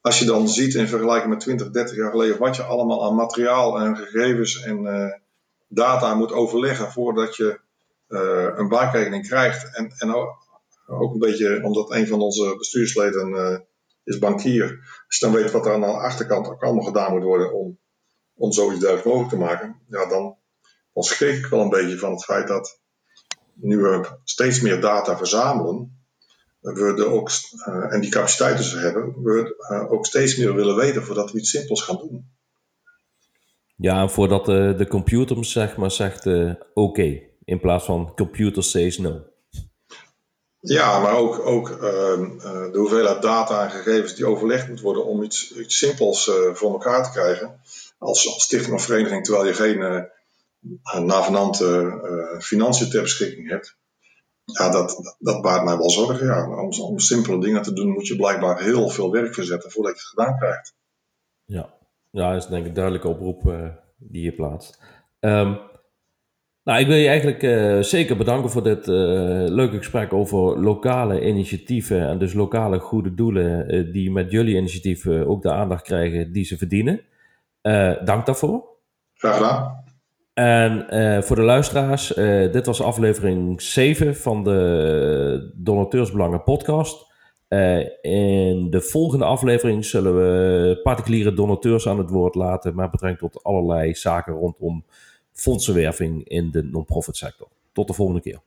Als 0.00 0.18
je 0.18 0.24
dan 0.24 0.48
ziet 0.48 0.74
in 0.74 0.88
vergelijking 0.88 1.30
met 1.30 1.40
20, 1.40 1.70
30 1.70 1.96
jaar 1.96 2.10
geleden 2.10 2.38
wat 2.38 2.56
je 2.56 2.62
allemaal 2.62 3.04
aan 3.04 3.14
materiaal 3.14 3.80
en 3.80 3.96
gegevens 3.96 4.62
en 4.62 5.20
data 5.68 6.14
moet 6.14 6.32
overleggen 6.32 6.92
voordat 6.92 7.36
je 7.36 7.60
een 8.56 8.68
bankrekening 8.68 9.26
krijgt. 9.26 9.76
En, 9.76 9.92
en 9.98 10.14
ook 10.86 11.12
een 11.12 11.18
beetje 11.18 11.60
omdat 11.64 11.90
een 11.90 12.06
van 12.06 12.20
onze 12.20 12.54
bestuursleden 12.56 13.64
is 14.04 14.18
bankier. 14.18 14.66
Je 15.08 15.16
dan 15.18 15.32
weet 15.32 15.50
wat 15.50 15.66
er 15.66 15.72
aan 15.72 15.80
de 15.80 15.86
achterkant 15.86 16.48
ook 16.48 16.62
allemaal 16.62 16.84
gedaan 16.84 17.12
moet 17.12 17.22
worden 17.22 17.54
om, 17.54 17.78
om 18.40 18.52
zoiets 18.52 18.80
dergelijks 18.80 19.06
mogelijk 19.06 19.30
te 19.30 19.38
maken, 19.38 19.76
ja, 19.88 20.08
dan, 20.08 20.36
dan 20.94 21.02
schrik 21.02 21.36
ik 21.36 21.46
wel 21.46 21.60
een 21.60 21.68
beetje 21.68 21.98
van 21.98 22.10
het 22.10 22.24
feit 22.24 22.48
dat 22.48 22.80
nu 23.54 23.76
we 23.76 24.06
steeds 24.24 24.60
meer 24.60 24.80
data 24.80 25.16
verzamelen, 25.16 26.04
we 26.60 26.94
er 26.98 27.10
ook, 27.10 27.30
uh, 27.68 27.92
en 27.92 28.00
die 28.00 28.10
capaciteiten 28.10 28.62
dus 28.62 28.82
hebben, 28.82 29.22
we 29.22 29.56
uh, 29.70 29.92
ook 29.92 30.06
steeds 30.06 30.36
meer 30.36 30.54
willen 30.54 30.76
weten 30.76 31.02
voordat 31.02 31.32
we 31.32 31.38
iets 31.38 31.50
simpels 31.50 31.82
gaan 31.82 31.96
doen. 31.96 32.30
Ja, 33.76 34.00
en 34.00 34.10
voordat 34.10 34.44
de, 34.44 34.74
de 34.76 34.86
computer 34.86 35.44
zeg 35.44 35.76
maar 35.76 35.90
zegt 35.90 36.26
uh, 36.26 36.52
oké, 36.74 37.20
in 37.44 37.60
plaats 37.60 37.84
van 37.84 38.14
computer 38.14 38.62
says 38.62 38.98
no. 38.98 39.24
Ja, 40.60 40.98
maar 40.98 41.16
ook, 41.16 41.38
ook 41.38 41.68
uh, 41.68 41.78
de 42.72 42.78
hoeveelheid 42.78 43.22
data 43.22 43.64
en 43.64 43.70
gegevens 43.70 44.14
die 44.14 44.26
overlegd 44.26 44.68
moet 44.68 44.80
worden 44.80 45.04
om 45.04 45.22
iets, 45.22 45.56
iets 45.56 45.78
simpels 45.78 46.30
voor 46.52 46.72
elkaar 46.72 47.04
te 47.04 47.10
krijgen. 47.10 47.60
Als, 48.00 48.34
als 48.34 48.42
stichting 48.42 48.74
of 48.74 48.82
vereniging, 48.82 49.24
terwijl 49.24 49.46
je 49.46 49.54
geen 49.54 49.78
uh, 49.78 51.04
navenante 51.04 52.38
financiën 52.40 52.90
ter 52.90 53.02
beschikking 53.02 53.48
hebt. 53.48 53.78
Ja, 54.44 54.70
dat, 54.70 55.16
dat, 55.18 55.42
baart 55.42 55.64
mij 55.64 55.76
wel 55.76 55.90
zorgen. 55.90 56.26
Ja. 56.26 56.60
Om, 56.60 56.70
om 56.80 56.98
simpele 56.98 57.40
dingen 57.40 57.62
te 57.62 57.72
doen 57.72 57.90
moet 57.90 58.06
je 58.06 58.16
blijkbaar 58.16 58.62
heel 58.62 58.88
veel 58.88 59.10
werk 59.10 59.34
verzetten 59.34 59.70
voordat 59.70 59.92
je 59.92 60.00
het 60.00 60.08
gedaan 60.08 60.36
krijgt. 60.38 60.74
Ja, 61.44 61.74
ja 62.10 62.32
dat 62.32 62.42
is 62.42 62.48
denk 62.48 62.62
ik 62.62 62.68
een 62.68 62.74
duidelijke 62.74 63.08
oproep 63.08 63.52
die 63.96 64.22
je 64.22 64.32
plaatst. 64.32 64.78
Um, 65.20 65.58
nou, 66.64 66.80
ik 66.80 66.86
wil 66.86 66.96
je 66.96 67.08
eigenlijk 67.08 67.84
zeker 67.84 68.16
bedanken 68.16 68.50
voor 68.50 68.62
dit 68.62 68.86
leuke 69.50 69.76
gesprek 69.76 70.12
over 70.12 70.60
lokale 70.60 71.26
initiatieven 71.26 72.08
en 72.08 72.18
dus 72.18 72.32
lokale 72.32 72.78
goede 72.78 73.14
doelen 73.14 73.92
die 73.92 74.10
met 74.10 74.30
jullie 74.30 74.56
initiatief 74.56 75.06
ook 75.06 75.42
de 75.42 75.52
aandacht 75.52 75.82
krijgen 75.82 76.32
die 76.32 76.44
ze 76.44 76.58
verdienen. 76.58 77.00
Dank 78.04 78.26
daarvoor. 78.26 78.68
Graag 79.14 79.36
gedaan. 79.36 79.78
En 80.34 80.86
voor 81.24 81.36
de 81.36 81.42
luisteraars, 81.42 82.08
dit 82.52 82.66
was 82.66 82.82
aflevering 82.82 83.62
7 83.62 84.16
van 84.16 84.44
de 84.44 85.52
Donateursbelangen 85.54 86.42
podcast. 86.42 87.06
in 88.00 88.70
de 88.70 88.80
volgende 88.80 89.24
aflevering 89.24 89.84
zullen 89.84 90.16
we 90.16 90.80
particuliere 90.82 91.34
donateurs 91.34 91.88
aan 91.88 91.98
het 91.98 92.10
woord 92.10 92.34
laten 92.34 92.74
met 92.74 92.90
betrekking 92.90 93.32
tot 93.32 93.44
allerlei 93.44 93.94
zaken 93.94 94.34
rondom 94.34 94.84
fondsenwerving 95.32 96.28
in 96.28 96.50
de 96.50 96.62
non-profit 96.62 97.16
sector. 97.16 97.48
Tot 97.72 97.86
de 97.86 97.92
volgende 97.92 98.20
keer. 98.20 98.40